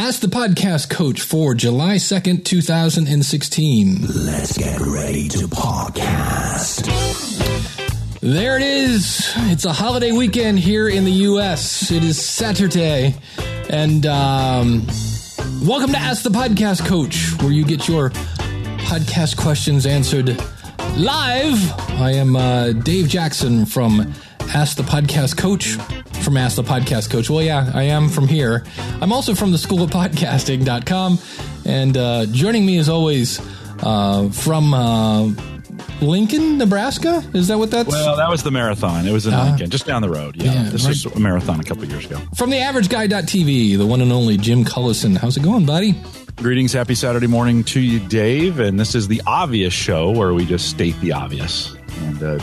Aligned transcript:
Ask 0.00 0.22
the 0.22 0.28
podcast 0.28 0.88
coach 0.88 1.20
for 1.20 1.54
July 1.54 1.96
2nd, 1.96 2.42
2016. 2.46 4.00
Let's 4.00 4.56
get 4.56 4.80
ready 4.80 5.28
to 5.28 5.46
podcast. 5.46 6.86
There 8.20 8.56
it 8.56 8.62
is. 8.62 9.30
It's 9.36 9.66
a 9.66 9.74
holiday 9.74 10.12
weekend 10.12 10.58
here 10.58 10.88
in 10.88 11.04
the 11.04 11.12
U.S. 11.12 11.90
It 11.92 12.02
is 12.02 12.18
Saturday. 12.18 13.14
And 13.68 14.06
um, 14.06 14.86
welcome 15.62 15.92
to 15.92 15.98
Ask 15.98 16.22
the 16.22 16.30
Podcast 16.30 16.86
Coach, 16.86 17.34
where 17.42 17.52
you 17.52 17.66
get 17.66 17.86
your 17.86 18.08
podcast 18.08 19.36
questions 19.36 19.84
answered 19.84 20.28
live. 20.96 21.78
I 22.00 22.12
am 22.12 22.36
uh, 22.36 22.72
Dave 22.72 23.06
Jackson 23.06 23.66
from 23.66 24.14
Ask 24.52 24.76
the 24.76 24.82
Podcast 24.82 25.36
Coach. 25.36 25.76
From 26.24 26.36
Ask 26.36 26.56
the 26.56 26.62
Podcast 26.62 27.10
Coach. 27.10 27.30
Well, 27.30 27.42
yeah, 27.42 27.70
I 27.72 27.84
am 27.84 28.08
from 28.08 28.26
here. 28.26 28.64
I'm 29.00 29.12
also 29.12 29.34
from 29.34 29.52
the 29.52 29.58
school 29.58 29.82
of 29.82 29.90
podcasting.com. 29.90 31.18
And 31.64 31.96
uh, 31.96 32.26
joining 32.26 32.66
me 32.66 32.78
as 32.78 32.88
always 32.88 33.40
uh, 33.82 34.28
from 34.30 34.74
uh, 34.74 35.30
Lincoln, 36.00 36.58
Nebraska? 36.58 37.22
Is 37.32 37.48
that 37.48 37.58
what 37.58 37.70
that's? 37.70 37.88
Well, 37.88 38.16
that 38.16 38.28
was 38.28 38.42
the 38.42 38.50
marathon. 38.50 39.06
It 39.06 39.12
was 39.12 39.26
in 39.26 39.34
Lincoln, 39.34 39.70
just 39.70 39.86
down 39.86 40.02
the 40.02 40.10
road. 40.10 40.36
Yeah, 40.36 40.52
yeah, 40.52 40.70
this 40.70 40.84
right. 40.84 40.90
was 40.90 41.06
a 41.06 41.20
marathon 41.20 41.60
a 41.60 41.64
couple 41.64 41.84
years 41.84 42.06
ago. 42.06 42.18
From 42.34 42.50
the 42.50 42.56
AverageGuy.tv, 42.56 43.78
the 43.78 43.86
one 43.86 44.00
and 44.00 44.12
only 44.12 44.36
Jim 44.36 44.64
Collison. 44.64 45.16
How's 45.16 45.36
it 45.36 45.42
going, 45.42 45.64
buddy? 45.64 45.94
Greetings, 46.36 46.72
happy 46.72 46.94
Saturday 46.94 47.26
morning 47.26 47.62
to 47.64 47.80
you, 47.80 48.00
Dave. 48.00 48.58
And 48.58 48.80
this 48.80 48.94
is 48.94 49.08
the 49.08 49.22
obvious 49.26 49.74
show 49.74 50.10
where 50.10 50.34
we 50.34 50.44
just 50.44 50.70
state 50.70 50.98
the 51.00 51.12
obvious. 51.12 51.74
And 52.00 52.22
uh, 52.22 52.38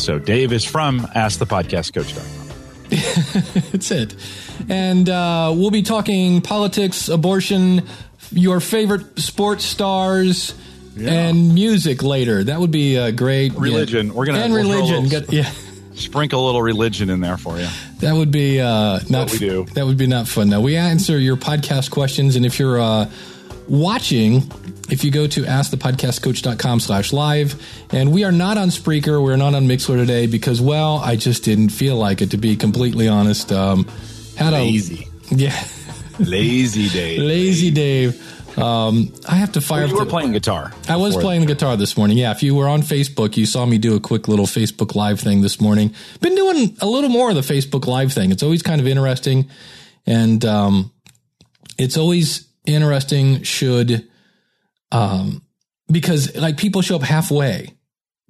so 0.00 0.18
Dave 0.18 0.52
is 0.52 0.64
from 0.64 1.00
AskThePodcastCoach.com. 1.00 2.36
That's 3.72 3.90
it. 3.90 4.16
And 4.68 5.08
uh, 5.08 5.52
we'll 5.56 5.70
be 5.70 5.82
talking 5.82 6.40
politics, 6.40 7.08
abortion, 7.08 7.86
your 8.32 8.58
favorite 8.60 9.18
sports 9.20 9.64
stars, 9.64 10.54
and 11.00 11.54
music 11.54 12.02
later. 12.02 12.42
That 12.44 12.58
would 12.60 12.70
be 12.72 12.98
uh, 12.98 13.10
great. 13.12 13.54
Religion. 13.54 14.08
Yeah. 14.08 14.12
We're 14.12 14.26
gonna 14.26 14.40
and 14.40 14.52
we'll 14.52 14.62
a 14.66 14.74
religion. 14.74 15.04
little- 15.08 15.20
Get- 15.20 15.32
yeah, 15.32 15.50
Sprinkle 15.94 16.44
a 16.44 16.46
little 16.46 16.62
religion 16.62 17.10
in 17.10 17.20
there 17.20 17.36
for 17.36 17.58
you. 17.58 17.68
that 18.00 18.14
would 18.14 18.30
be 18.30 18.60
uh, 18.60 19.00
not. 19.08 19.30
we 19.32 19.38
do. 19.38 19.64
That 19.74 19.86
would 19.86 19.96
be 19.98 20.06
not 20.06 20.26
fun. 20.26 20.48
Now 20.50 20.60
we 20.60 20.76
answer 20.76 21.18
your 21.18 21.36
podcast 21.36 21.90
questions, 21.90 22.36
and 22.36 22.44
if 22.44 22.58
you're 22.58 22.80
uh, 22.80 23.08
watching. 23.68 24.50
If 24.90 25.04
you 25.04 25.10
go 25.10 25.26
to 25.28 25.42
askthepodcastcoach.com 25.42 26.80
slash 26.80 27.12
live, 27.12 27.62
and 27.92 28.12
we 28.12 28.24
are 28.24 28.32
not 28.32 28.58
on 28.58 28.68
Spreaker, 28.68 29.22
we're 29.22 29.36
not 29.36 29.54
on 29.54 29.66
Mixlr 29.66 29.96
today 29.96 30.26
because, 30.26 30.60
well, 30.60 30.96
I 30.98 31.16
just 31.16 31.44
didn't 31.44 31.68
feel 31.70 31.96
like 31.96 32.22
it, 32.22 32.32
to 32.32 32.36
be 32.36 32.56
completely 32.56 33.06
honest. 33.06 33.52
Um, 33.52 33.86
had 34.36 34.52
a 34.52 34.56
Lazy. 34.56 35.06
a, 35.30 35.34
yeah, 35.34 35.64
Lazy 36.18 36.88
Dave. 36.88 37.20
Lazy 37.22 37.70
Dave. 37.70 38.58
Um, 38.58 39.12
I 39.28 39.36
have 39.36 39.52
to 39.52 39.60
fire. 39.60 39.86
You 39.86 39.92
up 39.92 39.98
were 40.00 40.04
the- 40.04 40.10
playing 40.10 40.32
guitar. 40.32 40.72
I 40.88 40.96
was 40.96 41.16
playing 41.16 41.42
the 41.42 41.46
guitar 41.46 41.76
this 41.76 41.96
morning. 41.96 42.18
Yeah, 42.18 42.32
if 42.32 42.42
you 42.42 42.56
were 42.56 42.68
on 42.68 42.82
Facebook, 42.82 43.36
you 43.36 43.46
saw 43.46 43.64
me 43.64 43.78
do 43.78 43.94
a 43.94 44.00
quick 44.00 44.26
little 44.26 44.46
Facebook 44.46 44.96
Live 44.96 45.20
thing 45.20 45.40
this 45.40 45.60
morning. 45.60 45.94
Been 46.20 46.34
doing 46.34 46.76
a 46.80 46.86
little 46.86 47.10
more 47.10 47.30
of 47.30 47.36
the 47.36 47.42
Facebook 47.42 47.86
Live 47.86 48.12
thing. 48.12 48.32
It's 48.32 48.42
always 48.42 48.62
kind 48.62 48.80
of 48.80 48.88
interesting, 48.88 49.48
and 50.04 50.44
um, 50.44 50.90
it's 51.78 51.96
always 51.96 52.48
interesting. 52.66 53.44
Should 53.44 54.09
um, 54.92 55.42
because 55.90 56.34
like 56.36 56.56
people 56.56 56.82
show 56.82 56.96
up 56.96 57.02
halfway 57.02 57.74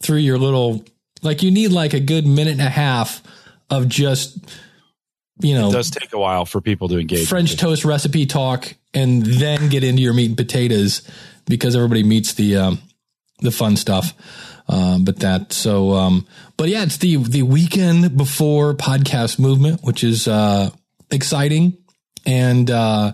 through 0.01 0.19
your 0.19 0.39
little 0.39 0.85
like 1.23 1.43
you 1.43 1.51
need 1.51 1.69
like 1.69 1.95
a 1.95 2.01
good 2.01 2.27
minute 2.27 2.53
and 2.53 2.61
a 2.61 2.71
half 2.71 3.23
of 3.69 3.89
just 3.89 4.39
you 5.41 5.55
know 5.55 5.71
It 5.71 5.73
does 5.73 5.91
take 5.91 6.13
a 6.13 6.19
while 6.19 6.45
for 6.45 6.61
people 6.61 6.89
to 6.89 6.99
engage. 6.99 7.29
French 7.29 7.57
toast 7.57 7.85
recipe 7.85 8.27
talk 8.27 8.75
and 8.93 9.25
then 9.25 9.69
get 9.69 9.85
into 9.85 10.03
your 10.03 10.15
meat 10.15 10.29
and 10.29 10.37
potatoes 10.37 11.03
because 11.47 11.77
everybody 11.77 12.03
meets 12.03 12.35
the 12.35 12.57
um, 12.57 12.79
the 13.41 13.51
fun 13.51 13.77
stuff. 13.77 14.15
Uh, 14.69 14.99
but 14.99 15.19
that 15.21 15.53
so 15.53 15.95
um, 15.95 16.27
but 16.57 16.69
yeah, 16.69 16.83
it's 16.83 16.99
the 16.99 17.17
the 17.17 17.43
weekend 17.43 18.17
before 18.17 18.75
podcast 18.75 19.39
movement, 19.39 19.83
which 19.83 20.05
is 20.05 20.29
uh, 20.29 20.71
exciting, 21.11 21.77
and 22.25 22.71
uh, 22.71 23.13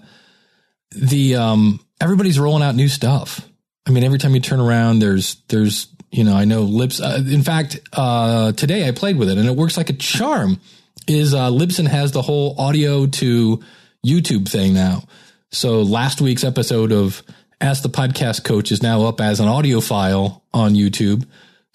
the 0.90 1.36
um, 1.36 1.80
everybody's 2.00 2.38
rolling 2.38 2.62
out 2.62 2.74
new 2.74 2.88
stuff. 2.88 3.40
I 3.86 3.90
mean, 3.90 4.04
every 4.04 4.18
time 4.18 4.34
you 4.34 4.40
turn 4.40 4.60
around, 4.60 4.98
there's 4.98 5.36
there's 5.48 5.88
you 6.10 6.24
know 6.24 6.34
I 6.34 6.44
know 6.44 6.62
Lips. 6.62 7.00
Uh, 7.00 7.22
in 7.26 7.42
fact, 7.42 7.78
uh, 7.92 8.52
today 8.52 8.86
I 8.88 8.92
played 8.92 9.16
with 9.16 9.28
it 9.30 9.38
and 9.38 9.48
it 9.48 9.56
works 9.56 9.76
like 9.76 9.90
a 9.90 9.94
charm. 9.94 10.60
Is 11.06 11.34
uh, 11.34 11.50
Libsyn 11.50 11.86
has 11.86 12.10
the 12.12 12.22
whole 12.22 12.56
audio 12.58 13.06
to 13.06 13.62
YouTube 14.04 14.48
thing 14.48 14.74
now. 14.74 15.04
So 15.52 15.82
last 15.82 16.20
week's 16.20 16.42
episode 16.42 16.90
of 16.90 17.22
Ask 17.60 17.82
the 17.84 17.88
Podcast 17.88 18.42
Coach 18.44 18.72
is 18.72 18.82
now 18.82 19.04
up 19.04 19.20
as 19.20 19.38
an 19.38 19.46
audio 19.46 19.80
file 19.80 20.42
on 20.52 20.74
YouTube. 20.74 21.24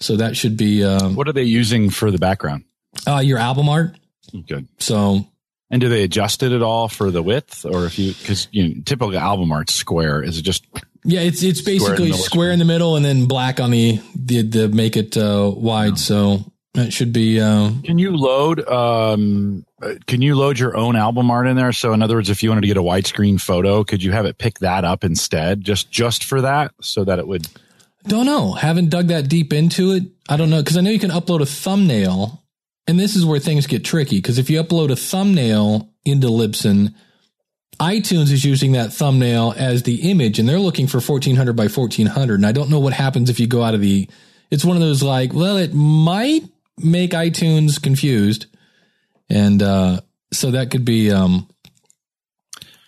So 0.00 0.16
that 0.16 0.36
should 0.36 0.56
be 0.58 0.84
um, 0.84 1.14
What 1.14 1.28
are 1.28 1.32
they 1.32 1.44
using 1.44 1.88
for 1.88 2.10
the 2.10 2.18
background? 2.18 2.64
uh, 3.08 3.20
your 3.24 3.38
album 3.38 3.70
art. 3.70 3.96
Good. 4.46 4.68
So 4.78 5.26
And 5.72 5.80
do 5.80 5.88
they 5.88 6.04
adjust 6.04 6.42
it 6.42 6.52
at 6.52 6.62
all 6.62 6.86
for 6.88 7.10
the 7.10 7.22
width, 7.22 7.64
or 7.64 7.86
if 7.86 7.98
you 7.98 8.12
because 8.12 8.46
you 8.52 8.68
know, 8.68 8.82
typical 8.84 9.18
album 9.18 9.50
art's 9.50 9.74
square? 9.74 10.22
Is 10.22 10.38
it 10.38 10.42
just 10.42 10.66
yeah, 11.02 11.20
it's 11.20 11.42
it's 11.42 11.60
in 11.60 11.64
the 11.64 11.78
basically 11.78 12.12
square 12.12 12.52
in 12.52 12.58
the 12.58 12.64
middle 12.64 12.94
and 12.94 13.04
then 13.04 13.26
black 13.26 13.58
on 13.58 13.70
the 13.70 13.98
the, 14.14 14.42
the 14.42 14.68
make 14.68 14.96
it 14.96 15.16
uh, 15.16 15.50
wide. 15.52 15.98
So 15.98 16.44
it 16.74 16.92
should 16.92 17.12
be. 17.12 17.40
Uh, 17.40 17.70
Can 17.84 17.98
you 17.98 18.16
load? 18.16 18.66
Um, 18.68 19.66
uh, 19.82 19.94
can 20.06 20.22
you 20.22 20.36
load 20.36 20.58
your 20.58 20.76
own 20.76 20.96
album 20.96 21.30
art 21.30 21.46
in 21.46 21.56
there? 21.56 21.72
So, 21.72 21.92
in 21.92 22.02
other 22.02 22.14
words, 22.14 22.30
if 22.30 22.42
you 22.42 22.50
wanted 22.50 22.62
to 22.62 22.66
get 22.66 22.76
a 22.76 22.82
widescreen 22.82 23.40
photo, 23.40 23.84
could 23.84 24.02
you 24.02 24.12
have 24.12 24.26
it 24.26 24.38
pick 24.38 24.60
that 24.60 24.84
up 24.84 25.04
instead, 25.04 25.62
just 25.62 25.90
just 25.90 26.24
for 26.24 26.40
that, 26.40 26.72
so 26.80 27.04
that 27.04 27.18
it 27.18 27.26
would? 27.26 27.46
Don't 28.04 28.26
know. 28.26 28.52
Haven't 28.52 28.90
dug 28.90 29.08
that 29.08 29.28
deep 29.28 29.52
into 29.52 29.92
it. 29.92 30.04
I 30.28 30.36
don't 30.36 30.50
know 30.50 30.62
because 30.62 30.76
I 30.76 30.80
know 30.80 30.90
you 30.90 30.98
can 30.98 31.10
upload 31.10 31.40
a 31.40 31.46
thumbnail, 31.46 32.41
and 32.86 32.98
this 32.98 33.16
is 33.16 33.24
where 33.24 33.38
things 33.40 33.66
get 33.66 33.84
tricky. 33.84 34.16
Because 34.16 34.38
if 34.38 34.50
you 34.50 34.62
upload 34.62 34.90
a 34.90 34.96
thumbnail 34.96 35.90
into 36.04 36.28
Libsyn, 36.28 36.94
iTunes 37.80 38.30
is 38.30 38.44
using 38.44 38.72
that 38.72 38.92
thumbnail 38.92 39.54
as 39.56 39.82
the 39.82 40.10
image, 40.10 40.38
and 40.38 40.48
they're 40.48 40.58
looking 40.58 40.86
for 40.86 41.00
fourteen 41.00 41.36
hundred 41.36 41.56
by 41.56 41.68
fourteen 41.68 42.06
hundred. 42.06 42.36
And 42.36 42.46
I 42.46 42.52
don't 42.52 42.70
know 42.70 42.80
what 42.80 42.92
happens 42.92 43.30
if 43.30 43.40
you 43.40 43.46
go 43.46 43.62
out 43.62 43.74
of 43.74 43.80
the. 43.80 44.08
It's 44.50 44.64
one 44.64 44.76
of 44.76 44.82
those 44.82 45.02
like, 45.02 45.32
well, 45.32 45.56
it 45.56 45.72
might 45.72 46.42
make 46.78 47.12
iTunes 47.12 47.82
confused, 47.82 48.46
and 49.28 49.62
uh, 49.62 50.00
so 50.32 50.50
that 50.50 50.70
could 50.70 50.84
be 50.84 51.10
um, 51.10 51.48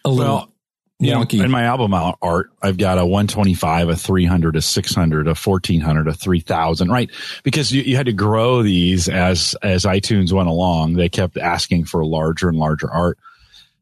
a 0.04 0.10
little 0.10 0.34
Well, 0.34 0.53
You 1.00 1.12
know, 1.12 1.22
in 1.44 1.50
my 1.50 1.64
album 1.64 1.92
art, 1.92 2.50
I've 2.62 2.78
got 2.78 2.98
a 2.98 3.04
125, 3.04 3.88
a 3.88 3.96
300, 3.96 4.56
a 4.56 4.62
600, 4.62 5.26
a 5.26 5.34
1400, 5.34 6.08
a 6.08 6.14
3000, 6.14 6.88
right? 6.88 7.10
Because 7.42 7.72
you, 7.72 7.82
you 7.82 7.96
had 7.96 8.06
to 8.06 8.12
grow 8.12 8.62
these 8.62 9.08
as, 9.08 9.56
as 9.60 9.84
iTunes 9.84 10.32
went 10.32 10.48
along. 10.48 10.94
They 10.94 11.08
kept 11.08 11.36
asking 11.36 11.86
for 11.86 12.04
larger 12.04 12.48
and 12.48 12.58
larger 12.58 12.90
art. 12.90 13.18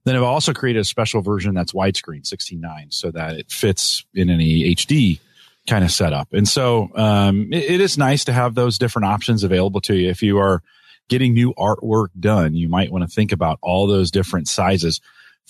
Then 0.05 0.17
I've 0.17 0.23
also 0.23 0.53
created 0.53 0.81
a 0.81 0.85
special 0.85 1.21
version 1.21 1.55
that's 1.55 1.73
widescreen 1.73 2.23
16.9 2.23 2.93
so 2.93 3.11
that 3.11 3.37
it 3.37 3.51
fits 3.51 4.05
in 4.15 4.31
any 4.31 4.75
HD 4.75 5.21
kind 5.69 5.85
of 5.85 5.93
setup. 5.93 6.33
And 6.33 6.49
so, 6.49 6.91
um, 6.95 7.53
it, 7.53 7.65
it 7.65 7.81
is 7.81 7.99
nice 7.99 8.25
to 8.25 8.33
have 8.33 8.55
those 8.55 8.79
different 8.79 9.07
options 9.07 9.45
available 9.45 9.81
to 9.83 9.95
you. 9.95 10.09
If 10.09 10.23
you 10.23 10.39
are 10.39 10.63
getting 11.09 11.35
new 11.35 11.53
artwork 11.55 12.09
done, 12.19 12.55
you 12.55 12.69
might 12.69 12.91
want 12.91 13.09
to 13.09 13.15
think 13.15 13.33
about 13.33 13.59
all 13.61 13.87
those 13.87 14.11
different 14.11 14.49
sizes 14.49 15.01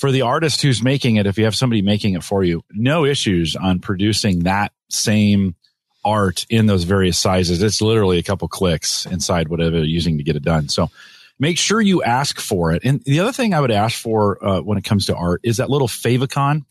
for 0.02 0.10
the 0.10 0.22
artist 0.22 0.62
who's 0.62 0.82
making 0.82 1.14
it, 1.14 1.28
if 1.28 1.38
you 1.38 1.44
have 1.44 1.54
somebody 1.54 1.80
making 1.80 2.14
it 2.14 2.24
for 2.24 2.42
you, 2.42 2.64
no 2.72 3.04
issues 3.04 3.54
on 3.54 3.78
producing 3.78 4.40
that 4.40 4.72
same 4.88 5.54
art 6.04 6.44
in 6.50 6.66
those 6.66 6.82
various 6.82 7.16
sizes. 7.16 7.62
It's 7.62 7.80
literally 7.80 8.18
a 8.18 8.22
couple 8.24 8.48
clicks 8.48 9.06
inside 9.06 9.46
whatever 9.46 9.76
you're 9.76 9.84
using 9.84 10.18
to 10.18 10.24
get 10.24 10.34
it 10.34 10.42
done. 10.42 10.68
So 10.68 10.90
make 11.38 11.56
sure 11.56 11.80
you 11.80 12.02
ask 12.02 12.40
for 12.40 12.72
it. 12.72 12.82
And 12.84 13.00
the 13.04 13.20
other 13.20 13.30
thing 13.30 13.54
I 13.54 13.60
would 13.60 13.70
ask 13.70 13.96
for 13.96 14.44
uh, 14.44 14.60
when 14.60 14.76
it 14.76 14.82
comes 14.82 15.06
to 15.06 15.14
art 15.14 15.40
is 15.44 15.58
that 15.58 15.70
little 15.70 15.86
favicon 15.86 16.64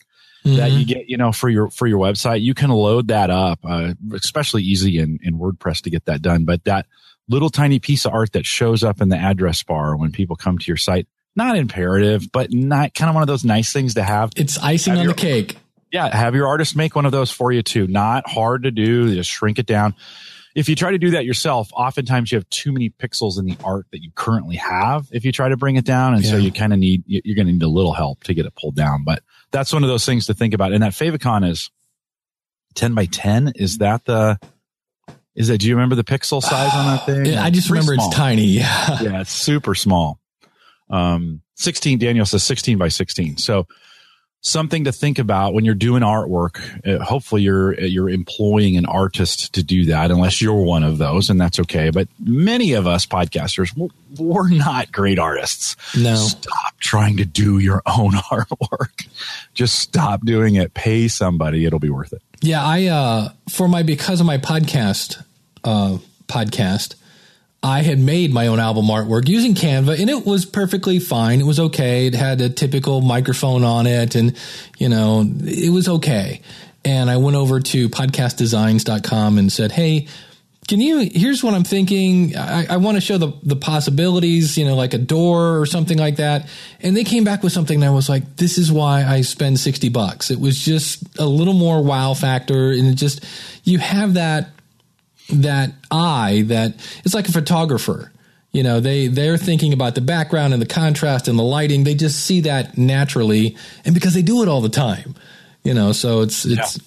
that 0.44 0.72
you 0.72 0.86
get, 0.86 1.08
you 1.08 1.16
know, 1.16 1.32
for 1.32 1.48
your 1.48 1.70
for 1.70 1.88
your 1.88 2.00
website. 2.00 2.42
You 2.42 2.54
can 2.54 2.70
load 2.70 3.08
that 3.08 3.30
up, 3.30 3.60
uh, 3.64 3.94
especially 4.12 4.64
easy 4.64 5.00
in, 5.00 5.20
in 5.24 5.40
WordPress 5.40 5.84
to 5.84 5.90
get 5.90 6.04
that 6.04 6.22
done. 6.22 6.44
But 6.44 6.66
that 6.66 6.86
little 7.30 7.50
tiny 7.50 7.80
piece 7.80 8.06
of 8.06 8.12
art 8.12 8.34
that 8.34 8.46
shows 8.46 8.84
up 8.84 9.00
in 9.00 9.08
the 9.08 9.16
address 9.16 9.64
bar 9.64 9.96
when 9.96 10.12
people 10.12 10.36
come 10.36 10.58
to 10.58 10.68
your 10.68 10.76
site, 10.76 11.08
not 11.36 11.58
imperative, 11.58 12.32
but 12.32 12.52
not 12.52 12.94
kind 12.94 13.10
of 13.10 13.16
one 13.16 13.24
of 13.24 13.28
those 13.28 13.44
nice 13.46 13.72
things 13.74 13.94
to 13.96 14.04
have. 14.04 14.32
it's 14.36 14.58
icing 14.60 14.92
have 14.94 15.00
on 15.00 15.06
your- 15.06 15.14
the 15.14 15.22
cake. 15.22 15.58
Yeah, 15.92 16.16
have 16.16 16.36
your 16.36 16.48
artist 16.48 16.76
make 16.78 16.96
one 16.96 17.06
of 17.06 17.12
those 17.12 17.32
for 17.32 17.52
you 17.52 17.62
too. 17.62 17.86
Not 17.86 18.30
hard 18.30 18.64
to 18.64 18.72
do. 18.72 19.14
Just 19.14 19.30
shrink 19.30 19.60
it 19.60 19.66
down. 19.66 19.94
If 20.56 20.70
you 20.70 20.76
try 20.76 20.92
to 20.92 20.98
do 20.98 21.12
that 21.12 21.26
yourself, 21.26 21.70
oftentimes 21.74 22.32
you 22.32 22.38
have 22.38 22.48
too 22.50 22.72
many 22.72 22.90
pixels 22.90 23.38
in 23.38 23.46
the 23.46 23.58
art 23.64 23.88
that 23.92 24.02
you 24.02 24.10
currently 24.16 24.56
have. 24.58 25.08
If 25.12 25.26
you 25.26 25.34
try 25.34 25.50
to 25.50 25.58
bring 25.58 25.76
it 25.76 25.84
down, 25.86 26.14
and 26.14 26.26
so 26.26 26.38
you 26.38 26.52
kind 26.52 26.72
of 26.72 26.80
need 26.80 27.04
you- 27.08 27.22
you're 27.26 27.36
going 27.36 27.48
to 27.48 27.52
need 27.54 27.62
a 27.64 27.68
little 27.68 27.92
help 27.94 28.24
to 28.26 28.34
get 28.34 28.46
it 28.46 28.54
pulled 28.56 28.76
down. 28.76 29.04
But 29.06 29.22
that's 29.52 29.74
one 29.74 29.84
of 29.84 29.90
those 29.90 30.06
things 30.06 30.28
to 30.28 30.34
think 30.34 30.54
about. 30.54 30.72
And 30.72 30.82
that 30.84 30.94
favicon 30.94 31.46
is 31.50 31.70
ten 32.74 32.94
by 32.94 33.06
ten. 33.06 33.52
Is 33.56 33.80
that 33.80 34.06
the? 34.06 34.40
Is 35.36 35.50
that? 35.50 35.58
Do 35.58 35.68
you 35.68 35.76
remember 35.76 35.96
the 35.96 36.04
pixel 36.06 36.42
size 36.42 36.72
on 36.74 36.86
that 36.86 37.06
thing? 37.06 37.26
Yeah, 37.26 37.44
I 37.44 37.50
just 37.50 37.68
Pretty 37.68 37.82
remember 37.86 37.96
small. 37.96 38.08
it's 38.10 38.16
tiny. 38.18 38.46
Yeah. 38.46 39.02
yeah, 39.02 39.22
it's 39.22 39.32
super 39.32 39.76
small. 39.76 40.21
Um, 40.92 41.42
16, 41.56 42.00
Daniel 42.00 42.26
says 42.26 42.44
16 42.44 42.78
by 42.78 42.90
16. 42.90 43.38
So 43.38 43.68
something 44.42 44.86
to 44.86 44.92
think 44.92 45.20
about 45.20 45.54
when 45.54 45.64
you're 45.64 45.76
doing 45.76 46.02
artwork. 46.02 46.60
Uh, 46.86 47.04
hopefully, 47.04 47.44
you're 47.44 47.80
you're 47.80 48.10
employing 48.10 48.76
an 48.76 48.86
artist 48.86 49.54
to 49.54 49.64
do 49.64 49.86
that, 49.86 50.12
unless 50.12 50.42
you're 50.42 50.62
one 50.62 50.84
of 50.84 50.98
those, 50.98 51.30
and 51.30 51.40
that's 51.40 51.60
okay. 51.60 51.90
But 51.90 52.08
many 52.20 52.74
of 52.74 52.88
us 52.88 53.06
podcasters, 53.06 53.72
we're 54.18 54.50
not 54.50 54.92
great 54.92 55.20
artists. 55.20 55.76
No, 55.96 56.16
stop 56.16 56.78
trying 56.80 57.18
to 57.18 57.26
do 57.26 57.60
your 57.60 57.82
own 57.86 58.12
artwork. 58.32 59.08
Just 59.54 59.80
stop 59.80 60.26
doing 60.26 60.56
it. 60.56 60.74
Pay 60.74 61.08
somebody; 61.08 61.66
it'll 61.66 61.80
be 61.80 61.90
worth 61.90 62.14
it. 62.14 62.22
Yeah, 62.42 62.66
I 62.66 62.86
uh, 62.88 63.30
for 63.50 63.68
my 63.68 63.84
because 63.84 64.20
of 64.20 64.26
my 64.26 64.38
podcast 64.38 65.24
uh, 65.64 65.98
podcast. 66.28 66.96
I 67.64 67.84
had 67.84 68.00
made 68.00 68.34
my 68.34 68.48
own 68.48 68.60
album 68.60 68.86
artwork 68.86 69.28
using 69.28 69.54
Canva 69.54 70.00
and 70.00 70.10
it 70.10 70.26
was 70.26 70.46
perfectly 70.46 71.00
fine. 71.00 71.40
It 71.40 71.46
was 71.46 71.60
okay. 71.60 72.08
It 72.08 72.16
had 72.16 72.42
a 72.42 72.50
typical 72.50 73.02
microphone 73.02 73.64
on 73.64 73.86
it 73.86 74.16
and, 74.16 74.36
you 74.80 74.90
know, 74.90 75.24
it 75.44 75.72
was 75.72 75.88
okay. 75.88 76.42
And 76.84 77.10
I 77.10 77.18
went 77.18 77.38
over 77.38 77.60
to 77.60 77.90
podcastdesigns.com 77.90 79.38
and 79.38 79.52
said, 79.52 79.72
Hey, 79.72 80.08
can 80.68 80.80
you, 80.80 81.10
here's 81.14 81.44
what 81.44 81.54
I'm 81.54 81.64
thinking. 81.64 82.36
I, 82.36 82.66
I 82.68 82.78
want 82.78 82.96
to 82.96 83.02
show 83.02 83.18
the, 83.18 83.34
the 83.44 83.56
possibilities, 83.56 84.58
you 84.58 84.66
know, 84.66 84.76
like 84.76 84.94
a 84.96 84.98
door 84.98 85.60
or 85.60 85.66
something 85.68 85.98
like 85.98 86.16
that. 86.16 86.48
And 86.80 86.96
they 86.96 87.04
came 87.04 87.24
back 87.24 87.44
with 87.44 87.52
something 87.52 87.82
that 87.82 87.92
was 87.92 88.10
like, 88.10 88.38
this 88.38 88.58
is 88.58 88.72
why 88.72 89.04
I 89.04 89.22
spend 89.22 89.60
60 89.60 89.90
bucks. 89.90 90.32
It 90.32 90.40
was 90.40 90.58
just 90.58 91.04
a 91.20 91.26
little 91.26 91.54
more 91.54 91.84
wow 91.84 92.14
factor. 92.14 92.72
And 92.72 92.88
it 92.88 92.96
just, 92.96 93.24
you 93.64 93.80
have 93.80 94.16
that 94.16 94.50
that 95.32 95.72
eye 95.90 96.44
that 96.48 96.74
it's 97.04 97.14
like 97.14 97.28
a 97.28 97.32
photographer 97.32 98.12
you 98.52 98.64
know 98.64 98.80
they 98.80 99.08
they're 99.08 99.38
thinking 99.38 99.74
about 99.74 99.96
the 99.96 100.02
background 100.02 100.54
and 100.54 100.62
the 100.62 100.68
contrast 100.68 101.28
and 101.28 101.38
the 101.38 101.44
lighting 101.44 101.84
they 101.84 101.96
just 101.96 102.26
see 102.26 102.42
that 102.42 102.78
naturally 102.78 103.56
and 103.86 103.94
because 103.94 104.14
they 104.14 104.22
do 104.22 104.42
it 104.42 104.48
all 104.48 104.62
the 104.62 104.70
time 104.70 105.16
you 105.64 105.74
know 105.74 105.92
so 105.92 106.22
it's 106.22 106.46
it's 106.46 106.78
yeah. 106.78 106.84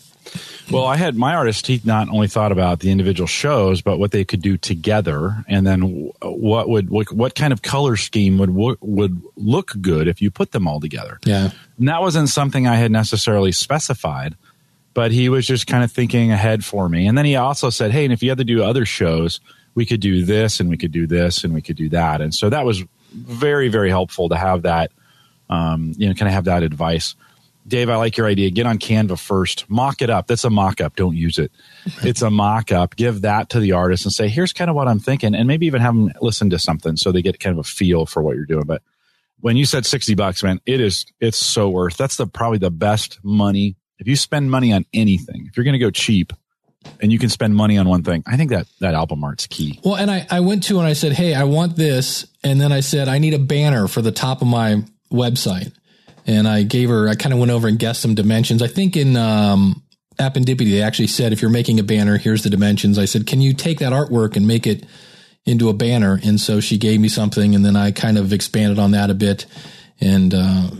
Well, 0.71 0.87
I 0.87 0.97
had 0.97 1.15
my 1.15 1.35
artist. 1.35 1.67
He 1.67 1.81
not 1.85 2.09
only 2.09 2.27
thought 2.27 2.51
about 2.51 2.81
the 2.81 2.91
individual 2.91 3.27
shows, 3.27 3.83
but 3.83 3.99
what 3.99 4.13
they 4.13 4.25
could 4.25 4.41
do 4.41 4.57
together, 4.57 5.45
and 5.47 5.67
then 5.67 6.11
what 6.23 6.69
would 6.69 6.89
what, 6.89 7.13
what 7.13 7.35
kind 7.35 7.53
of 7.53 7.63
color 7.63 7.97
scheme 7.97 8.39
would 8.39 8.51
would 8.51 9.23
look 9.37 9.75
good 9.81 10.09
if 10.09 10.23
you 10.23 10.31
put 10.31 10.53
them 10.53 10.67
all 10.67 10.81
together. 10.81 11.19
Yeah, 11.25 11.51
and 11.79 11.89
that 11.89 12.01
wasn't 12.01 12.31
something 12.31 12.67
I 12.67 12.77
had 12.77 12.91
necessarily 12.91 13.53
specified 13.53 14.37
but 14.95 15.11
he 15.11 15.29
was 15.29 15.47
just 15.47 15.67
kind 15.67 15.85
of 15.85 15.93
thinking 15.93 16.31
ahead 16.31 16.65
for 16.65 16.89
me. 16.89 17.07
And 17.07 17.19
then 17.19 17.25
he 17.25 17.37
also 17.37 17.69
said, 17.69 17.91
Hey, 17.91 18.05
and 18.05 18.13
if 18.13 18.23
you 18.23 18.31
had 18.31 18.39
to 18.39 18.45
do 18.45 18.63
other 18.63 18.87
shows, 18.87 19.41
we 19.75 19.85
could 19.85 20.01
do 20.01 20.25
this 20.25 20.61
and 20.61 20.71
we 20.71 20.77
could 20.77 20.93
do 20.93 21.07
this 21.07 21.45
and 21.45 21.53
we 21.53 21.61
could 21.61 21.77
do 21.77 21.89
that. 21.91 22.21
And 22.21 22.33
so 22.33 22.49
that 22.49 22.65
was 22.65 22.83
very, 23.13 23.69
very 23.69 23.91
helpful 23.91 24.29
to 24.29 24.37
have 24.37 24.63
that, 24.63 24.93
um, 25.51 25.93
you 25.97 26.09
know, 26.09 26.15
kind 26.15 26.29
of 26.29 26.35
have 26.35 26.45
that 26.45 26.63
advice. 26.63 27.17
Dave, 27.67 27.89
I 27.89 27.97
like 27.97 28.17
your 28.17 28.27
idea. 28.27 28.51
Get 28.51 28.67
on 28.67 28.79
Canva 28.79 29.19
first, 29.19 29.69
mock 29.71 30.03
it 30.03 30.11
up. 30.11 30.27
That's 30.27 30.45
a 30.45 30.51
mock 30.51 30.81
up. 30.81 30.97
Don't 30.97 31.17
use 31.17 31.39
it. 31.39 31.51
It's 32.03 32.23
a 32.23 32.31
mock 32.31 32.71
up. 32.71 32.95
Give 32.95 33.23
that 33.23 33.51
to 33.51 33.61
the 33.61 33.73
artist 33.73 34.05
and 34.05 34.13
say, 34.13 34.29
here's 34.29 34.53
kind 34.53 34.69
of 34.69 34.77
what 34.77 34.87
I'm 34.87 35.01
thinking. 35.01 35.35
And 35.35 35.49
maybe 35.49 35.67
even 35.67 35.81
have 35.81 35.95
them 35.95 36.13
listen 36.21 36.51
to 36.51 36.59
something 36.59 36.97
so 36.97 37.11
they 37.11 37.23
get 37.23 37.41
kind 37.41 37.59
of 37.59 37.65
a 37.65 37.69
feel 37.69 38.07
for 38.07 38.23
what 38.23 38.37
you're 38.37 38.45
doing. 38.45 38.67
But 38.67 38.83
when 39.41 39.57
you 39.57 39.65
said 39.65 39.87
60 39.87 40.15
bucks, 40.15 40.43
man, 40.43 40.61
it 40.67 40.81
is, 40.81 41.07
it's 41.21 41.39
so 41.39 41.71
worth. 41.71 41.97
That's 41.97 42.17
the 42.17 42.27
probably 42.27 42.59
the 42.59 42.71
best 42.71 43.19
money 43.23 43.77
if 43.99 44.09
you 44.09 44.17
spend 44.17 44.51
money 44.51 44.73
on 44.73 44.85
anything, 44.93 45.47
if 45.49 45.57
you're 45.57 45.65
going 45.65 45.75
to 45.75 45.79
go 45.79 45.91
cheap 45.91 46.33
and 47.01 47.13
you 47.13 47.19
can 47.19 47.29
spend 47.29 47.55
money 47.55 47.79
on 47.79 47.89
one 47.89 48.03
thing, 48.03 48.23
I 48.27 48.37
think 48.37 48.51
that 48.51 48.67
that 48.81 48.95
album 48.95 49.25
art's 49.25 49.47
key. 49.47 49.81
Well, 49.85 49.97
and 49.97 50.11
I, 50.11 50.27
I 50.31 50.41
went 50.41 50.65
to 50.65 50.79
and 50.79 50.87
I 50.87 50.93
said, 50.93 51.13
Hey, 51.13 51.35
I 51.35 51.45
want 51.45 51.77
this. 51.77 52.27
And 52.43 52.61
then 52.61 52.73
I 52.73 52.81
said, 52.81 53.09
I 53.09 53.19
need 53.19 53.35
a 53.35 53.39
banner 53.39 53.89
for 53.89 54.03
the 54.03 54.13
top 54.13 54.43
of 54.43 54.49
my 54.49 54.83
website. 55.13 55.73
And 56.27 56.49
I 56.49 56.63
gave 56.63 56.89
her, 56.89 57.09
I 57.09 57.15
kind 57.15 57.33
of 57.33 57.39
went 57.39 57.53
over 57.53 57.69
and 57.69 57.79
guessed 57.79 58.01
some 58.01 58.15
dimensions. 58.15 58.63
I 58.63 58.69
think 58.69 58.97
in, 58.97 59.17
um, 59.17 59.83
Appendipity, 60.19 60.71
they 60.71 60.81
actually 60.81 61.09
said, 61.09 61.33
if 61.33 61.43
you're 61.43 61.51
making 61.51 61.81
a 61.81 61.83
banner, 61.83 62.19
here's 62.19 62.45
the 62.45 62.51
dimensions. 62.51 62.99
I 62.99 63.05
said, 63.05 63.27
can 63.27 63.41
you 63.41 63.53
take 63.53 63.81
that 63.81 63.93
artwork 63.93 64.37
and 64.37 64.47
make 64.47 64.65
it 64.65 64.87
into 65.45 65.69
a 65.69 65.73
banner? 65.73 66.21
And 66.23 66.41
so 66.41 66.61
she 66.61 66.79
gave 66.79 67.01
me 67.01 67.09
something 67.09 67.53
and 67.55 67.65
then 67.65 67.75
I 67.75 67.91
kind 67.91 68.17
of 68.17 68.33
expanded 68.33 68.79
on 68.79 68.93
that 68.93 69.11
a 69.11 69.15
bit 69.15 69.47
and 70.01 70.35
uh, 70.35 70.71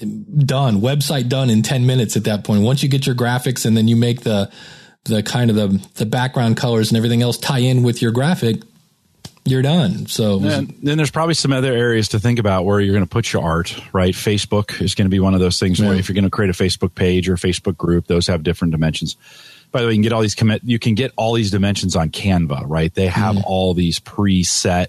done. 0.00 0.80
Website 0.80 1.28
done 1.28 1.50
in 1.50 1.62
ten 1.62 1.86
minutes 1.86 2.16
at 2.16 2.24
that 2.24 2.44
point. 2.44 2.62
Once 2.62 2.82
you 2.82 2.88
get 2.88 3.06
your 3.06 3.14
graphics 3.14 3.66
and 3.66 3.76
then 3.76 3.88
you 3.88 3.96
make 3.96 4.22
the 4.22 4.50
the 5.04 5.22
kind 5.22 5.50
of 5.50 5.56
the 5.56 5.88
the 5.94 6.06
background 6.06 6.56
colors 6.56 6.90
and 6.90 6.96
everything 6.96 7.22
else 7.22 7.38
tie 7.38 7.58
in 7.58 7.82
with 7.82 8.02
your 8.02 8.12
graphic, 8.12 8.62
you're 9.44 9.62
done. 9.62 10.06
So 10.06 10.38
then 10.38 10.76
there's 10.82 11.10
probably 11.10 11.34
some 11.34 11.52
other 11.52 11.72
areas 11.72 12.08
to 12.08 12.18
think 12.18 12.38
about 12.38 12.64
where 12.64 12.80
you're 12.80 12.92
going 12.92 13.04
to 13.04 13.10
put 13.10 13.32
your 13.32 13.42
art. 13.42 13.74
Right, 13.92 14.14
Facebook 14.14 14.80
is 14.80 14.94
going 14.94 15.06
to 15.06 15.10
be 15.10 15.20
one 15.20 15.34
of 15.34 15.40
those 15.40 15.58
things 15.58 15.80
yeah. 15.80 15.88
where 15.88 15.96
if 15.96 16.08
you're 16.08 16.14
going 16.14 16.24
to 16.24 16.30
create 16.30 16.50
a 16.50 16.52
Facebook 16.52 16.94
page 16.94 17.28
or 17.28 17.34
a 17.34 17.38
Facebook 17.38 17.76
group, 17.76 18.06
those 18.06 18.26
have 18.26 18.42
different 18.42 18.72
dimensions. 18.72 19.16
By 19.72 19.82
the 19.82 19.86
way, 19.86 19.92
you 19.92 19.96
can 19.96 20.02
get 20.02 20.12
all 20.12 20.22
these 20.22 20.34
commit. 20.34 20.62
You 20.64 20.78
can 20.78 20.94
get 20.94 21.12
all 21.16 21.34
these 21.34 21.50
dimensions 21.50 21.96
on 21.96 22.10
Canva. 22.10 22.64
Right, 22.66 22.92
they 22.94 23.06
have 23.06 23.36
mm. 23.36 23.44
all 23.46 23.72
these 23.74 23.98
preset 24.00 24.88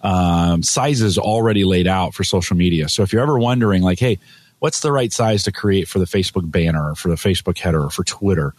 um, 0.00 0.62
sizes 0.62 1.18
already 1.18 1.64
laid 1.64 1.86
out 1.86 2.14
for 2.14 2.24
social 2.24 2.56
media. 2.56 2.88
So 2.88 3.02
if 3.02 3.12
you're 3.12 3.22
ever 3.22 3.38
wondering, 3.38 3.82
like, 3.82 3.98
hey, 3.98 4.18
what's 4.60 4.80
the 4.80 4.92
right 4.92 5.12
size 5.12 5.42
to 5.42 5.52
create 5.52 5.88
for 5.88 5.98
the 5.98 6.04
Facebook 6.06 6.50
banner, 6.50 6.90
or 6.90 6.94
for 6.94 7.08
the 7.08 7.16
Facebook 7.16 7.58
header, 7.58 7.84
or 7.84 7.90
for 7.90 8.04
Twitter? 8.04 8.54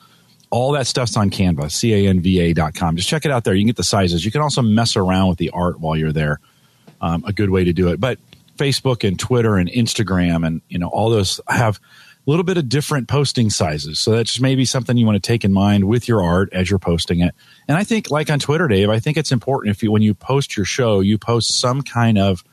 All 0.50 0.74
that 0.74 0.86
stuff's 0.86 1.16
on 1.16 1.30
Canva, 1.30 1.72
C-A-N-V-A 1.72 2.54
dot 2.54 2.76
com. 2.76 2.98
Just 2.98 3.08
check 3.08 3.24
it 3.24 3.32
out 3.32 3.46
there. 3.46 3.54
You 3.54 3.62
can 3.62 3.68
get 3.68 3.78
the 3.78 3.84
sizes. 3.84 4.26
You 4.26 4.32
can 4.32 4.42
also 4.42 4.62
mess 4.62 4.98
around 4.98 5.30
with 5.30 5.38
the 5.38 5.50
art 5.52 5.80
while 5.80 5.96
you're 5.96 6.12
there. 6.12 6.42
Um, 7.00 7.24
a 7.26 7.32
good 7.32 7.50
way 7.50 7.64
to 7.64 7.72
do 7.72 7.88
it. 7.88 8.02
But 8.02 8.20
Facebook 8.58 9.08
and 9.08 9.18
Twitter 9.18 9.56
and 9.56 9.70
Instagram 9.70 10.46
and 10.46 10.62
you 10.68 10.78
know 10.78 10.90
all 10.90 11.10
those 11.10 11.40
have 11.48 11.80
a 12.28 12.30
little 12.30 12.44
bit 12.44 12.58
of 12.58 12.70
different 12.70 13.08
posting 13.08 13.50
sizes. 13.50 14.00
So 14.00 14.12
that's 14.12 14.40
maybe 14.40 14.64
something 14.66 14.96
you 14.96 15.06
want 15.08 15.16
to 15.16 15.28
take 15.28 15.44
in 15.44 15.52
mind 15.52 15.86
with 15.86 16.08
your 16.08 16.22
art 16.22 16.54
as 16.54 16.70
you're 16.70 16.78
posting 16.78 17.22
it. 17.22 17.34
And 17.68 17.78
I 17.78 17.84
think, 17.84 18.12
like 18.12 18.30
on 18.30 18.40
Twitter, 18.40 18.68
Dave, 18.68 18.90
I 18.90 19.00
think 19.00 19.18
it's 19.18 19.32
important 19.32 19.76
if 19.76 19.82
you, 19.82 19.92
when 19.92 20.04
you 20.04 20.14
post 20.14 20.56
your 20.56 20.66
show, 20.66 21.00
you 21.00 21.18
post 21.18 21.60
some 21.60 21.82
kind 21.82 22.20
of 22.20 22.44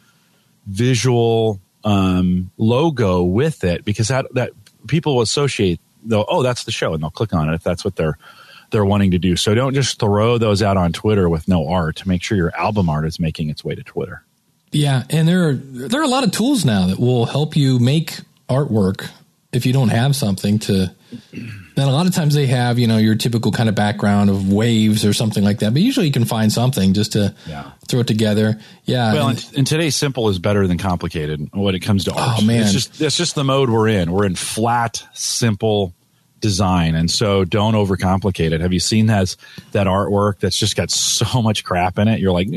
visual 0.67 1.61
um, 1.85 2.51
logo 2.57 3.23
with 3.23 3.65
it 3.65 3.85
because 3.85 4.09
that, 4.09 4.27
that 4.35 4.53
people 4.87 5.17
will 5.17 5.23
associate, 5.23 5.81
they'll, 6.05 6.25
oh, 6.29 6.43
that's 6.43 6.65
the 6.65 6.73
show, 6.73 6.95
and 6.95 7.03
they'll 7.03 7.11
click 7.11 7.33
on 7.33 7.49
it 7.49 7.55
if 7.55 7.63
that's 7.63 7.85
what 7.85 7.97
they're 7.97 8.19
they're 8.71 8.85
wanting 8.85 9.13
to 9.13 9.19
do. 9.19 9.35
So 9.35 9.55
don't 9.55 9.73
just 9.73 9.99
throw 9.99 10.37
those 10.37 10.63
out 10.63 10.77
on 10.77 10.93
Twitter 10.93 11.29
with 11.29 11.49
no 11.49 11.69
art. 11.69 12.05
Make 12.07 12.23
sure 12.23 12.37
your 12.37 12.55
album 12.55 12.91
art 12.91 13.07
is 13.07 13.19
making 13.19 13.49
its 13.49 13.65
way 13.65 13.75
to 13.75 13.83
Twitter. 13.83 14.23
Yeah, 14.71 15.05
and 15.09 15.27
there 15.27 15.49
are 15.49 15.55
there 15.55 16.01
are 16.01 16.05
a 16.05 16.09
lot 16.09 16.25
of 16.25 16.33
tools 16.33 16.65
now 16.65 16.87
that 16.89 16.99
will 16.99 17.25
help 17.25 17.57
you 17.57 17.79
make 17.79 18.19
artwork 18.49 19.09
if 19.53 19.65
you 19.65 19.73
don't 19.73 19.89
have 19.89 20.15
something 20.15 20.59
to 20.59 20.95
then 21.79 21.89
a 21.89 21.93
lot 21.93 22.07
of 22.07 22.15
times 22.15 22.35
they 22.35 22.47
have 22.47 22.79
you 22.79 22.87
know 22.87 22.97
your 22.99 23.15
typical 23.15 23.53
kind 23.53 23.69
of 23.69 23.75
background 23.75 24.31
of 24.31 24.53
waves 24.53 25.05
or 25.05 25.13
something 25.13 25.45
like 25.45 25.61
that 25.61 25.73
but 25.73 25.83
usually 25.83 26.07
you 26.07 26.13
can 26.13 26.25
find 26.25 26.53
something 26.53 26.93
just 26.93 27.13
to 27.13 27.35
yeah. 27.47 27.71
throw 27.87 28.01
it 28.01 28.07
together. 28.07 28.59
Yeah 28.85 29.13
well 29.13 29.29
and, 29.29 29.51
and, 29.57 29.67
today's 29.67 29.97
simple 29.97 30.29
is 30.29 30.39
better 30.39 30.67
than 30.67 30.79
complicated 30.79 31.51
when 31.53 31.75
it 31.75 31.81
comes 31.81 32.05
to 32.05 32.13
oh, 32.13 32.19
art. 32.19 32.39
oh 32.41 32.45
man. 32.45 32.63
It's 32.63 32.73
just 32.73 33.01
it's 33.01 33.17
just 33.17 33.35
the 33.35 33.45
mode 33.45 33.71
we're 33.71 33.89
in. 33.89 34.11
We're 34.11 34.27
in 34.27 34.35
flat 34.35 35.05
simple 35.15 35.95
design 36.41 36.95
and 36.95 37.11
so 37.11 37.45
don't 37.45 37.75
overcomplicate 37.75 38.53
it. 38.53 38.61
Have 38.61 38.73
you 38.73 38.81
seen 38.81 39.07
that 39.07 39.35
that 39.73 39.87
artwork 39.87 40.41
that's 40.41 40.59
just 40.59 40.77
got 40.77 40.91
so 40.91 41.43
much 41.43 41.65
crap 41.65 41.99
in 41.99 42.09
it? 42.09 42.21
You're 42.21 42.33
like 42.33 42.49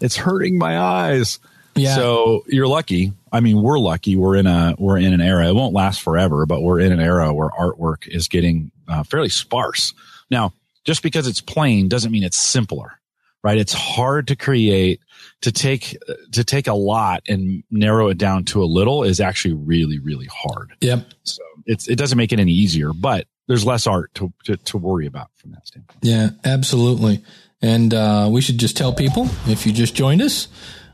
it's 0.00 0.16
hurting 0.16 0.58
my 0.58 0.78
eyes. 0.78 1.38
Yeah. 1.74 1.94
So 1.94 2.44
you're 2.46 2.66
lucky. 2.66 3.12
I 3.32 3.40
mean, 3.40 3.62
we're 3.62 3.78
lucky. 3.78 4.16
We're 4.16 4.36
in 4.36 4.46
a 4.46 4.74
we're 4.78 4.98
in 4.98 5.12
an 5.12 5.20
era. 5.20 5.48
It 5.48 5.54
won't 5.54 5.74
last 5.74 6.00
forever, 6.00 6.46
but 6.46 6.62
we're 6.62 6.80
in 6.80 6.92
an 6.92 7.00
era 7.00 7.32
where 7.32 7.50
artwork 7.50 8.06
is 8.08 8.28
getting 8.28 8.70
uh, 8.86 9.02
fairly 9.02 9.28
sparse. 9.28 9.94
Now, 10.30 10.52
just 10.84 11.02
because 11.02 11.26
it's 11.26 11.40
plain 11.40 11.88
doesn't 11.88 12.12
mean 12.12 12.22
it's 12.22 12.38
simpler, 12.38 13.00
right? 13.42 13.58
It's 13.58 13.72
hard 13.72 14.28
to 14.28 14.36
create. 14.36 15.00
To 15.42 15.52
take 15.52 15.96
to 16.32 16.42
take 16.42 16.66
a 16.66 16.74
lot 16.74 17.22
and 17.28 17.62
narrow 17.70 18.08
it 18.08 18.18
down 18.18 18.44
to 18.46 18.62
a 18.62 18.66
little 18.66 19.04
is 19.04 19.20
actually 19.20 19.54
really 19.54 19.98
really 19.98 20.26
hard. 20.26 20.72
Yep. 20.80 21.06
So 21.22 21.42
it's 21.64 21.88
it 21.88 21.96
doesn't 21.96 22.18
make 22.18 22.32
it 22.32 22.40
any 22.40 22.52
easier, 22.52 22.92
but 22.92 23.26
there's 23.46 23.64
less 23.64 23.86
art 23.86 24.12
to 24.14 24.32
to, 24.44 24.56
to 24.56 24.78
worry 24.78 25.06
about 25.06 25.30
from 25.36 25.52
that 25.52 25.66
standpoint. 25.66 25.98
Yeah, 26.02 26.30
absolutely. 26.44 27.24
And 27.60 27.92
uh, 27.92 28.28
we 28.30 28.40
should 28.40 28.58
just 28.58 28.76
tell 28.76 28.92
people 28.92 29.28
if 29.46 29.66
you 29.66 29.72
just 29.72 29.94
joined 29.94 30.22
us 30.22 30.48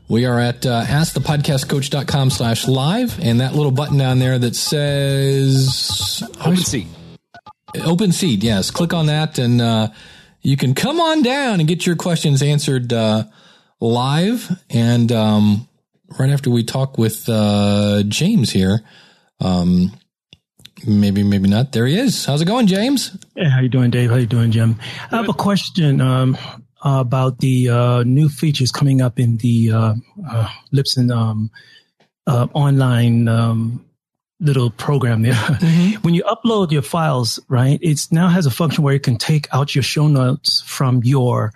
we 0.07 0.25
are 0.25 0.39
at 0.39 0.65
uh, 0.65 0.83
askthepodcastcoach.com 0.85 2.29
slash 2.29 2.67
live, 2.67 3.19
and 3.19 3.41
that 3.41 3.55
little 3.55 3.71
button 3.71 3.97
down 3.97 4.19
there 4.19 4.37
that 4.37 4.55
says 4.55 6.23
Open 6.41 6.57
Seat. 6.57 6.87
Open 7.83 8.11
Seat, 8.11 8.43
yes. 8.43 8.71
Click 8.71 8.93
on 8.93 9.07
that, 9.07 9.37
and 9.39 9.61
uh, 9.61 9.89
you 10.41 10.57
can 10.57 10.75
come 10.75 10.99
on 10.99 11.23
down 11.23 11.59
and 11.59 11.67
get 11.67 11.85
your 11.85 11.95
questions 11.95 12.41
answered 12.43 12.93
uh, 12.93 13.23
live. 13.79 14.49
And 14.69 15.11
um, 15.11 15.67
right 16.19 16.29
after 16.29 16.49
we 16.49 16.63
talk 16.63 16.97
with 16.97 17.27
uh, 17.27 18.03
James 18.07 18.51
here, 18.51 18.81
um, 19.39 19.91
maybe, 20.85 21.23
maybe 21.23 21.49
not. 21.49 21.71
There 21.71 21.87
he 21.87 21.97
is. 21.97 22.25
How's 22.25 22.41
it 22.41 22.45
going, 22.45 22.67
James? 22.67 23.17
Hey, 23.35 23.49
how 23.49 23.59
you 23.59 23.69
doing, 23.69 23.89
Dave? 23.89 24.11
How 24.11 24.17
you 24.17 24.27
doing, 24.27 24.51
Jim? 24.51 24.79
I 25.11 25.17
have 25.17 25.29
a 25.29 25.33
question. 25.33 25.99
Um, 25.99 26.37
uh, 26.85 26.99
about 26.99 27.39
the 27.39 27.69
uh, 27.69 28.03
new 28.03 28.29
features 28.29 28.71
coming 28.71 29.01
up 29.01 29.19
in 29.19 29.37
the 29.37 29.71
uh, 29.71 29.93
uh 30.29 30.47
Libsyn 30.71 31.11
um, 31.11 31.49
uh, 32.27 32.47
online 32.53 33.27
um, 33.27 33.83
little 34.39 34.69
program 34.69 35.23
there. 35.23 35.33
When 36.01 36.13
you 36.13 36.23
upload 36.23 36.71
your 36.71 36.81
files, 36.81 37.39
right, 37.49 37.79
it 37.81 37.99
now 38.11 38.27
has 38.27 38.45
a 38.45 38.51
function 38.51 38.83
where 38.83 38.93
you 38.93 38.99
can 38.99 39.17
take 39.17 39.47
out 39.53 39.75
your 39.75 39.83
show 39.83 40.07
notes 40.07 40.61
from 40.65 41.01
your 41.03 41.51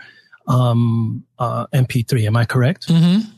um, 0.48 1.24
uh, 1.38 1.68
MP3. 1.68 2.26
Am 2.26 2.36
I 2.36 2.46
correct? 2.46 2.88
Mm-hmm. 2.88 3.30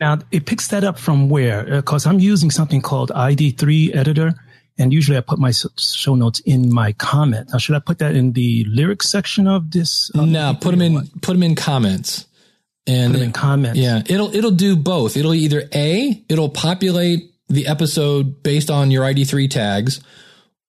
Now 0.00 0.18
it 0.30 0.44
picks 0.44 0.68
that 0.68 0.84
up 0.84 0.98
from 0.98 1.30
where? 1.30 1.64
Because 1.64 2.06
I'm 2.06 2.18
using 2.18 2.50
something 2.50 2.82
called 2.82 3.10
ID3 3.10 3.96
editor, 3.96 4.34
and 4.78 4.92
usually 4.92 5.16
I 5.16 5.20
put 5.20 5.38
my 5.38 5.52
show 5.78 6.14
notes 6.14 6.40
in 6.40 6.72
my 6.72 6.92
comment. 6.92 7.48
Now, 7.52 7.58
should 7.58 7.76
I 7.76 7.78
put 7.80 7.98
that 7.98 8.14
in 8.14 8.32
the 8.32 8.64
lyrics 8.68 9.08
section 9.10 9.46
of 9.48 9.70
this? 9.70 10.10
uh, 10.14 10.24
No, 10.24 10.54
put 10.60 10.70
them 10.72 10.82
in 10.82 10.94
what? 10.94 11.22
put 11.22 11.32
them 11.34 11.42
in 11.42 11.54
comments, 11.54 12.26
and 12.86 13.12
Put 13.12 13.18
them 13.20 13.26
in 13.28 13.32
comments. 13.32 13.78
yeah, 13.80 14.02
it'll 14.06 14.34
it'll 14.34 14.50
do 14.50 14.76
both. 14.76 15.16
It'll 15.16 15.34
either 15.34 15.68
a 15.74 16.22
it'll 16.28 16.50
populate 16.50 17.32
the 17.48 17.66
episode 17.68 18.42
based 18.42 18.70
on 18.70 18.90
your 18.90 19.04
ID3 19.04 19.48
tags, 19.50 20.00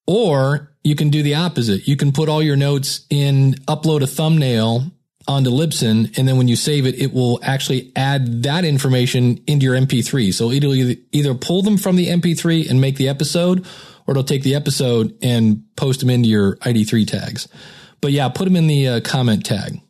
or 0.06 0.72
you 0.84 0.96
can 0.96 1.10
do 1.10 1.22
the 1.24 1.36
opposite. 1.36 1.88
You 1.88 1.96
can 1.98 2.12
put 2.12 2.30
all 2.30 2.42
your 2.42 2.56
notes 2.56 3.06
in, 3.10 3.54
upload 3.68 4.02
a 4.04 4.08
thumbnail 4.08 4.92
onto 5.28 5.50
Libsyn, 5.50 6.18
and 6.18 6.26
then 6.28 6.38
when 6.38 6.48
you 6.48 6.56
save 6.56 6.86
it, 6.86 6.96
it 7.02 7.14
will 7.14 7.40
actually 7.44 7.92
add 7.98 8.44
that 8.44 8.64
information 8.64 9.44
into 9.46 9.66
your 9.66 9.76
MP3. 9.76 10.34
So 10.34 10.52
it'll 10.52 10.74
either, 10.74 11.02
either 11.12 11.34
pull 11.34 11.62
them 11.64 11.78
from 11.78 11.98
the 11.98 12.08
MP3 12.08 12.70
and 12.70 12.80
make 12.80 12.96
the 12.96 13.10
episode, 13.10 13.66
or 14.08 14.12
it'll 14.14 14.24
take 14.24 14.44
the 14.44 14.56
episode 14.56 15.16
and 15.22 15.64
post 15.76 16.00
them 16.00 16.10
into 16.10 16.30
your 16.30 16.56
ID3 16.58 17.06
tags. 17.08 17.48
But 18.02 18.12
yeah, 18.14 18.30
put 18.30 18.46
them 18.46 18.56
in 18.56 18.68
the 18.68 18.88
uh, 18.88 19.00
comment 19.02 19.46
tag. 19.46 19.82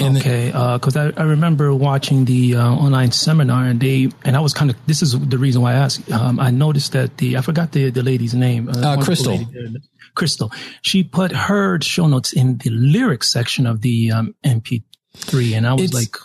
And 0.00 0.16
Okay, 0.16 0.46
because 0.46 0.96
I, 0.96 1.12
I 1.16 1.24
remember 1.24 1.74
watching 1.74 2.24
the 2.24 2.56
uh, 2.56 2.66
online 2.70 3.12
seminar, 3.12 3.66
and 3.66 3.78
they 3.78 4.08
and 4.24 4.36
I 4.36 4.40
was 4.40 4.54
kind 4.54 4.70
of 4.70 4.76
this 4.86 5.02
is 5.02 5.18
the 5.18 5.36
reason 5.36 5.60
why 5.60 5.72
I 5.72 5.76
asked. 5.76 6.10
Um, 6.10 6.40
I 6.40 6.50
noticed 6.50 6.92
that 6.92 7.18
the 7.18 7.36
I 7.36 7.42
forgot 7.42 7.72
the 7.72 7.90
the 7.90 8.02
lady's 8.02 8.32
name. 8.34 8.70
Uh, 8.70 8.72
wonderful 8.72 9.04
Crystal. 9.04 9.36
lady. 9.36 9.76
Crystal. 10.14 10.50
She 10.80 11.04
put 11.04 11.32
her 11.32 11.78
show 11.82 12.06
notes 12.06 12.32
in 12.32 12.56
the 12.58 12.70
lyrics 12.70 13.28
section 13.30 13.66
of 13.66 13.82
the 13.82 14.12
um, 14.12 14.34
MP3, 14.44 15.56
and 15.56 15.66
I 15.66 15.74
was 15.74 15.82
It's- 15.84 15.94
like, 15.94 16.16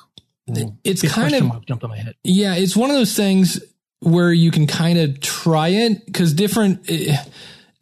it's 0.86 1.01
kind 1.13 1.36
of 1.36 1.65
jumped 1.65 1.83
on 1.83 1.89
my 1.89 1.97
head. 1.97 2.15
Yeah, 2.24 2.55
it's 2.55 2.75
one 2.75 2.89
of 2.89 2.95
those 2.95 3.15
things 3.15 3.59
where 4.00 4.32
you 4.32 4.51
can 4.51 4.68
kind 4.68 5.00
of 5.00 5.20
try 5.20 5.70
it 5.70 6.06
because 6.06 6.34
different, 6.34 6.89
eh, 6.89 7.16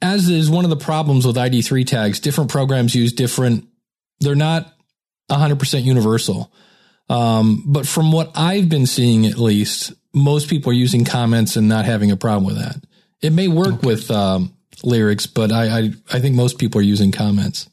as 0.02 0.30
is 0.30 0.50
one 0.50 0.64
of 0.64 0.70
the 0.70 0.78
problems 0.78 1.26
with 1.26 1.36
ID3 1.36 1.86
tags, 1.86 2.20
different 2.20 2.50
programs 2.50 2.96
use 2.96 3.14
different, 3.14 3.68
they're 4.20 4.36
not 4.36 4.74
100% 5.30 5.84
universal. 5.84 6.52
Um, 7.10 7.64
but 7.66 7.88
from 7.88 8.12
what 8.12 8.32
I've 8.36 8.70
been 8.70 8.86
seeing, 8.86 9.26
at 9.26 9.38
least, 9.38 9.94
most 10.14 10.50
people 10.50 10.72
are 10.72 10.76
using 10.76 11.06
comments 11.06 11.56
and 11.56 11.68
not 11.68 11.86
having 11.86 12.12
a 12.12 12.18
problem 12.18 12.46
with 12.46 12.58
that. 12.58 12.78
It 13.22 13.34
may 13.34 13.48
work 13.48 13.84
with 13.84 14.10
um, 14.10 14.56
lyrics, 14.84 15.28
but 15.28 15.52
I, 15.52 15.80
I, 15.80 15.92
I 16.12 16.20
think 16.20 16.36
most 16.36 16.58
people 16.58 16.80
are 16.80 16.84
using 16.84 17.12
comments. 17.12 17.70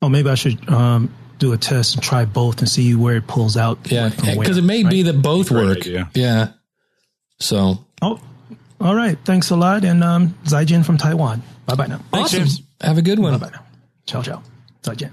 Oh, 0.00 0.08
maybe 0.08 0.30
I 0.30 0.34
should 0.34 0.68
um, 0.68 1.14
do 1.38 1.52
a 1.52 1.58
test 1.58 1.94
and 1.94 2.02
try 2.02 2.24
both 2.24 2.58
and 2.60 2.68
see 2.68 2.94
where 2.94 3.16
it 3.16 3.26
pulls 3.26 3.56
out. 3.56 3.90
Yeah, 3.90 4.08
because 4.08 4.58
it 4.58 4.64
may 4.64 4.82
be 4.82 5.02
that 5.02 5.20
both 5.22 5.48
Great 5.48 5.64
work. 5.64 5.78
idea. 5.78 6.10
Yeah. 6.14 6.48
So 7.42 7.84
Oh, 8.00 8.20
all 8.80 8.94
right. 8.94 9.18
Thanks 9.24 9.50
a 9.50 9.56
lot, 9.56 9.84
and 9.84 10.02
um, 10.02 10.30
Zaijin 10.44 10.84
from 10.84 10.98
Taiwan. 10.98 11.42
Bye 11.66 11.74
bye 11.74 11.86
now. 11.86 12.00
awesome. 12.12 12.40
James. 12.40 12.62
Have 12.80 12.98
a 12.98 13.02
good 13.02 13.18
one. 13.18 13.32
Bye 13.38 13.46
bye 13.46 13.52
now. 13.52 13.64
Ciao 14.06 14.22
ciao. 14.22 14.42
Zaijin. 14.82 15.10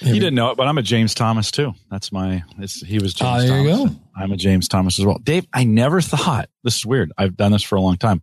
He 0.00 0.14
didn't 0.14 0.34
know 0.34 0.50
it, 0.50 0.56
but 0.56 0.66
I'm 0.66 0.76
a 0.76 0.82
James 0.82 1.14
Thomas 1.14 1.50
too. 1.50 1.72
That's 1.90 2.10
my. 2.10 2.42
It's, 2.58 2.84
he 2.84 2.98
was 2.98 3.14
James. 3.14 3.44
Ah, 3.44 3.46
there 3.46 3.60
you 3.60 3.68
go. 3.68 3.90
I'm 4.16 4.32
a 4.32 4.36
James 4.36 4.66
Thomas 4.68 4.98
as 4.98 5.06
well. 5.06 5.18
Dave, 5.18 5.46
I 5.52 5.64
never 5.64 6.00
thought 6.00 6.48
this 6.64 6.76
is 6.78 6.86
weird. 6.86 7.12
I've 7.16 7.36
done 7.36 7.52
this 7.52 7.62
for 7.62 7.76
a 7.76 7.80
long 7.80 7.96
time. 7.96 8.22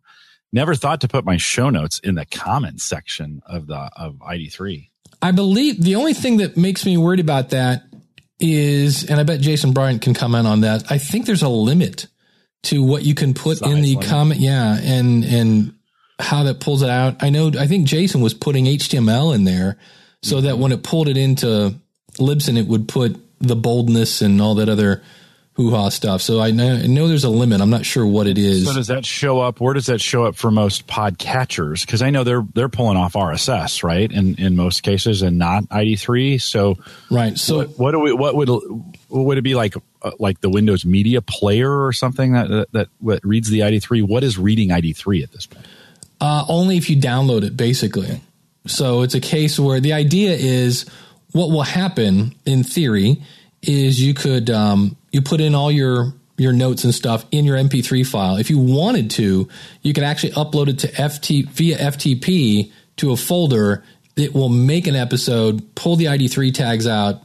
Never 0.54 0.76
thought 0.76 1.02
to 1.02 1.08
put 1.08 1.24
my 1.24 1.38
show 1.38 1.70
notes 1.70 2.00
in 2.00 2.16
the 2.16 2.26
comments 2.26 2.84
section 2.84 3.42
of 3.46 3.68
the 3.68 3.90
of 3.96 4.16
ID3. 4.16 4.90
I 5.22 5.32
believe 5.32 5.82
the 5.82 5.96
only 5.96 6.14
thing 6.14 6.38
that 6.38 6.58
makes 6.58 6.86
me 6.86 6.98
worried 6.98 7.22
about 7.22 7.52
that 7.52 7.84
is, 8.40 9.10
and 9.10 9.20
I 9.20 9.24
bet 9.24 9.40
Jason 9.40 9.72
Bryant 9.72 10.02
can 10.02 10.14
comment 10.14 10.48
on 10.48 10.62
that. 10.62 10.92
I 10.92 10.98
think 10.98 11.26
there's 11.26 11.44
a 11.44 11.50
limit 11.50 12.08
to 12.64 12.84
what 12.84 13.04
you 13.04 13.16
can 13.16 13.34
put 13.34 13.62
in 13.62 13.82
the 13.82 13.96
comment. 13.98 14.40
Yeah. 14.40 14.78
And, 14.78 15.24
and 15.24 15.74
how 16.20 16.44
that 16.44 16.60
pulls 16.60 16.84
it 16.84 16.90
out. 16.90 17.24
I 17.24 17.30
know, 17.30 17.52
I 17.60 17.68
think 17.68 17.88
Jason 17.88 18.22
was 18.22 18.34
putting 18.34 18.66
HTML 18.66 19.34
in 19.34 19.44
there 19.44 19.78
so 20.22 20.42
that 20.42 20.54
mm-hmm. 20.54 20.62
when 20.62 20.72
it 20.72 20.84
pulled 20.84 21.08
it 21.08 21.18
into 21.18 21.76
Libsyn, 22.14 22.58
it 22.58 22.68
would 22.68 22.88
put 22.88 23.20
the 23.40 23.56
boldness 23.56 24.22
and 24.22 24.42
all 24.42 24.56
that 24.56 24.70
other 24.70 25.02
hoo 25.54 25.72
ha 25.72 25.90
stuff. 25.90 26.22
So 26.22 26.40
I 26.40 26.52
know, 26.52 26.74
I 26.76 26.88
know 26.88 27.08
there's 27.08 27.24
a 27.24 27.30
limit. 27.30 27.62
I'm 27.62 27.70
not 27.70 27.86
sure 27.86 28.06
what 28.06 28.28
it 28.28 28.38
is. 28.38 28.66
So 28.66 28.74
does 28.74 28.88
that 28.88 29.06
show 29.06 29.40
up? 29.40 29.60
Where 29.60 29.74
does 29.74 29.88
that 29.88 30.02
show 30.02 30.26
up 30.26 30.36
for 30.36 30.52
most 30.52 30.88
podcatchers? 30.88 31.86
Because 31.86 32.02
I 32.02 32.10
know 32.10 32.24
they're 32.24 32.46
they're 32.54 32.70
pulling 32.70 32.98
off 32.98 33.14
RSS, 33.14 33.84
right? 33.84 34.12
In 34.12 34.36
in 34.36 34.56
most 34.56 34.84
cases, 34.84 35.22
and 35.22 35.38
not 35.38 35.66
ID3. 35.66 36.42
So 36.42 36.78
right. 37.10 37.38
So 37.38 37.58
what, 37.60 37.80
what 37.80 37.92
do 37.92 38.00
we? 38.00 38.14
What 38.14 38.36
would 38.36 38.50
would 39.10 39.38
it 39.38 39.44
be 39.44 39.56
like? 39.56 39.76
Uh, 40.04 40.10
like 40.18 40.42
the 40.42 40.50
Windows 40.50 40.84
Media 40.84 41.22
Player 41.22 41.86
or 41.86 41.94
something 41.94 42.32
that 42.32 42.50
that, 42.50 42.72
that 42.72 42.88
what 43.00 43.24
reads 43.24 43.50
the 43.50 43.60
ID3? 43.60 44.08
What 44.08 44.24
is 44.24 44.36
reading 44.36 44.70
ID3 44.70 45.22
at 45.22 45.32
this 45.32 45.46
point? 45.46 45.68
Uh, 46.20 46.44
only 46.48 46.78
if 46.78 46.90
you 46.90 46.98
download 46.98 47.44
it, 47.44 47.56
basically. 47.56 48.22
So 48.68 49.02
it's 49.02 49.16
a 49.16 49.20
case 49.20 49.60
where 49.60 49.80
the 49.80 49.94
idea 49.94 50.32
is 50.32 50.86
what 51.32 51.50
will 51.50 51.64
happen 51.64 52.36
in 52.46 52.64
theory 52.64 53.22
is 53.62 54.02
you 54.02 54.14
could 54.14 54.50
um, 54.50 54.96
you 55.12 55.22
put 55.22 55.42
in 55.42 55.56
all 55.56 55.72
your 55.72 56.14
your 56.38 56.54
notes 56.54 56.84
and 56.84 56.94
stuff 56.94 57.24
in 57.32 57.46
your 57.46 57.56
MP3 57.58 58.06
file. 58.06 58.38
If 58.38 58.50
you 58.50 58.58
wanted 58.58 59.12
to, 59.12 59.48
you 59.84 59.94
could 59.94 60.04
actually 60.04 60.34
upload 60.34 60.70
it 60.70 60.80
to 60.80 60.88
FT 60.88 61.48
via 61.50 61.78
FTP 61.78 62.72
to 62.98 63.12
a 63.12 63.16
folder. 63.16 63.84
It 64.16 64.34
will 64.34 64.50
make 64.50 64.88
an 64.88 64.96
episode, 64.96 65.76
pull 65.76 65.96
the 65.96 66.06
ID3 66.06 66.54
tags 66.54 66.88
out, 66.88 67.22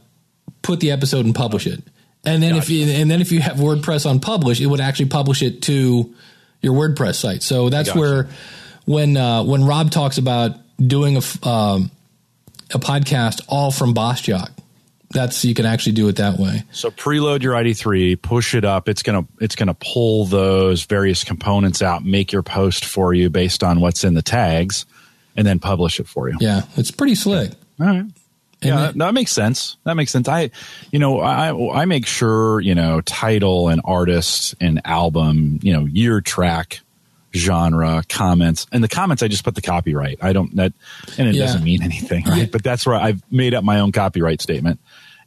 put 0.61 0.79
the 0.79 0.91
episode 0.91 1.25
and 1.25 1.33
publish 1.33 1.65
it. 1.65 1.81
And 2.25 2.43
then 2.43 2.55
if 2.55 2.69
you 2.69 2.85
and 2.85 3.09
then 3.09 3.21
if 3.21 3.31
you 3.31 3.39
have 3.39 3.57
WordPress 3.57 4.07
on 4.07 4.19
publish, 4.19 4.59
it 4.59 4.65
would 4.65 4.81
actually 4.81 5.07
publish 5.07 5.41
it 5.41 5.61
to 5.63 6.13
your 6.61 6.73
WordPress 6.73 7.15
site. 7.15 7.41
So 7.41 7.69
that's 7.69 7.89
Gotcha. 7.89 7.99
where 7.99 8.29
when 8.85 9.15
uh, 9.15 9.43
when 9.43 9.65
Rob 9.65 9.91
talks 9.91 10.17
about 10.17 10.57
doing 10.77 11.17
a 11.17 11.47
um, 11.47 11.89
a 12.73 12.79
podcast 12.79 13.41
all 13.47 13.71
from 13.71 13.93
BossJock, 13.93 14.51
that's 15.09 15.45
you 15.45 15.53
can 15.53 15.65
actually 15.65 15.93
do 15.93 16.07
it 16.09 16.17
that 16.17 16.37
way. 16.37 16.63
So 16.71 16.91
preload 16.91 17.41
your 17.41 17.53
ID3, 17.53 18.21
push 18.21 18.53
it 18.55 18.65
up. 18.65 18.89
It's 18.89 19.03
gonna 19.03 19.25
it's 19.39 19.55
gonna 19.55 19.75
pull 19.75 20.25
those 20.25 20.83
various 20.83 21.23
components 21.23 21.81
out, 21.81 22.03
make 22.03 22.31
your 22.31 22.43
post 22.43 22.85
for 22.85 23.13
you 23.13 23.29
based 23.29 23.63
on 23.63 23.79
what's 23.79 24.03
in 24.03 24.13
the 24.15 24.21
tags, 24.21 24.85
and 25.35 25.47
then 25.47 25.59
publish 25.59 25.99
it 25.99 26.07
for 26.07 26.29
you. 26.29 26.35
Yeah, 26.39 26.61
it's 26.75 26.91
pretty 26.91 27.15
slick. 27.15 27.51
All 27.79 27.87
right. 27.87 28.05
Yeah, 28.61 28.75
then- 28.75 28.75
that, 28.77 28.97
that 28.97 29.13
makes 29.13 29.31
sense. 29.31 29.77
That 29.83 29.95
makes 29.95 30.11
sense. 30.11 30.27
I, 30.27 30.49
you 30.91 30.99
know, 30.99 31.19
I 31.21 31.81
I 31.81 31.85
make 31.85 32.05
sure 32.07 32.59
you 32.59 32.75
know 32.75 33.01
title 33.01 33.69
and 33.69 33.81
artist 33.85 34.55
and 34.59 34.81
album, 34.83 35.59
you 35.61 35.73
know, 35.73 35.85
year 35.85 36.21
track, 36.21 36.81
genre, 37.35 38.03
comments, 38.09 38.67
and 38.71 38.83
the 38.83 38.87
comments. 38.87 39.21
I 39.23 39.27
just 39.27 39.43
put 39.43 39.55
the 39.55 39.61
copyright. 39.61 40.19
I 40.21 40.33
don't 40.33 40.55
that, 40.55 40.73
and 41.17 41.27
it 41.27 41.35
Yeah. 41.35 41.45
doesn't 41.45 41.63
mean 41.63 41.83
anything, 41.83 42.25
right? 42.25 42.37
Yeah. 42.39 42.45
But 42.51 42.63
that's 42.63 42.85
where 42.85 42.95
I've 42.95 43.21
made 43.31 43.53
up 43.53 43.63
my 43.63 43.79
own 43.79 43.91
copyright 43.91 44.41
statement. 44.41 44.79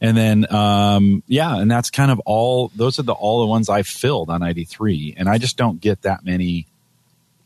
And 0.03 0.17
then, 0.17 0.51
um, 0.53 1.23
yeah, 1.29 1.59
and 1.59 1.71
that's 1.71 1.91
kind 1.91 2.11
of 2.11 2.21
all. 2.21 2.73
Those 2.75 2.99
are 2.99 3.03
the 3.03 3.13
all 3.13 3.41
the 3.41 3.47
ones 3.47 3.69
I 3.69 3.83
filled 3.83 4.31
on 4.31 4.43
ID 4.43 4.65
three, 4.65 5.15
and 5.19 5.29
I 5.29 5.37
just 5.39 5.57
don't 5.59 5.81
get 5.81 6.03
that 6.03 6.25
many. 6.25 6.67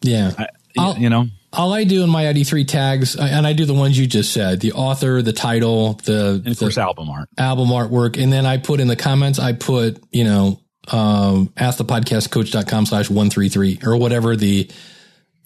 Yeah. 0.02 0.32
I, 0.38 0.46
I'll- 0.78 0.96
you 0.98 1.10
know, 1.10 1.28
all 1.52 1.72
I 1.72 1.84
do 1.84 2.02
in 2.02 2.10
my 2.10 2.24
ID3 2.24 2.66
tags, 2.66 3.14
and 3.16 3.46
I 3.46 3.52
do 3.52 3.64
the 3.64 3.74
ones 3.74 3.96
you 3.98 4.06
just 4.08 4.32
said, 4.32 4.58
the 4.60 4.72
author, 4.72 5.22
the 5.22 5.32
title, 5.32 5.94
the, 6.04 6.30
and 6.44 6.48
of 6.48 6.58
the 6.58 6.64
course, 6.64 6.78
album 6.78 7.08
art. 7.08 7.28
album 7.38 7.68
artwork. 7.68 8.20
And 8.20 8.32
then 8.32 8.44
I 8.44 8.56
put 8.58 8.80
in 8.80 8.88
the 8.88 8.96
comments, 8.96 9.38
I 9.38 9.52
put, 9.52 10.02
you 10.10 10.24
know, 10.24 10.58
um, 10.92 11.48
askthepodcastcoach.com 11.56 12.86
slash 12.86 13.10
133 13.10 13.80
or 13.84 13.96
whatever 13.96 14.36
the, 14.36 14.70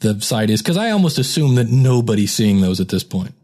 the 0.00 0.21
site 0.21 0.50
is. 0.50 0.62
Cause 0.62 0.76
I 0.76 0.90
almost 0.90 1.18
assume 1.18 1.57
that 1.57 1.68
nobody's 1.68 2.33
seeing 2.33 2.61
those 2.61 2.80
at 2.80 2.88
this 2.88 3.04
point. 3.04 3.35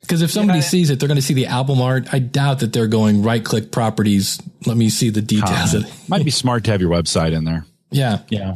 Because 0.00 0.22
if 0.22 0.30
somebody 0.30 0.60
sees 0.60 0.90
it, 0.90 1.00
they're 1.00 1.08
going 1.08 1.16
to 1.16 1.22
see 1.22 1.34
the 1.34 1.46
album 1.46 1.80
art. 1.80 2.12
I 2.12 2.20
doubt 2.20 2.60
that 2.60 2.72
they're 2.72 2.86
going 2.86 3.22
right 3.22 3.44
click 3.44 3.72
properties. 3.72 4.40
Let 4.64 4.76
me 4.76 4.88
see 4.88 5.10
the 5.10 5.22
details. 5.22 5.74
of 5.74 5.84
it. 5.84 5.92
Might 6.08 6.24
be 6.24 6.30
smart 6.30 6.62
to 6.64 6.70
have 6.70 6.80
your 6.80 6.90
website 6.90 7.32
in 7.32 7.44
there. 7.44 7.66
Yeah. 7.90 8.20
Yeah. 8.28 8.54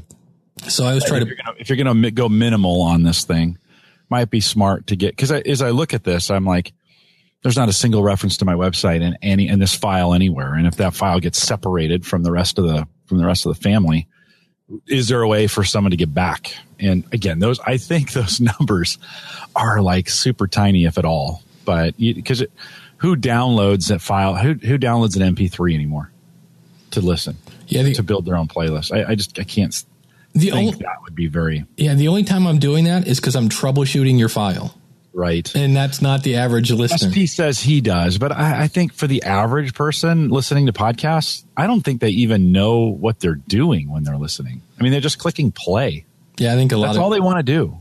So 0.69 0.85
I 0.85 0.95
was 0.95 1.05
trying 1.05 1.23
to, 1.23 1.27
you're 1.27 1.37
gonna, 1.37 1.57
if 1.59 1.69
you're 1.69 1.77
gonna 1.77 2.11
go 2.13 2.29
minimal 2.29 2.83
on 2.83 3.03
this 3.03 3.25
thing, 3.25 3.59
might 4.11 4.29
be 4.29 4.41
smart 4.41 4.89
to 4.89 4.97
get 4.97 5.17
because 5.17 5.33
as 5.33 5.63
I 5.63 5.71
look 5.71 5.95
at 5.95 6.05
this, 6.05 6.31
I'm 6.31 6.45
like, 6.45 6.73
there's 7.43 7.57
not 7.57 7.69
a 7.69 7.73
single 7.73 8.03
reference 8.03 8.37
to 8.39 8.45
my 8.45 8.55
website 8.55 9.01
in 9.01 9.17
any 9.23 9.49
in 9.49 9.59
this 9.59 9.75
file 9.75 10.15
anywhere. 10.15 10.55
And 10.55 10.67
if 10.67 10.77
that 10.77 10.95
file 10.95 11.21
gets 11.21 11.41
separated 11.41 12.07
from 12.07 12.23
the 12.23 12.33
rest 12.33 12.59
of 12.59 12.65
the 12.65 12.87
from 13.07 13.19
the 13.19 13.27
rest 13.27 13.47
of 13.47 13.55
the 13.55 13.61
family, 13.61 14.07
is 14.87 15.09
there 15.09 15.23
a 15.23 15.29
way 15.29 15.47
for 15.47 15.65
someone 15.65 15.91
to 15.91 15.97
get 15.97 16.13
back? 16.13 16.55
And 16.79 17.05
again, 17.13 17.39
those 17.39 17.61
I 17.61 17.77
think 17.77 18.13
those 18.15 18.41
numbers 18.41 18.99
are 19.57 19.81
like 19.81 20.09
super 20.09 20.47
tiny, 20.47 20.85
if 20.85 20.99
at 20.99 21.05
all. 21.05 21.43
But 21.65 21.97
because 21.99 22.45
who 22.99 23.17
downloads 23.17 23.89
that 23.89 24.01
file? 24.01 24.35
Who 24.35 24.55
who 24.55 24.79
downloads 24.79 25.21
an 25.21 25.35
MP3 25.35 25.75
anymore 25.75 26.11
to 26.93 27.01
listen? 27.01 27.37
yeah, 27.71 27.83
the, 27.83 27.95
to 27.95 28.03
build 28.03 28.25
their 28.25 28.37
own 28.37 28.49
playlist. 28.49 28.93
I, 28.93 29.13
I 29.13 29.15
just 29.15 29.39
I 29.39 29.45
can't. 29.45 29.73
The 30.33 30.51
think 30.51 30.55
only, 30.55 30.79
that 30.79 31.03
would 31.03 31.15
be 31.15 31.27
very 31.27 31.65
yeah, 31.77 31.95
the 31.95 32.09
only 32.09 32.23
time 32.25 32.47
I'm 32.47 32.59
doing 32.59 32.85
that 32.85 33.07
is 33.07 33.19
because 33.19 33.35
I'm 33.35 33.49
troubleshooting 33.49 34.19
your 34.19 34.29
file, 34.29 34.75
right. 35.13 35.55
and 35.55 35.75
that's 35.75 36.01
not 36.03 36.23
the 36.23 36.37
average 36.37 36.71
listener. 36.71 37.11
SP 37.11 37.27
says 37.27 37.61
he 37.61 37.81
does, 37.81 38.19
but 38.19 38.33
I, 38.33 38.63
I 38.63 38.69
think 38.69 38.93
for 38.93 39.07
the 39.07 39.23
average 39.23 39.75
person 39.75 40.29
listening 40.29 40.67
to 40.67 40.73
podcasts, 40.73 41.45
I 41.57 41.67
don't 41.67 41.83
think 41.83 42.01
they 42.01 42.11
even 42.11 42.53
know 42.53 42.87
what 42.87 43.21
they're 43.21 43.35
doing 43.35 43.91
when 43.91 44.05
they're 44.05 44.17
listening. 44.17 44.63
I 44.79 44.83
mean, 44.83 44.93
they're 44.93 45.01
just 45.01 45.19
clicking 45.19 45.53
play. 45.53 46.05
Yeah, 46.39 46.53
I 46.53 46.57
think 46.57 46.73
a 46.73 46.77
lot 46.77 46.89
That's 46.89 46.97
of 46.97 47.03
all 47.03 47.11
they 47.11 47.21
want 47.21 47.39
to 47.39 47.43
do. 47.43 47.79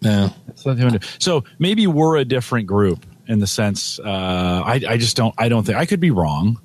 yeah. 0.00 0.30
That's 0.46 0.64
what 0.64 0.76
they 0.76 0.84
want 0.84 0.94
to 0.94 0.98
do. 1.00 1.06
So 1.18 1.44
maybe 1.58 1.86
we're 1.86 2.16
a 2.16 2.24
different 2.24 2.66
group 2.66 3.04
in 3.26 3.40
the 3.40 3.46
sense. 3.46 3.98
Uh, 3.98 4.62
I, 4.64 4.80
I 4.88 4.96
just 4.96 5.16
don't. 5.16 5.34
I 5.36 5.48
don't 5.48 5.64
think 5.64 5.76
I 5.78 5.86
could 5.86 6.00
be 6.00 6.10
wrong. 6.10 6.60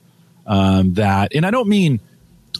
Um, 0.45 0.93
that, 0.95 1.33
and 1.36 1.45
I 1.45 1.51
don't 1.51 1.67
mean. 1.67 2.00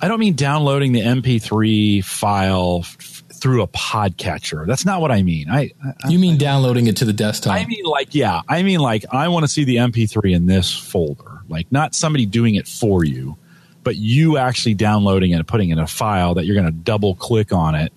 I 0.02 0.08
don't 0.08 0.20
mean 0.20 0.34
downloading 0.34 0.92
the 0.92 1.02
MP3 1.02 2.04
file 2.04 2.80
f- 2.82 3.23
through 3.44 3.62
a 3.62 3.68
podcatcher. 3.68 4.66
That's 4.66 4.86
not 4.86 5.02
what 5.02 5.12
I 5.12 5.22
mean. 5.22 5.50
I, 5.50 5.72
I 5.84 6.08
You 6.08 6.18
mean 6.18 6.38
downloading 6.38 6.88
it 6.88 6.96
to 6.98 7.06
the 7.06 7.12
desktop? 7.12 7.54
I 7.54 7.66
mean, 7.66 7.84
like, 7.84 8.16
yeah, 8.16 8.42
I 8.48 8.64
mean, 8.64 8.80
like, 8.80 9.04
I 9.12 9.28
want 9.28 9.44
to 9.44 9.50
see 9.50 9.66
the 9.66 9.76
MP3 9.76 10.34
in 10.34 10.46
this 10.46 10.74
folder. 10.74 11.42
Like, 11.50 11.70
not 11.70 11.94
somebody 11.94 12.26
doing 12.26 12.56
it 12.56 12.70
for 12.70 13.04
you, 13.04 13.36
but 13.84 13.98
you 13.98 14.38
actually 14.38 14.76
downloading 14.76 15.32
it 15.32 15.36
and 15.36 15.46
putting 15.46 15.72
it 15.72 15.74
in 15.74 15.80
a 15.80 15.88
file 15.88 16.36
that 16.36 16.46
you're 16.46 16.56
going 16.56 16.68
to 16.68 16.72
double 16.72 17.16
click 17.16 17.52
on 17.52 17.76
it 17.76 17.92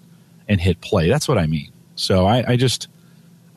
and 0.48 0.60
hit 0.60 0.80
play. 0.80 1.08
That's 1.08 1.28
what 1.28 1.38
I 1.38 1.46
mean. 1.46 1.70
So 1.94 2.26
I, 2.26 2.44
I 2.48 2.56
just, 2.56 2.88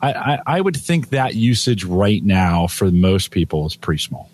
I, 0.00 0.12
I, 0.12 0.38
I 0.46 0.60
would 0.60 0.76
think 0.76 1.08
that 1.08 1.34
usage 1.34 1.82
right 1.82 2.22
now 2.22 2.68
for 2.68 2.88
most 2.92 3.32
people 3.32 3.66
is 3.66 3.74
pretty 3.74 4.00
small. 4.00 4.30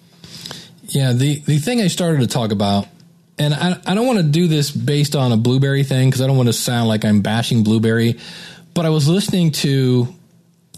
Yeah, 0.88 1.14
the 1.14 1.40
the 1.40 1.58
thing 1.58 1.80
I 1.80 1.86
started 1.86 2.20
to 2.20 2.26
talk 2.26 2.52
about, 2.52 2.86
and 3.38 3.54
I 3.54 3.78
I 3.86 3.94
don't 3.94 4.06
want 4.06 4.18
to 4.18 4.24
do 4.24 4.48
this 4.48 4.70
based 4.70 5.14
on 5.14 5.32
a 5.32 5.36
Blubrry 5.36 5.84
thing 5.84 6.08
because 6.08 6.22
I 6.22 6.26
don't 6.26 6.36
want 6.36 6.48
to 6.48 6.52
sound 6.52 6.88
like 6.88 7.04
I'm 7.04 7.20
bashing 7.20 7.62
Blubrry, 7.62 8.18
but 8.74 8.86
I 8.86 8.90
was 8.90 9.08
listening 9.08 9.52
to, 9.52 10.08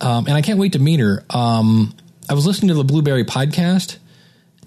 um, 0.00 0.26
and 0.26 0.34
I 0.34 0.42
can't 0.42 0.58
wait 0.58 0.72
to 0.72 0.78
meet 0.78 1.00
her. 1.00 1.24
Um, 1.30 1.94
I 2.28 2.34
was 2.34 2.46
listening 2.46 2.68
to 2.68 2.74
the 2.74 2.84
Blubrry 2.84 3.24
podcast, 3.24 3.98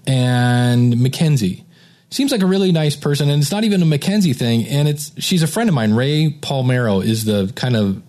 and 0.06 1.00
Mackenzie 1.00 1.64
seems 2.10 2.30
like 2.30 2.42
a 2.42 2.46
really 2.46 2.72
nice 2.72 2.96
person, 2.96 3.30
and 3.30 3.42
it's 3.42 3.50
not 3.50 3.64
even 3.64 3.82
a 3.82 3.86
Mackenzie 3.86 4.32
thing, 4.32 4.66
and 4.66 4.88
it's 4.88 5.12
she's 5.18 5.42
a 5.42 5.46
friend 5.46 5.68
of 5.68 5.74
mine. 5.74 5.94
Ray 5.94 6.30
Palmero 6.30 7.04
is 7.04 7.24
the 7.24 7.52
kind 7.54 7.76
of 7.76 8.02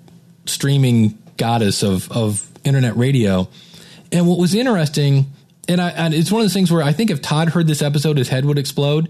streaming 0.45 1.17
goddess 1.37 1.83
of 1.83 2.11
of 2.11 2.49
internet 2.63 2.95
radio. 2.95 3.49
And 4.11 4.27
what 4.27 4.37
was 4.37 4.53
interesting, 4.53 5.25
and 5.67 5.81
I 5.81 5.89
and 5.89 6.13
it's 6.13 6.31
one 6.31 6.41
of 6.41 6.45
those 6.45 6.53
things 6.53 6.71
where 6.71 6.83
I 6.83 6.93
think 6.93 7.09
if 7.09 7.21
Todd 7.21 7.49
heard 7.49 7.67
this 7.67 7.81
episode, 7.81 8.17
his 8.17 8.29
head 8.29 8.45
would 8.45 8.59
explode 8.59 9.09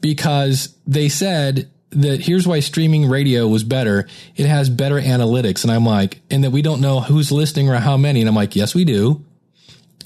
because 0.00 0.74
they 0.86 1.08
said 1.08 1.70
that 1.90 2.20
here's 2.20 2.46
why 2.46 2.60
streaming 2.60 3.08
radio 3.08 3.48
was 3.48 3.64
better. 3.64 4.08
It 4.36 4.46
has 4.46 4.70
better 4.70 5.00
analytics, 5.00 5.64
and 5.64 5.72
I'm 5.72 5.84
like, 5.84 6.20
and 6.30 6.44
that 6.44 6.50
we 6.50 6.62
don't 6.62 6.80
know 6.80 7.00
who's 7.00 7.32
listening 7.32 7.68
or 7.68 7.74
how 7.76 7.96
many, 7.96 8.20
and 8.20 8.28
I'm 8.28 8.34
like, 8.34 8.56
yes, 8.56 8.74
we 8.74 8.84
do. 8.84 9.24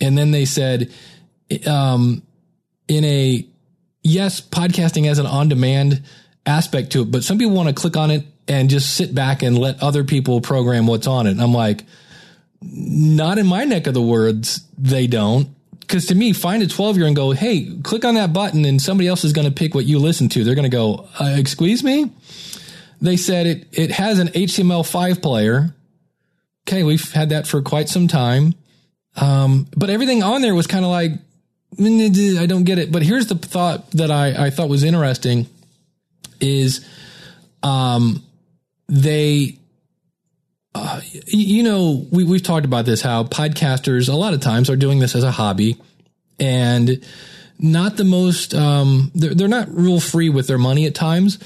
And 0.01 0.17
then 0.17 0.31
they 0.31 0.45
said, 0.45 0.93
um, 1.67 2.23
in 2.89 3.05
a 3.05 3.47
yes, 4.03 4.41
podcasting 4.41 5.07
has 5.07 5.19
an 5.19 5.27
on 5.27 5.49
demand 5.49 6.03
aspect 6.47 6.93
to 6.93 7.03
it, 7.03 7.11
but 7.11 7.25
some 7.25 7.39
people 7.39 7.55
want 7.55 7.69
to 7.69 7.75
click 7.75 7.97
on 7.97 8.11
it 8.11 8.25
and 8.49 8.69
just 8.69 8.95
sit 8.95 9.15
back 9.15 9.43
and 9.43 9.59
let 9.59 9.83
other 9.83 10.05
people 10.05 10.41
program 10.41 10.87
what's 10.87 11.07
on 11.07 11.27
it. 11.27 11.33
And 11.33 11.41
I'm 11.41 11.55
like, 11.55 11.85
not 12.61 13.39
in 13.39 13.47
my 13.47 13.65
neck 13.65 13.87
of 13.87 13.95
the 13.95 14.03
woods, 14.03 14.67
they 14.79 15.07
don't. 15.07 15.49
Because 15.87 16.07
to 16.07 16.15
me, 16.15 16.33
find 16.33 16.63
a 16.63 16.67
12 16.67 16.97
year 16.97 17.07
and 17.07 17.15
go, 17.15 17.33
hey, 17.33 17.71
click 17.83 18.05
on 18.05 18.15
that 18.15 18.33
button 18.33 18.65
and 18.65 18.81
somebody 18.81 19.09
else 19.09 19.25
is 19.25 19.33
going 19.33 19.47
to 19.47 19.53
pick 19.53 19.75
what 19.75 19.85
you 19.85 19.99
listen 19.99 20.29
to. 20.31 20.45
They're 20.45 20.55
going 20.55 20.71
to 20.71 20.75
go, 20.75 21.09
uh, 21.21 21.37
excuse 21.37 21.85
me? 21.85 22.11
They 23.01 23.17
said 23.17 23.47
it, 23.47 23.67
it 23.73 23.91
has 23.91 24.19
an 24.19 24.29
HTML5 24.29 25.21
player. 25.23 25.75
Okay, 26.67 26.83
we've 26.83 27.13
had 27.13 27.29
that 27.31 27.47
for 27.47 27.61
quite 27.61 27.89
some 27.89 28.09
time. 28.09 28.55
Um, 29.17 29.67
but 29.77 29.91
everything 29.91 30.23
on 30.23 30.41
there 30.41 30.55
was 30.55 30.67
kind 30.67 30.85
of 30.85 30.91
like, 30.91 31.13
I 31.79 32.47
don't 32.47 32.65
get 32.65 32.79
it. 32.79 32.91
But 32.91 33.03
here's 33.03 33.27
the 33.27 33.35
thought 33.35 33.91
that 33.93 34.11
I, 34.11 34.47
I 34.47 34.51
thought 34.51 34.69
was 34.69 34.85
interesting 34.85 35.49
is 36.41 36.87
um, 37.63 38.23
they, 38.89 39.59
uh, 40.75 41.01
you 41.27 41.63
know, 41.63 42.07
we, 42.11 42.25
we've 42.25 42.43
talked 42.43 42.67
about 42.67 42.85
this, 42.85 43.01
how 43.01 43.25
podcasters 43.25 44.09
a 44.09 44.17
lot 44.17 44.35
of 44.35 44.41
times 44.41 44.69
are 44.69 44.77
doing 44.77 44.99
this 44.99 45.15
as 45.15 45.23
a 45.23 45.31
hobby 45.31 45.81
and 46.41 47.05
not 47.59 47.97
the 47.97 48.05
most, 48.05 48.55
um, 48.55 49.13
they're, 49.15 49.35
they're 49.35 49.49
not 49.49 49.69
real 49.71 50.01
free 50.01 50.29
with 50.29 50.49
their 50.49 50.59
money 50.59 50.87
at 50.87 50.95
times. 50.95 51.39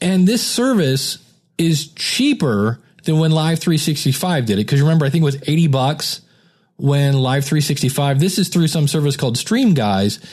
And 0.00 0.26
this 0.26 0.44
service 0.44 1.18
is 1.56 1.88
cheaper 1.92 2.80
than 3.04 3.18
when 3.18 3.30
Live 3.30 3.60
365 3.60 4.46
did 4.46 4.58
it. 4.58 4.64
Cause 4.66 4.80
remember, 4.80 5.06
I 5.06 5.10
think 5.10 5.22
it 5.22 5.24
was 5.24 5.48
80 5.48 5.68
bucks 5.68 6.20
when 6.76 7.14
Live 7.14 7.44
365, 7.44 8.18
this 8.18 8.38
is 8.38 8.48
through 8.48 8.68
some 8.68 8.88
service 8.88 9.16
called 9.16 9.36
StreamGuys, 9.36 10.24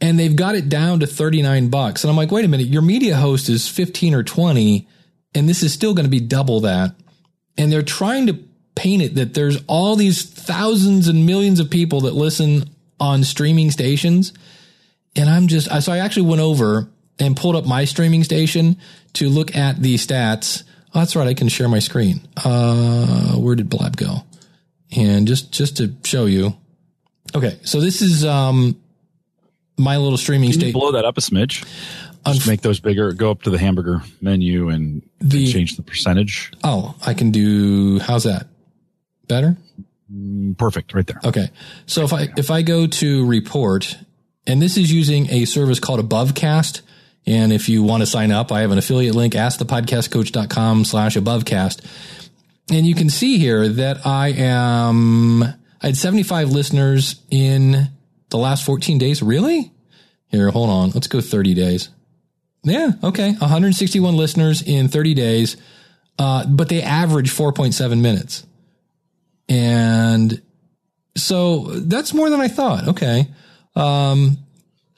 and 0.00 0.18
they've 0.18 0.34
got 0.34 0.54
it 0.54 0.68
down 0.68 1.00
to 1.00 1.06
39 1.06 1.68
bucks. 1.68 2.02
And 2.02 2.10
I'm 2.10 2.16
like, 2.16 2.30
wait 2.30 2.44
a 2.44 2.48
minute, 2.48 2.66
your 2.66 2.82
media 2.82 3.16
host 3.16 3.48
is 3.48 3.68
15 3.68 4.14
or 4.14 4.22
20, 4.22 4.88
and 5.34 5.48
this 5.48 5.62
is 5.62 5.72
still 5.72 5.94
going 5.94 6.06
to 6.06 6.10
be 6.10 6.20
double 6.20 6.60
that. 6.60 6.94
And 7.58 7.70
they're 7.70 7.82
trying 7.82 8.26
to 8.28 8.38
paint 8.74 9.02
it 9.02 9.14
that 9.16 9.34
there's 9.34 9.62
all 9.66 9.96
these 9.96 10.24
thousands 10.24 11.08
and 11.08 11.26
millions 11.26 11.60
of 11.60 11.70
people 11.70 12.02
that 12.02 12.14
listen 12.14 12.70
on 12.98 13.24
streaming 13.24 13.70
stations. 13.70 14.32
And 15.16 15.28
I'm 15.28 15.46
just, 15.46 15.68
so 15.84 15.92
I 15.92 15.98
actually 15.98 16.28
went 16.28 16.40
over 16.40 16.88
and 17.18 17.36
pulled 17.36 17.56
up 17.56 17.66
my 17.66 17.84
streaming 17.84 18.24
station 18.24 18.78
to 19.14 19.28
look 19.28 19.54
at 19.54 19.80
the 19.80 19.96
stats. 19.96 20.62
Oh, 20.94 21.00
that's 21.00 21.14
right. 21.14 21.28
I 21.28 21.34
can 21.34 21.48
share 21.48 21.68
my 21.68 21.78
screen. 21.78 22.26
Uh, 22.42 23.34
where 23.34 23.54
did 23.54 23.68
Blab 23.68 23.96
go? 23.96 24.24
and 24.96 25.26
just 25.26 25.52
just 25.52 25.78
to 25.78 25.94
show 26.04 26.26
you 26.26 26.54
okay 27.34 27.58
so 27.62 27.80
this 27.80 28.02
is 28.02 28.24
um 28.24 28.76
my 29.78 29.96
little 29.96 30.18
streaming 30.18 30.52
station. 30.52 30.72
blow 30.72 30.92
that 30.92 31.04
up 31.04 31.16
a 31.16 31.20
smidge? 31.20 31.64
Just 32.26 32.46
make 32.46 32.60
those 32.62 32.80
bigger. 32.80 33.12
Go 33.12 33.30
up 33.30 33.42
to 33.42 33.50
the 33.50 33.58
hamburger 33.58 34.02
menu 34.20 34.68
and 34.68 35.02
The- 35.20 35.50
change 35.52 35.76
the 35.76 35.82
percentage. 35.82 36.52
oh 36.64 36.94
i 37.06 37.14
can 37.14 37.30
do 37.30 37.98
how's 38.00 38.24
that 38.24 38.46
better 39.28 39.56
mm, 40.12 40.56
Perfect, 40.58 40.94
right 40.94 41.06
there. 41.06 41.20
okay 41.24 41.50
so 41.86 42.02
if 42.04 42.12
i 42.12 42.28
if 42.36 42.50
i 42.50 42.62
go 42.62 42.86
to 42.86 43.24
report 43.26 43.96
and 44.46 44.60
this 44.60 44.76
is 44.76 44.92
using 44.92 45.28
a 45.30 45.44
service 45.44 45.78
called 45.80 46.00
abovecast 46.06 46.82
and 47.26 47.52
if 47.52 47.68
you 47.68 47.82
want 47.82 48.02
to 48.02 48.06
sign 48.06 48.30
up 48.32 48.50
i 48.52 48.60
have 48.60 48.70
an 48.72 48.78
affiliate 48.78 49.14
link 49.14 49.34
askthepodcastcoach.com 49.34 50.84
slash 50.84 51.16
abovecast 51.16 51.80
and 52.70 52.86
you 52.86 52.94
can 52.94 53.10
see 53.10 53.38
here 53.38 53.68
that 53.68 54.06
I 54.06 54.28
am, 54.28 55.42
I 55.42 55.54
had 55.82 55.96
75 55.96 56.50
listeners 56.50 57.20
in 57.30 57.88
the 58.30 58.38
last 58.38 58.64
14 58.64 58.98
days. 58.98 59.20
Really? 59.20 59.72
Here, 60.28 60.48
hold 60.50 60.70
on. 60.70 60.90
Let's 60.90 61.08
go 61.08 61.20
30 61.20 61.54
days. 61.54 61.90
Yeah. 62.64 62.92
Okay. 63.02 63.32
161 63.32 64.16
listeners 64.16 64.62
in 64.62 64.88
30 64.88 65.14
days. 65.14 65.56
Uh, 66.18 66.46
but 66.46 66.68
they 66.68 66.82
average 66.82 67.30
4.7 67.30 68.00
minutes. 68.00 68.46
And 69.48 70.40
so 71.16 71.64
that's 71.64 72.14
more 72.14 72.30
than 72.30 72.40
I 72.40 72.48
thought. 72.48 72.88
Okay. 72.88 73.28
Um, 73.74 74.38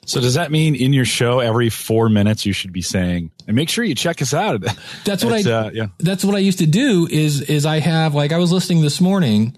So 0.07 0.21
does 0.21 0.35
that 0.35 0.51
mean 0.51 0.75
in 0.75 0.93
your 0.93 1.07
show 1.07 1.41
every 1.41 1.71
four 1.71 2.09
minutes 2.09 2.45
you 2.45 2.53
should 2.53 2.73
be 2.73 2.83
saying, 2.83 3.31
and 3.47 3.57
make 3.57 3.71
sure 3.71 3.85
you 3.85 3.95
check 3.95 4.21
us 4.21 4.35
out? 4.35 4.61
That's 5.05 5.25
what 5.25 5.33
I- 5.47 5.51
uh, 5.51 5.71
yeah. 5.73 5.87
that's 5.99 6.25
what 6.25 6.35
I 6.35 6.39
used 6.41 6.59
to 6.59 6.67
do 6.67 7.09
is 7.11 7.41
is 7.43 7.65
I 7.65 7.79
have 7.81 8.15
like 8.15 8.31
I 8.33 8.39
was 8.39 8.53
listening 8.53 8.83
this 8.83 9.01
morning 9.01 9.57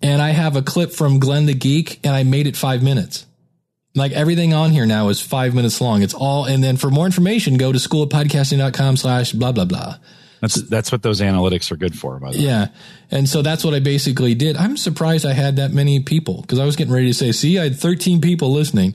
and 0.00 0.22
I 0.22 0.30
have 0.30 0.54
a 0.54 0.62
clip 0.62 0.92
from 0.92 1.18
Glenn 1.18 1.46
the 1.46 1.54
Geek 1.54 1.98
and 2.04 2.14
I 2.14 2.22
made 2.22 2.46
it 2.46 2.56
five 2.56 2.82
minutes. 2.82 3.26
Like 3.98 4.12
everything 4.12 4.54
on 4.54 4.70
here 4.70 4.86
now 4.86 5.08
is 5.08 5.20
five 5.20 5.54
minutes 5.54 5.80
long. 5.80 6.02
It's 6.02 6.14
all 6.14 6.44
and 6.44 6.64
then 6.64 6.76
for 6.76 6.90
more 6.90 7.06
information, 7.06 7.56
go 7.56 7.72
to 7.72 7.78
schoolofpodcasting.com 7.78 8.96
slash 8.96 9.32
blah 9.32 9.52
blah 9.52 9.64
blah. 9.66 9.96
That's 10.40 10.62
that's 10.68 10.92
what 10.92 11.02
those 11.02 11.20
analytics 11.20 11.70
are 11.72 11.76
good 11.76 11.98
for. 11.98 12.18
By 12.18 12.32
the 12.32 12.38
way, 12.38 12.44
Yeah. 12.44 12.68
And 13.10 13.28
so 13.28 13.42
that's 13.42 13.64
what 13.64 13.74
I 13.74 13.80
basically 13.80 14.34
did. 14.34 14.56
I'm 14.56 14.76
surprised 14.76 15.26
I 15.26 15.32
had 15.32 15.56
that 15.56 15.72
many 15.72 16.00
people 16.00 16.42
because 16.42 16.58
I 16.58 16.64
was 16.64 16.76
getting 16.76 16.94
ready 16.94 17.08
to 17.08 17.14
say, 17.14 17.32
see, 17.32 17.58
I 17.58 17.64
had 17.64 17.76
13 17.76 18.20
people 18.20 18.52
listening. 18.52 18.94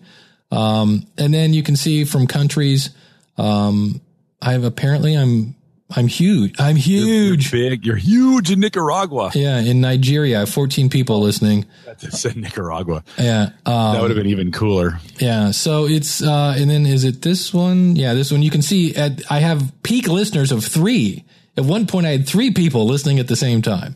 Um, 0.51 1.07
and 1.17 1.33
then 1.33 1.53
you 1.53 1.63
can 1.63 1.75
see 1.75 2.05
from 2.05 2.27
countries, 2.27 2.91
um, 3.37 4.01
I've 4.41 4.63
apparently 4.63 5.15
I'm, 5.15 5.55
I'm 5.95 6.07
huge. 6.07 6.55
I'm 6.59 6.75
huge. 6.75 7.51
big. 7.51 7.85
You're 7.85 7.97
huge 7.97 8.49
in 8.49 8.59
Nicaragua. 8.59 9.31
Yeah, 9.35 9.59
in 9.59 9.79
Nigeria, 9.81 10.45
14 10.45 10.89
people 10.89 11.19
listening. 11.19 11.65
That 11.85 12.01
said 12.13 12.35
Nicaragua. 12.35 13.03
Yeah, 13.19 13.49
um, 13.65 13.93
That 13.93 14.01
would 14.01 14.09
have 14.11 14.17
been 14.17 14.27
even 14.27 14.51
cooler. 14.51 14.99
yeah. 15.19 15.51
So 15.51 15.85
it's 15.85 16.23
uh, 16.23 16.55
and 16.57 16.69
then 16.69 16.85
is 16.85 17.03
it 17.03 17.21
this 17.21 17.53
one? 17.53 17.95
Yeah, 17.95 18.13
this 18.15 18.31
one. 18.31 18.41
You 18.41 18.49
can 18.49 18.61
see 18.61 18.95
at 18.95 19.21
I 19.31 19.39
have 19.39 19.71
peak 19.83 20.07
listeners 20.07 20.51
of 20.51 20.63
three. 20.65 21.25
At 21.55 21.65
one 21.65 21.85
point, 21.85 22.07
I 22.07 22.11
had 22.11 22.27
three 22.27 22.49
people 22.51 22.85
listening 22.87 23.19
at 23.19 23.27
the 23.27 23.35
same 23.35 23.61
time. 23.61 23.93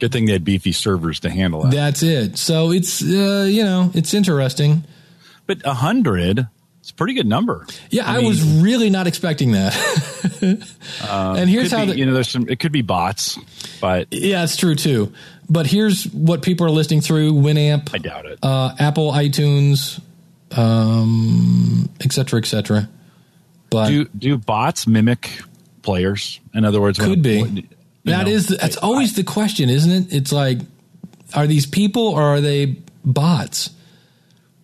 Good 0.00 0.12
thing 0.12 0.26
they 0.26 0.32
had 0.32 0.44
beefy 0.44 0.72
servers 0.72 1.20
to 1.20 1.30
handle 1.30 1.62
that. 1.62 1.70
That's 1.72 2.02
it. 2.02 2.36
So 2.36 2.70
it's 2.72 3.02
uh, 3.02 3.46
you 3.48 3.64
know 3.64 3.90
it's 3.94 4.12
interesting. 4.12 4.84
But 5.46 5.64
a 5.64 5.72
hundred. 5.74 6.46
It's 6.88 6.92
a 6.92 6.94
pretty 6.94 7.12
good 7.12 7.26
number. 7.26 7.66
Yeah, 7.90 8.06
I, 8.06 8.20
was 8.20 8.42
really 8.42 8.88
not 8.88 9.06
expecting 9.06 9.52
that. 9.52 9.74
and 10.40 11.50
here's 11.50 11.70
how 11.70 11.84
be, 11.84 11.92
the, 11.92 11.98
you 11.98 12.06
know 12.06 12.14
there's 12.14 12.30
some 12.30 12.48
it 12.48 12.60
could 12.60 12.72
be 12.72 12.80
bots, 12.80 13.38
but 13.78 14.08
yeah, 14.10 14.42
it's 14.42 14.56
true 14.56 14.74
too. 14.74 15.12
But 15.50 15.66
here's 15.66 16.04
what 16.04 16.40
people 16.40 16.64
are 16.66 16.70
listening 16.70 17.02
through: 17.02 17.34
Winamp, 17.34 17.94
I 17.94 17.98
doubt 17.98 18.24
it. 18.24 18.38
uh, 18.42 18.74
Apple 18.78 19.12
iTunes, 19.12 20.00
um, 20.56 21.90
et 22.00 22.10
cetera, 22.10 22.38
et 22.40 22.46
cetera. 22.46 22.88
But 23.68 23.88
do 23.88 24.04
do 24.06 24.38
bots 24.38 24.86
mimic 24.86 25.42
players? 25.82 26.40
In 26.54 26.64
other 26.64 26.80
words, 26.80 26.98
could 26.98 27.20
be. 27.20 27.42
when- 27.42 27.56
you 27.56 27.64
That 28.04 28.24
know, 28.28 28.32
is, 28.32 28.46
that's 28.46 28.78
always 28.78 29.14
the 29.14 29.24
question, 29.24 29.68
isn't 29.68 29.90
it? 29.92 30.14
It's 30.14 30.32
like, 30.32 30.60
are 31.34 31.46
these 31.46 31.66
people 31.66 32.06
or 32.06 32.22
are 32.22 32.40
they 32.40 32.76
bots? 33.04 33.68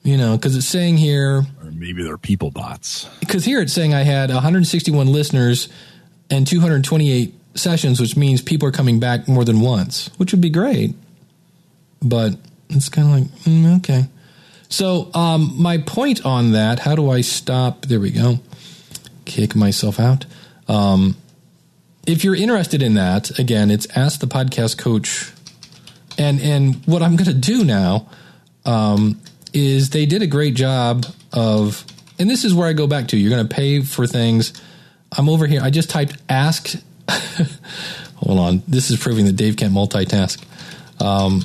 You 0.03 0.17
know, 0.17 0.37
because 0.39 0.57
it's 0.57 0.67
saying 0.67 0.97
here, 0.97 1.45
maybe 1.85 2.03
they're 2.03 2.17
people 2.17 2.51
bots. 2.51 3.07
because 3.21 3.45
here 3.45 3.61
it's 3.61 3.73
saying 3.73 3.93
I 3.93 4.05
had 4.05 4.31
161 4.31 5.07
listeners 5.07 5.69
and 6.31 6.47
228 6.47 7.35
sessions, 7.55 8.01
which 8.01 8.17
means 8.17 8.41
people 8.41 8.67
are 8.67 8.73
coming 8.73 8.99
back 9.01 9.29
more 9.29 9.45
than 9.45 9.61
once, 9.61 10.09
which 10.17 10.33
would 10.33 10.41
be 10.41 10.49
great. 10.49 10.95
But 12.01 12.37
it's 12.71 12.89
kind 12.89 13.07
of 13.07 13.15
like, 13.15 13.43
mm, 13.43 13.77
okay. 13.79 14.07
So, 14.71 15.11
um, 15.13 15.61
my 15.61 15.77
point 15.77 16.25
on 16.25 16.53
that, 16.53 16.79
how 16.79 16.95
do 16.97 17.11
I 17.11 17.21
stop? 17.21 17.85
There 17.85 18.01
we 18.01 18.11
go. 18.11 18.39
Kick 19.27 19.55
myself 19.55 20.01
out. 20.01 20.25
Um, 20.69 21.17
if 22.07 22.25
you're 22.25 22.35
interested 22.35 22.83
in 22.83 22.95
that, 22.95 23.39
again, 23.39 23.71
it's 23.71 23.87
ask 23.95 24.21
the 24.21 24.27
podcast 24.27 24.79
coach. 24.79 25.33
And, 26.17 26.41
and 26.41 26.77
what 26.87 27.03
I'm 27.03 27.17
going 27.17 27.31
to 27.31 27.35
do 27.35 27.63
now, 27.63 28.09
um, 28.65 29.21
is 29.55 29.91
they 29.91 30.05
did 30.05 30.21
a 30.21 30.27
great 30.27 30.55
job 30.55 31.07
of, 31.33 31.85
and 32.19 32.29
this 32.29 32.45
is 32.45 32.53
where 32.53 32.69
I 32.69 32.73
go 32.73 32.87
back 32.87 33.09
to. 33.09 33.17
You're 33.17 33.31
going 33.31 33.47
to 33.47 33.55
pay 33.55 33.81
for 33.81 34.07
things. 34.07 34.53
I'm 35.17 35.29
over 35.29 35.47
here. 35.47 35.63
I 35.63 35.71
just 35.71 35.89
typed 35.89 36.17
ask. 36.29 36.75
hold 38.17 38.39
on. 38.39 38.63
This 38.69 38.91
is 38.91 38.99
proving 38.99 39.27
that 39.27 39.37
Dave 39.37 39.57
can't 39.57 39.73
multitask. 39.73 40.43
Um, 41.01 41.45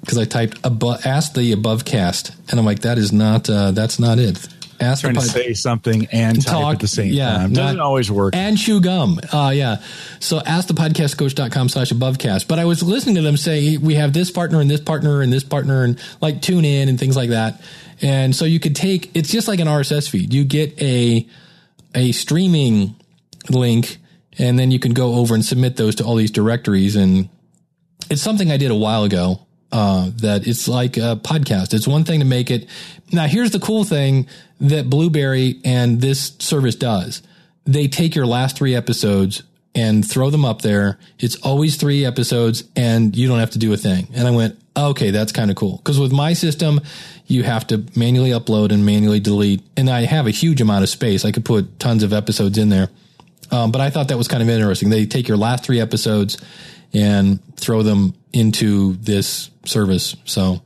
because 0.00 0.18
I 0.18 0.24
typed 0.24 0.58
above, 0.64 1.06
ask 1.06 1.34
the 1.34 1.52
above 1.52 1.84
cast, 1.84 2.32
and 2.50 2.58
I'm 2.58 2.66
like, 2.66 2.80
that 2.80 2.98
is 2.98 3.12
not, 3.12 3.48
uh, 3.48 3.70
that's 3.70 4.00
not 4.00 4.18
it. 4.18 4.48
Ask 4.80 5.02
Trying 5.02 5.14
to 5.14 5.20
say 5.20 5.52
something 5.52 6.06
and 6.10 6.42
type 6.42 6.52
talk 6.52 6.74
at 6.74 6.80
the 6.80 6.88
same 6.88 7.12
yeah, 7.12 7.36
time 7.36 7.52
doesn't 7.52 7.76
not- 7.76 7.84
always 7.84 8.10
work. 8.10 8.34
And 8.34 8.56
chew 8.56 8.80
gum. 8.80 9.20
Uh, 9.30 9.52
yeah. 9.54 9.76
So 10.20 10.40
ask 10.40 10.68
the 10.68 10.74
podcastcoach.com 10.74 11.68
slash 11.68 11.90
abovecast. 11.90 12.48
But 12.48 12.58
I 12.58 12.64
was 12.64 12.82
listening 12.82 13.16
to 13.16 13.22
them 13.22 13.36
say 13.36 13.76
we 13.76 13.96
have 13.96 14.14
this 14.14 14.30
partner 14.30 14.60
and 14.60 14.70
this 14.70 14.80
partner 14.80 15.20
and 15.20 15.30
this 15.30 15.44
partner 15.44 15.84
and 15.84 16.00
like 16.22 16.40
tune 16.40 16.64
in 16.64 16.88
and 16.88 16.98
things 16.98 17.14
like 17.14 17.28
that. 17.28 17.60
And 18.00 18.34
so 18.34 18.46
you 18.46 18.58
could 18.58 18.74
take 18.74 19.10
it's 19.14 19.30
just 19.30 19.48
like 19.48 19.60
an 19.60 19.68
RSS 19.68 20.08
feed. 20.08 20.32
You 20.32 20.44
get 20.44 20.80
a 20.80 21.26
a 21.94 22.12
streaming 22.12 22.94
link 23.50 23.98
and 24.38 24.58
then 24.58 24.70
you 24.70 24.78
can 24.78 24.94
go 24.94 25.14
over 25.16 25.34
and 25.34 25.44
submit 25.44 25.76
those 25.76 25.96
to 25.96 26.04
all 26.04 26.14
these 26.16 26.30
directories 26.30 26.96
and 26.96 27.28
it's 28.08 28.22
something 28.22 28.50
I 28.50 28.56
did 28.56 28.70
a 28.70 28.74
while 28.74 29.04
ago. 29.04 29.46
Uh, 29.72 30.10
that 30.16 30.48
it's 30.48 30.66
like 30.66 30.96
a 30.96 31.14
podcast. 31.22 31.72
It's 31.74 31.86
one 31.86 32.02
thing 32.02 32.18
to 32.18 32.26
make 32.26 32.50
it. 32.50 32.68
Now, 33.12 33.26
here's 33.26 33.52
the 33.52 33.60
cool 33.60 33.84
thing 33.84 34.26
that 34.60 34.90
Blubrry 34.90 35.60
and 35.64 36.00
this 36.00 36.32
service 36.40 36.74
does. 36.74 37.22
They 37.66 37.86
take 37.86 38.16
your 38.16 38.26
last 38.26 38.56
three 38.56 38.74
episodes 38.74 39.44
and 39.74 40.08
throw 40.08 40.30
them 40.30 40.44
up 40.44 40.62
there. 40.62 40.98
It's 41.18 41.36
always 41.36 41.76
three 41.76 42.04
episodes 42.04 42.64
and 42.74 43.16
you 43.16 43.28
don't 43.28 43.38
have 43.38 43.50
to 43.50 43.58
do 43.58 43.72
a 43.72 43.76
thing. 43.76 44.08
And 44.12 44.26
I 44.26 44.30
went, 44.32 44.58
okay, 44.76 45.10
that's 45.10 45.32
kind 45.32 45.50
of 45.50 45.56
cool. 45.56 45.78
Cause 45.84 45.98
with 45.98 46.12
my 46.12 46.32
system, 46.32 46.80
you 47.26 47.44
have 47.44 47.66
to 47.68 47.84
manually 47.94 48.30
upload 48.30 48.72
and 48.72 48.84
manually 48.84 49.20
delete. 49.20 49.62
And 49.76 49.88
I 49.88 50.04
have 50.04 50.26
a 50.26 50.30
huge 50.30 50.60
amount 50.60 50.82
of 50.82 50.88
space. 50.88 51.24
I 51.24 51.30
could 51.30 51.44
put 51.44 51.78
tons 51.78 52.02
of 52.02 52.12
episodes 52.12 52.58
in 52.58 52.68
there. 52.68 52.88
Um, 53.52 53.70
but 53.70 53.80
I 53.80 53.90
thought 53.90 54.08
that 54.08 54.18
was 54.18 54.28
kind 54.28 54.42
of 54.42 54.48
interesting. 54.48 54.90
They 54.90 55.06
take 55.06 55.28
your 55.28 55.36
last 55.36 55.64
three 55.64 55.80
episodes 55.80 56.38
and 56.92 57.40
throw 57.56 57.82
them 57.82 58.14
into 58.32 58.94
this 58.96 59.50
service. 59.64 60.16
So 60.24 60.62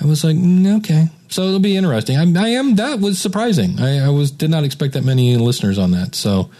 I 0.00 0.06
was 0.06 0.24
like, 0.24 0.36
mm, 0.36 0.78
okay. 0.78 1.08
So 1.28 1.44
it'll 1.44 1.60
be 1.60 1.76
interesting. 1.76 2.16
I, 2.16 2.42
I 2.44 2.48
am. 2.50 2.74
That 2.76 3.00
was 3.00 3.18
surprising. 3.18 3.78
I, 3.80 4.06
I 4.06 4.08
was 4.10 4.30
did 4.30 4.50
not 4.50 4.64
expect 4.64 4.94
that 4.94 5.04
many 5.04 5.36
listeners 5.36 5.78
on 5.78 5.92
that. 5.92 6.14
So 6.14 6.50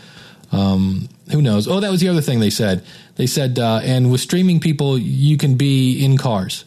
um, 0.51 1.09
who 1.31 1.43
knows? 1.43 1.69
Oh, 1.69 1.81
that 1.81 1.91
was 1.91 2.01
the 2.01 2.09
other 2.09 2.21
thing 2.21 2.41
they 2.41 2.51
said. 2.51 2.85
They 3.17 3.27
said, 3.27 3.59
uh, 3.59 3.81
and 3.83 4.11
with 4.11 4.21
streaming 4.21 4.61
people, 4.61 4.97
you 4.99 5.37
can 5.37 5.57
be 5.57 6.05
in 6.05 6.17
cars. 6.19 6.65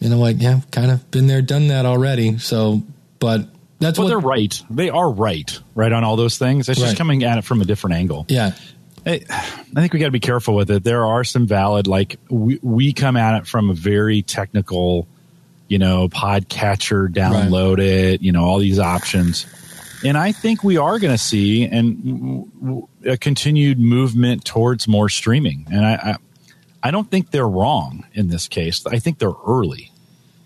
And 0.00 0.12
I'm 0.12 0.18
like, 0.18 0.36
yeah, 0.40 0.60
kind 0.70 0.90
of 0.90 1.10
been 1.10 1.26
there, 1.28 1.42
done 1.42 1.68
that 1.68 1.86
already. 1.86 2.38
So, 2.38 2.82
but 3.18 3.46
that's 3.78 3.98
Well, 3.98 4.06
what 4.06 4.08
they're 4.10 4.18
right. 4.18 4.62
They 4.70 4.90
are 4.90 5.10
right, 5.10 5.58
right 5.74 5.92
on 5.92 6.02
all 6.04 6.16
those 6.16 6.38
things. 6.38 6.68
It's 6.68 6.80
Right. 6.80 6.86
just 6.86 6.96
coming 6.98 7.22
at 7.24 7.38
it 7.38 7.44
from 7.44 7.60
a 7.60 7.64
different 7.64 7.96
angle. 7.96 8.26
Yeah, 8.28 8.52
I, 9.04 9.20
I 9.30 9.80
think 9.80 9.92
we 9.92 9.98
got 9.98 10.06
to 10.06 10.12
be 10.12 10.20
careful 10.20 10.54
with 10.54 10.70
it. 10.70 10.84
There 10.84 11.04
are 11.04 11.24
some 11.24 11.46
valid, 11.46 11.86
like 11.86 12.18
we, 12.28 12.58
we 12.62 12.92
come 12.92 13.16
at 13.16 13.40
it 13.40 13.46
from 13.46 13.70
a 13.70 13.74
very 13.74 14.22
technical, 14.22 15.06
you 15.68 15.78
know, 15.78 16.08
podcatcher, 16.08 17.08
download 17.08 17.80
it, 17.80 18.22
you 18.22 18.32
know, 18.32 18.44
all 18.44 18.58
these 18.58 18.78
options. 18.78 19.46
And 20.04 20.16
I 20.18 20.32
think 20.32 20.64
we 20.64 20.76
are 20.76 20.98
going 20.98 21.14
to 21.14 21.22
see 21.22 21.64
and 21.64 22.88
a 23.06 23.16
continued 23.16 23.78
movement 23.78 24.44
towards 24.44 24.88
more 24.88 25.08
streaming. 25.08 25.66
And 25.70 25.86
I, 25.86 25.92
I, 25.94 26.16
I 26.84 26.90
don't 26.90 27.10
think 27.10 27.30
they're 27.30 27.48
wrong 27.48 28.04
in 28.12 28.28
this 28.28 28.48
case. 28.48 28.84
I 28.86 28.98
think 28.98 29.18
they're 29.18 29.30
early. 29.46 29.92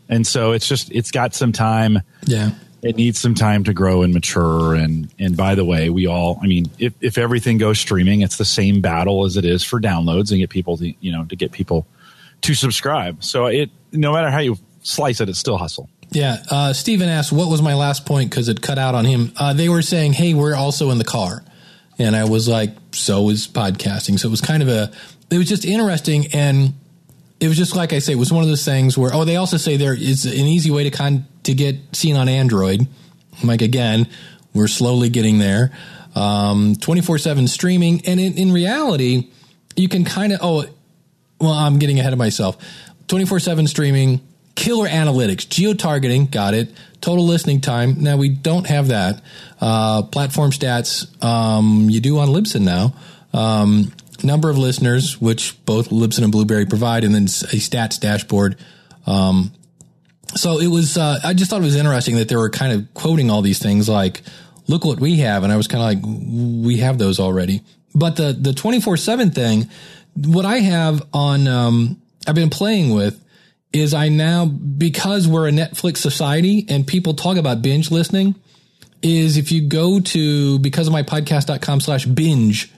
And 0.09 0.27
so 0.27 0.53
it's 0.53 0.69
just, 0.69 0.93
it's 0.93 1.11
got 1.11 1.35
some 1.35 1.53
time 1.53 2.03
yeah. 2.27 2.51
It 2.83 2.97
needs 2.97 3.19
some 3.19 3.35
time 3.35 3.65
to 3.65 3.73
grow 3.73 4.03
and 4.03 4.13
mature 4.15 4.75
and 4.75 5.09
and 5.19 5.37
by 5.37 5.55
the 5.55 5.65
way 5.65 5.91
we 5.91 6.07
all 6.07 6.39
i 6.43 6.47
mean 6.47 6.67
if, 6.79 6.93
if 7.01 7.19
everything 7.19 7.59
goes 7.59 7.79
streaming 7.79 8.21
it's 8.21 8.37
the 8.37 8.45
same 8.45 8.81
battle 8.81 9.25
as 9.25 9.37
it 9.37 9.45
is 9.45 9.65
for 9.65 9.81
downloads 9.81 10.31
and 10.31 10.41
get 10.41 10.51
people 10.51 10.77
to 10.77 10.93
you 11.01 11.11
know 11.11 11.25
to 11.25 11.37
get 11.37 11.53
people 11.53 11.87
to 12.43 12.55
subscribe 12.55 13.23
so 13.25 13.47
it 13.47 13.71
no 13.93 14.13
matter 14.13 14.31
how 14.31 14.39
you 14.39 14.57
slice 14.83 15.21
it 15.21 15.29
it's 15.29 15.39
still 15.39 15.57
hustle 15.59 15.89
Yeah. 16.13 16.37
Uh, 16.49 16.73
Steven 16.73 17.09
asked, 17.09 17.33
what 17.33 17.49
was 17.49 17.61
my 17.61 17.75
last 17.75 18.07
point? 18.07 18.31
Because 18.31 18.49
it 18.49 18.63
cut 18.63 18.79
out 18.79 18.95
on 18.95 19.05
him. 19.05 19.33
Uh, 19.37 19.53
they 19.55 19.69
were 19.69 19.83
saying, 19.83 20.13
hey, 20.13 20.35
we're 20.35 20.55
also 20.55 20.93
in 20.93 20.99
the 20.99 21.05
car. 21.05 21.43
And 21.99 22.15
I 22.15 22.25
was 22.25 22.47
like, 22.47 22.71
so 22.93 23.29
is 23.31 23.49
podcasting. 23.49 24.17
So 24.17 24.29
it 24.29 24.31
was 24.31 24.41
kind 24.41 24.63
of 24.63 24.69
a, 24.69 24.93
it 25.33 25.39
was 25.39 25.49
just 25.49 25.65
interesting. 25.65 26.27
And 26.33 26.75
it 27.41 27.49
was 27.49 27.57
just 27.57 27.77
like 27.77 27.93
I 27.93 27.99
say, 27.99 28.13
it 28.13 28.19
was 28.19 28.33
one 28.33 28.43
of 28.43 28.49
those 28.49 28.65
things 28.65 28.97
where, 28.97 29.11
oh, 29.13 29.25
they 29.25 29.37
also 29.37 29.57
say 29.57 29.77
there 29.77 29.95
is 29.95 30.25
an 30.25 30.33
easy 30.33 30.71
way 30.71 30.85
to 30.85 30.91
con- 30.91 31.27
to 31.43 31.55
get 31.55 31.77
seen 31.93 32.17
on 32.17 32.29
Android. 32.29 32.87
Like, 33.45 33.63
again, 33.63 34.09
we're 34.55 34.69
slowly 34.69 35.11
getting 35.11 35.39
there. 35.39 35.71
Um, 36.15 36.77
24 36.77 37.19
7 37.19 37.47
streaming. 37.47 38.07
And 38.07 38.19
in, 38.19 38.35
in 38.39 38.53
reality, 38.53 39.29
you 39.77 39.89
can 39.89 40.05
kind 40.05 40.33
of, 40.33 40.41
oh, 40.43 40.65
well, 41.39 41.53
I'm 41.53 41.79
getting 41.79 42.01
ahead 42.01 42.15
of 42.15 42.19
myself. 42.19 42.57
24 43.09 43.41
7 43.41 43.67
streaming, 43.67 44.27
killer 44.55 44.89
analytics, 44.89 45.47
geo 45.47 45.75
targeting, 45.75 46.27
got 46.27 46.55
it. 46.55 46.71
Total 47.03 47.25
listening 47.25 47.61
time. 47.61 48.03
Now 48.03 48.17
we 48.17 48.31
don't 48.31 48.67
have 48.67 48.89
that. 48.89 49.23
Uh, 49.61 50.03
platform 50.05 50.51
stats, 50.53 51.23
um, 51.23 51.91
you 51.91 52.01
do 52.01 52.19
on 52.19 52.29
Libsyn 52.29 52.63
now. 52.63 52.95
Um, 53.35 53.93
number 54.25 54.51
of 54.51 54.59
listeners, 54.59 55.21
which 55.21 55.65
both 55.65 55.91
Libsyn 55.91 56.23
and 56.23 56.33
Blueberry 56.33 56.67
provide, 56.67 57.05
and 57.05 57.15
then 57.15 57.25
a 57.25 57.59
stats 57.59 58.01
dashboard. 58.01 58.57
Um, 59.07 59.53
so 60.35 60.59
it 60.59 60.67
was, 60.67 60.97
uh, 60.97 61.21
I 61.23 61.35
just 61.35 61.51
thought 61.51 61.61
it 61.61 61.65
was 61.65 61.77
interesting 61.77 62.17
that 62.17 62.29
they 62.29 62.37
were 62.37 62.51
kind 62.51 62.73
of 62.73 62.93
quoting 62.95 63.31
all 63.31 63.43
these 63.43 63.59
things 63.59 63.89
like, 63.89 64.23
look 64.67 64.85
what 64.85 65.01
we 65.01 65.19
have. 65.19 65.45
And 65.45 65.53
I 65.53 65.57
was 65.57 65.69
kind 65.69 65.83
of 65.83 66.05
like, 66.05 66.65
we 66.65 66.79
have 66.79 66.99
those 66.99 67.21
already. 67.21 67.63
But 67.95 68.17
the, 68.17 68.33
the 68.33 68.53
24 68.53 68.97
seven 68.97 69.31
thing, 69.31 69.69
what 70.15 70.45
I 70.45 70.59
have 70.59 71.07
on, 71.13 71.47
um, 71.49 72.03
I've 72.27 72.35
been 72.35 72.51
playing 72.51 72.93
with 72.93 73.23
is 73.73 73.95
I 73.95 74.09
now, 74.09 74.47
because 74.47 75.29
we're 75.29 75.49
a 75.49 75.53
Netflix 75.53 75.99
society 75.99 76.67
and 76.69 76.87
people 76.87 77.15
talk 77.15 77.37
about 77.37 77.63
binge 77.63 77.91
listening, 77.91 78.35
is 79.03 79.37
if 79.37 79.53
you 79.53 79.69
go 79.69 80.01
to 80.01 80.59
because 80.59 80.87
of 80.87 80.93
my 80.93 81.03
podcast.com 81.03 81.81
slash 81.81 82.07
binge, 82.07 82.73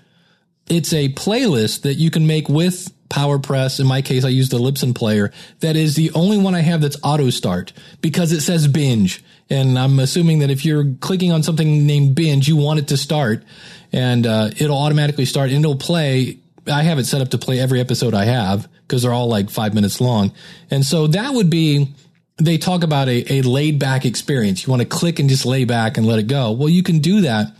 it's 0.68 0.92
a 0.92 1.08
playlist 1.10 1.82
that 1.82 1.94
you 1.94 2.10
can 2.10 2.26
make 2.26 2.48
with 2.48 2.92
PowerPress. 3.08 3.80
In 3.80 3.86
my 3.86 4.02
case, 4.02 4.24
I 4.24 4.28
use 4.28 4.48
the 4.48 4.58
Libsyn 4.58 4.94
player. 4.94 5.32
That 5.60 5.76
is 5.76 5.96
the 5.96 6.10
only 6.12 6.38
one 6.38 6.54
I 6.54 6.60
have 6.60 6.80
that's 6.80 6.96
auto 7.02 7.30
start 7.30 7.72
because 8.00 8.32
it 8.32 8.42
says 8.42 8.68
binge. 8.68 9.24
And 9.50 9.78
I'm 9.78 9.98
assuming 9.98 10.40
that 10.40 10.50
if 10.50 10.64
you're 10.64 10.94
clicking 11.00 11.32
on 11.32 11.42
something 11.42 11.86
named 11.86 12.14
binge, 12.14 12.48
you 12.48 12.56
want 12.56 12.80
it 12.80 12.88
to 12.88 12.96
start 12.96 13.44
and 13.92 14.26
uh, 14.26 14.50
it'll 14.58 14.76
automatically 14.76 15.24
start 15.24 15.50
and 15.50 15.64
it'll 15.64 15.76
play. 15.76 16.38
I 16.70 16.82
have 16.82 16.98
it 16.98 17.06
set 17.06 17.22
up 17.22 17.30
to 17.30 17.38
play 17.38 17.58
every 17.58 17.80
episode 17.80 18.12
I 18.12 18.26
have 18.26 18.68
because 18.82 19.02
they're 19.02 19.12
all 19.12 19.28
like 19.28 19.48
five 19.48 19.72
minutes 19.72 20.02
long. 20.02 20.32
And 20.70 20.84
so 20.84 21.06
that 21.06 21.32
would 21.32 21.48
be, 21.48 21.94
they 22.36 22.58
talk 22.58 22.84
about 22.84 23.08
a, 23.08 23.32
a 23.32 23.42
laid 23.42 23.78
back 23.78 24.04
experience. 24.04 24.66
You 24.66 24.70
want 24.70 24.82
to 24.82 24.88
click 24.88 25.18
and 25.18 25.30
just 25.30 25.46
lay 25.46 25.64
back 25.64 25.96
and 25.96 26.06
let 26.06 26.18
it 26.18 26.26
go. 26.26 26.52
Well, 26.52 26.68
you 26.68 26.82
can 26.82 26.98
do 26.98 27.22
that 27.22 27.52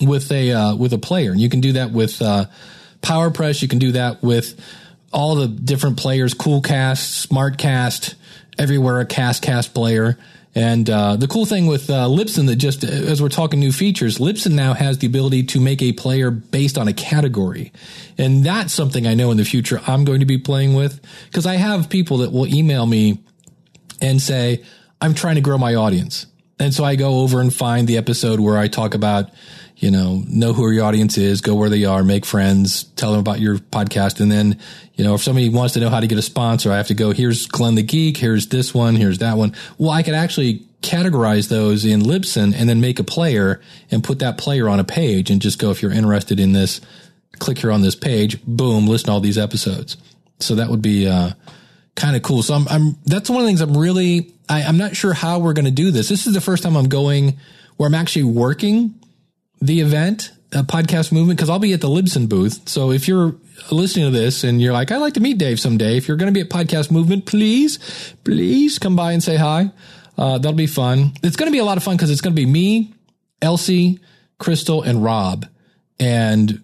with 0.00 0.30
a 0.32 0.52
uh, 0.52 0.76
with 0.76 0.92
a 0.92 0.98
player, 0.98 1.32
and 1.32 1.40
you 1.40 1.48
can 1.48 1.60
do 1.60 1.72
that 1.72 1.92
with 1.92 2.20
uh, 2.22 2.46
PowerPress. 3.02 3.62
You 3.62 3.68
can 3.68 3.78
do 3.78 3.92
that 3.92 4.22
with 4.22 4.58
all 5.12 5.36
the 5.36 5.48
different 5.48 5.96
players, 5.96 6.34
Coolcast, 6.34 7.26
SmartCast, 7.26 8.14
everywhere 8.58 9.00
a 9.00 9.06
Cast 9.06 9.42
Cast 9.42 9.72
player, 9.72 10.18
And 10.56 10.88
uh, 10.88 11.16
the 11.16 11.28
cool 11.28 11.44
thing 11.44 11.66
with 11.66 11.90
uh, 11.90 12.06
Libsyn 12.06 12.46
that 12.46 12.56
just 12.56 12.82
as 12.82 13.20
we're 13.20 13.28
talking 13.28 13.60
new 13.60 13.72
features, 13.72 14.16
Libsyn 14.16 14.52
now 14.52 14.72
has 14.72 14.96
the 14.96 15.06
ability 15.06 15.42
to 15.42 15.60
make 15.60 15.82
a 15.82 15.92
player 15.92 16.30
based 16.30 16.78
on 16.78 16.88
a 16.88 16.94
category, 16.94 17.72
and 18.16 18.42
that's 18.42 18.72
something 18.72 19.06
I 19.06 19.12
know 19.12 19.30
in 19.30 19.36
the 19.36 19.44
future 19.44 19.82
I'm 19.86 20.06
going 20.06 20.20
to 20.20 20.26
be 20.26 20.38
playing 20.38 20.72
with 20.72 20.98
because 21.26 21.44
I 21.44 21.56
have 21.56 21.90
people 21.90 22.18
that 22.18 22.32
will 22.32 22.46
email 22.46 22.86
me 22.86 23.20
and 24.00 24.20
say 24.20 24.64
I'm 24.98 25.12
trying 25.12 25.34
to 25.34 25.42
grow 25.42 25.58
my 25.58 25.74
audience, 25.74 26.24
and 26.58 26.72
so 26.72 26.84
I 26.84 26.96
go 26.96 27.20
over 27.20 27.38
and 27.42 27.52
find 27.52 27.86
the 27.86 27.98
episode 27.98 28.40
where 28.40 28.56
I 28.56 28.68
talk 28.68 28.94
about 28.94 29.28
you 29.76 29.90
know, 29.90 30.22
know 30.26 30.54
who 30.54 30.70
your 30.70 30.84
audience 30.84 31.18
is, 31.18 31.42
go 31.42 31.54
where 31.54 31.68
they 31.68 31.84
are, 31.84 32.02
make 32.02 32.24
friends, 32.24 32.84
tell 32.84 33.10
them 33.10 33.20
about 33.20 33.40
your 33.40 33.58
podcast. 33.58 34.20
And 34.20 34.32
then, 34.32 34.58
you 34.94 35.04
know, 35.04 35.14
if 35.14 35.22
somebody 35.22 35.50
wants 35.50 35.74
to 35.74 35.80
know 35.80 35.90
how 35.90 36.00
to 36.00 36.06
get 36.06 36.18
a 36.18 36.22
sponsor, 36.22 36.72
I 36.72 36.78
have 36.78 36.86
to 36.86 36.94
go, 36.94 37.10
here's 37.10 37.46
Glenn 37.46 37.74
the 37.74 37.82
Geek, 37.82 38.16
here's 38.16 38.48
this 38.48 38.72
one, 38.72 38.96
here's 38.96 39.18
that 39.18 39.36
one. 39.36 39.54
Well, 39.76 39.90
I 39.90 40.02
could 40.02 40.14
actually 40.14 40.66
categorize 40.80 41.48
those 41.48 41.84
in 41.84 42.00
Libsyn 42.00 42.54
and 42.54 42.68
then 42.68 42.80
make 42.80 42.98
a 42.98 43.04
player 43.04 43.60
and 43.90 44.02
put 44.02 44.20
that 44.20 44.38
player 44.38 44.68
on 44.68 44.80
a 44.80 44.84
page 44.84 45.30
and 45.30 45.42
just 45.42 45.58
go, 45.58 45.70
if 45.70 45.82
you're 45.82 45.92
interested 45.92 46.40
in 46.40 46.52
this, 46.52 46.80
click 47.38 47.58
here 47.58 47.72
on 47.72 47.82
this 47.82 47.94
page, 47.94 48.42
boom, 48.44 48.86
listen 48.86 49.06
to 49.06 49.12
all 49.12 49.20
these 49.20 49.38
episodes. 49.38 49.98
So 50.40 50.54
that 50.54 50.70
would 50.70 50.82
be, 50.82 51.06
uh, 51.06 51.32
kind 51.96 52.16
of 52.16 52.22
cool. 52.22 52.42
So 52.42 52.54
I'm, 52.54 52.68
I'm, 52.68 52.98
that's 53.04 53.28
one 53.28 53.40
of 53.40 53.44
the 53.44 53.48
things 53.48 53.60
I'm 53.60 53.76
really, 53.76 54.32
I, 54.48 54.62
I'm 54.62 54.78
not 54.78 54.96
sure 54.96 55.12
how 55.12 55.38
we're 55.38 55.54
going 55.54 55.64
to 55.66 55.70
do 55.70 55.90
this. 55.90 56.08
This 56.08 56.26
is 56.26 56.34
the 56.34 56.40
first 56.40 56.62
time 56.62 56.76
I'm 56.76 56.88
going 56.88 57.36
where 57.76 57.86
I'm 57.86 57.94
actually 57.94 58.24
working 58.24 58.94
the 59.60 59.80
event, 59.80 60.32
a 60.52 60.62
podcast 60.62 61.12
movement, 61.12 61.38
because 61.38 61.50
I'll 61.50 61.58
be 61.58 61.72
at 61.72 61.80
the 61.80 61.88
Libsyn 61.88 62.28
booth. 62.28 62.68
So 62.68 62.90
if 62.92 63.08
you're 63.08 63.34
listening 63.70 64.04
to 64.12 64.16
this 64.16 64.44
and 64.44 64.60
you're 64.60 64.72
like, 64.72 64.90
I'd 64.92 64.98
like 64.98 65.14
to 65.14 65.20
meet 65.20 65.38
Dave 65.38 65.58
someday, 65.58 65.96
if 65.96 66.08
you're 66.08 66.16
going 66.16 66.32
to 66.32 66.38
be 66.38 66.40
at 66.40 66.48
podcast 66.50 66.90
movement, 66.90 67.26
please, 67.26 67.78
please 68.24 68.78
come 68.78 68.96
by 68.96 69.12
and 69.12 69.22
say 69.22 69.36
hi. 69.36 69.70
Uh, 70.18 70.38
that'll 70.38 70.52
be 70.52 70.66
fun. 70.66 71.12
It's 71.22 71.36
going 71.36 71.48
to 71.50 71.52
be 71.52 71.58
a 71.58 71.64
lot 71.64 71.76
of 71.76 71.82
fun 71.82 71.96
because 71.96 72.10
it's 72.10 72.20
going 72.20 72.34
to 72.34 72.40
be 72.40 72.46
me, 72.46 72.94
Elsie, 73.42 73.98
Crystal, 74.38 74.82
and 74.82 75.02
Rob, 75.02 75.46
and 76.00 76.62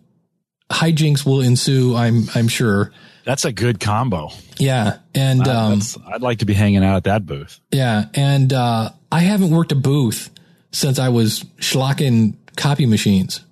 hijinks 0.70 1.26
will 1.26 1.40
ensue. 1.40 1.94
I'm 1.96 2.28
I'm 2.34 2.48
sure. 2.48 2.92
That's 3.24 3.44
a 3.44 3.52
good 3.52 3.78
combo. 3.78 4.30
Yeah, 4.58 4.98
and 5.14 5.46
Uh, 5.46 5.66
um, 5.72 5.80
I'd 6.12 6.22
like 6.22 6.38
to 6.38 6.44
be 6.46 6.54
hanging 6.54 6.82
out 6.82 6.96
at 6.96 7.04
that 7.04 7.24
booth. 7.26 7.60
yeah, 7.70 8.06
and 8.14 8.52
uh, 8.52 8.90
I 9.12 9.20
haven't 9.20 9.50
worked 9.50 9.70
a 9.72 9.76
booth 9.76 10.30
since 10.72 10.98
I 10.98 11.08
was 11.10 11.44
schlocking 11.58 12.34
copy 12.56 12.86
machines, 12.86 13.44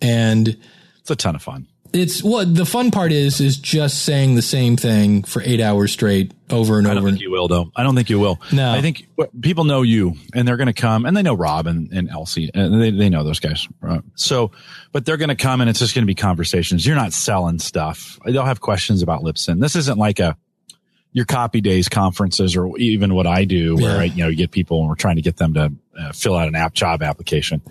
and 0.00 0.56
It's 1.00 1.10
a 1.10 1.16
ton 1.16 1.34
of 1.34 1.42
fun. 1.42 1.66
it's 1.92 2.22
what 2.22 2.54
the 2.54 2.66
fun 2.66 2.90
part 2.90 3.12
is 3.12 3.40
is 3.40 3.56
just 3.56 4.04
saying 4.04 4.34
the 4.34 4.42
same 4.42 4.76
thing 4.76 5.22
for 5.22 5.40
eight 5.42 5.60
hours 5.60 5.90
straight 5.92 6.32
over 6.50 6.78
and 6.78 6.86
over. 6.86 6.92
I 6.92 6.94
don't 6.94 7.02
over. 7.04 7.10
think 7.10 7.22
you 7.22 7.30
will, 7.30 7.48
though. 7.48 7.70
I 7.74 7.82
don't 7.82 7.94
think 7.94 8.10
you 8.10 8.18
will. 8.18 8.38
No. 8.52 8.70
I 8.72 8.80
think 8.82 9.08
people 9.40 9.64
know 9.64 9.82
you, 9.82 10.14
and 10.34 10.46
they're 10.46 10.56
going 10.58 10.66
to 10.66 10.72
come, 10.72 11.06
and 11.06 11.16
they 11.16 11.22
know 11.22 11.34
Rob 11.34 11.66
and, 11.66 11.90
and 11.92 12.08
Elsie, 12.10 12.50
and 12.54 12.80
they 12.80 12.90
they 12.90 13.08
know 13.08 13.24
those 13.24 13.40
guys. 13.40 13.66
Uh, 13.82 14.00
So, 14.14 14.50
but 14.92 15.04
they're 15.06 15.16
going 15.16 15.28
to 15.30 15.34
come, 15.36 15.60
and 15.60 15.68
it's 15.70 15.78
just 15.78 15.94
going 15.94 16.02
to 16.02 16.06
be 16.06 16.14
conversations. 16.14 16.86
You're 16.86 16.96
not 16.96 17.12
selling 17.12 17.58
stuff. 17.58 18.18
They'll 18.26 18.44
have 18.44 18.60
questions 18.60 19.02
about 19.02 19.22
Libsyn. 19.22 19.60
This 19.60 19.74
isn't 19.76 19.98
like 19.98 20.20
a 20.20 20.36
your 21.12 21.24
copy 21.24 21.62
days 21.62 21.88
conferences 21.88 22.54
or 22.54 22.76
even 22.78 23.14
what 23.14 23.26
I 23.26 23.46
do, 23.46 23.76
where 23.76 23.94
Yeah. 23.94 24.00
I, 24.00 24.04
you 24.04 24.22
know 24.24 24.28
you 24.28 24.36
get 24.36 24.50
people 24.50 24.80
and 24.80 24.88
we're 24.90 24.94
trying 24.94 25.16
to 25.16 25.22
get 25.22 25.36
them 25.38 25.54
to 25.54 25.72
uh, 25.98 26.12
fill 26.12 26.36
out 26.36 26.48
an 26.48 26.54
app 26.54 26.74
job 26.74 27.02
application. 27.02 27.62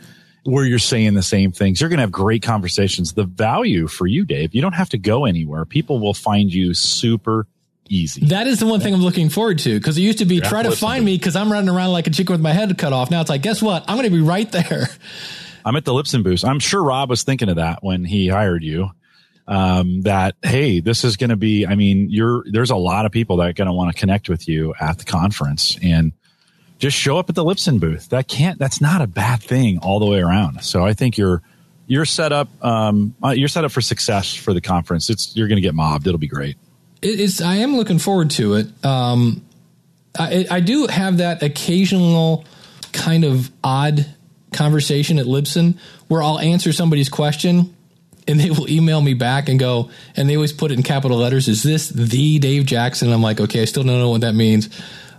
Where 0.47 0.63
you're 0.63 0.79
saying 0.79 1.13
the 1.13 1.23
same 1.23 1.51
things, 1.51 1.81
you're 1.81 1.89
going 1.89 1.97
to 1.97 2.03
have 2.03 2.11
great 2.11 2.41
conversations. 2.41 3.13
The 3.13 3.25
value 3.25 3.87
for 3.87 4.07
you, 4.07 4.23
Dave, 4.23 4.55
you 4.55 4.61
don't 4.61 4.73
have 4.73 4.89
to 4.89 4.97
go 4.97 5.25
anywhere. 5.25 5.65
People 5.65 5.99
will 5.99 6.13
find 6.13 6.53
you 6.53 6.73
super 6.73 7.47
easy. 7.89 8.25
That 8.27 8.47
is 8.47 8.59
the 8.59 8.65
one 8.65 8.79
thing 8.79 8.93
I'm 8.93 9.01
looking 9.01 9.29
forward 9.29 9.59
to 9.59 9.77
because 9.77 9.97
it 9.97 10.01
used 10.01 10.19
to 10.19 10.25
be 10.25 10.39
try 10.39 10.63
to 10.63 10.71
find 10.71 11.03
me 11.03 11.17
because 11.17 11.35
I'm 11.35 11.51
running 11.51 11.69
around 11.69 11.91
like 11.91 12.07
a 12.07 12.11
chicken 12.11 12.33
with 12.33 12.41
my 12.41 12.53
head 12.53 12.77
cut 12.77 12.93
off. 12.93 13.11
Now 13.11 13.21
it's 13.21 13.29
like, 13.29 13.41
guess 13.41 13.61
what? 13.61 13.83
I'm 13.87 13.97
going 13.97 14.09
to 14.09 14.15
be 14.15 14.21
right 14.21 14.49
there. 14.51 14.87
I'm 15.65 15.75
at 15.75 15.83
the 15.83 15.91
Libsyn 15.91 16.23
booth. 16.23 16.45
I'm 16.45 16.59
sure 16.59 16.81
Rob 16.81 17.09
was 17.09 17.23
thinking 17.23 17.49
of 17.49 17.57
that 17.57 17.83
when 17.83 18.05
he 18.05 18.29
hired 18.29 18.63
you. 18.63 18.91
Um, 19.49 20.01
that 20.01 20.35
hey, 20.41 20.81
this 20.81 21.03
is 21.03 21.15
going 21.15 21.29
to 21.29 21.37
be. 21.37 21.65
I 21.65 21.75
mean, 21.75 22.07
you're 22.09 22.43
there's 22.51 22.69
a 22.69 22.75
lot 22.75 23.05
of 23.05 23.13
people 23.13 23.37
that 23.37 23.47
are 23.47 23.53
going 23.53 23.67
to 23.67 23.73
want 23.73 23.93
to 23.93 23.97
connect 23.97 24.27
with 24.27 24.47
you 24.47 24.73
at 24.79 24.97
the 24.97 25.05
conference, 25.05 25.77
and 25.81 26.11
just 26.77 26.97
show 26.97 27.17
up 27.17 27.29
at 27.29 27.35
the 27.35 27.43
Libsyn 27.43 27.79
booth. 27.79 28.09
That 28.09 28.27
can't. 28.27 28.59
That's 28.59 28.81
not 28.81 29.01
a 29.01 29.07
bad 29.07 29.41
thing 29.41 29.79
all 29.79 29.99
the 29.99 30.05
way 30.05 30.19
around. 30.19 30.63
So 30.63 30.85
I 30.85 30.93
think 30.93 31.17
you're 31.17 31.41
you're 31.87 32.05
set 32.05 32.31
up. 32.31 32.49
Um, 32.63 33.15
uh, 33.23 33.29
you're 33.29 33.47
set 33.47 33.65
up 33.65 33.71
for 33.71 33.81
success 33.81 34.33
for 34.33 34.53
the 34.53 34.61
conference. 34.61 35.09
It's 35.09 35.35
you're 35.35 35.47
going 35.47 35.57
to 35.57 35.61
get 35.61 35.73
mobbed. 35.73 36.07
It'll 36.07 36.19
be 36.19 36.27
great. 36.27 36.57
It 37.01 37.19
is. 37.19 37.41
I 37.41 37.55
am 37.55 37.75
looking 37.75 37.99
forward 37.99 38.31
to 38.31 38.55
it. 38.55 38.67
Um, 38.85 39.45
I, 40.17 40.45
I 40.49 40.59
do 40.59 40.87
have 40.87 41.17
that 41.17 41.43
occasional 41.43 42.45
kind 42.91 43.23
of 43.23 43.51
odd 43.63 44.05
conversation 44.51 45.19
at 45.19 45.25
Libsyn 45.25 45.77
where 46.07 46.23
I'll 46.23 46.39
answer 46.39 46.73
somebody's 46.73 47.09
question 47.09 47.75
and 48.27 48.39
they 48.39 48.49
will 48.49 48.69
email 48.69 48.99
me 48.99 49.13
back 49.13 49.47
and 49.47 49.57
go, 49.57 49.89
and 50.15 50.29
they 50.29 50.35
always 50.35 50.51
put 50.51 50.71
it 50.71 50.73
in 50.73 50.83
capital 50.83 51.17
letters. 51.17 51.47
Is 51.47 51.63
this 51.63 51.87
the 51.87 52.39
Dave 52.39 52.65
Jackson? 52.65 53.13
I'm 53.13 53.21
like, 53.21 53.39
okay, 53.39 53.61
I 53.61 53.65
still 53.65 53.83
don't 53.83 53.99
know 53.99 54.09
what 54.09 54.21
that 54.21 54.33
means. 54.33 54.69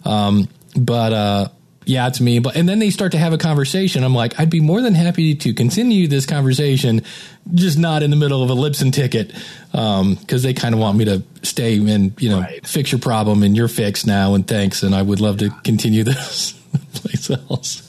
Um, 0.05 0.49
but, 0.77 1.13
uh, 1.13 1.49
yeah, 1.85 2.07
it's 2.07 2.21
me. 2.21 2.39
But, 2.39 2.55
and 2.57 2.69
then 2.69 2.81
they 2.81 2.91
start 2.91 3.13
to 3.13 3.19
have 3.19 3.33
a 3.33 3.39
conversation. 3.39 4.05
I'm 4.05 4.15
like, 4.15 4.39
I'd 4.39 4.51
be 4.51 4.61
more 4.61 4.83
than 4.83 4.95
happy 4.95 5.35
to 5.37 5.55
continue 5.55 6.07
this 6.07 6.27
conversation, 6.27 7.01
just 7.55 7.79
not 7.79 8.03
in 8.03 8.11
the 8.11 8.17
middle 8.17 8.43
of 8.43 8.51
a 8.51 8.55
Libsyn 8.55 8.93
ticket. 8.93 9.33
Um, 9.73 10.17
cause 10.29 10.43
they 10.43 10.53
kind 10.53 10.75
of 10.75 10.81
want 10.83 10.99
me 10.99 11.07
to 11.07 11.23
stay 11.43 11.77
and, 11.79 12.13
you 12.21 12.29
know, 12.29 12.41
Right. 12.41 12.67
fix 12.67 12.93
your 12.93 12.99
problem 13.01 13.43
and 13.43 13.57
you're 13.57 13.69
fixed 13.69 14.07
now 14.07 14.35
and 14.35 14.47
thanks. 14.47 14.83
And 14.83 14.95
I 14.95 15.01
would 15.01 15.21
love 15.21 15.39
to 15.39 15.49
continue 15.65 16.05
this 16.05 16.53
place 16.93 17.31
else. 17.31 17.83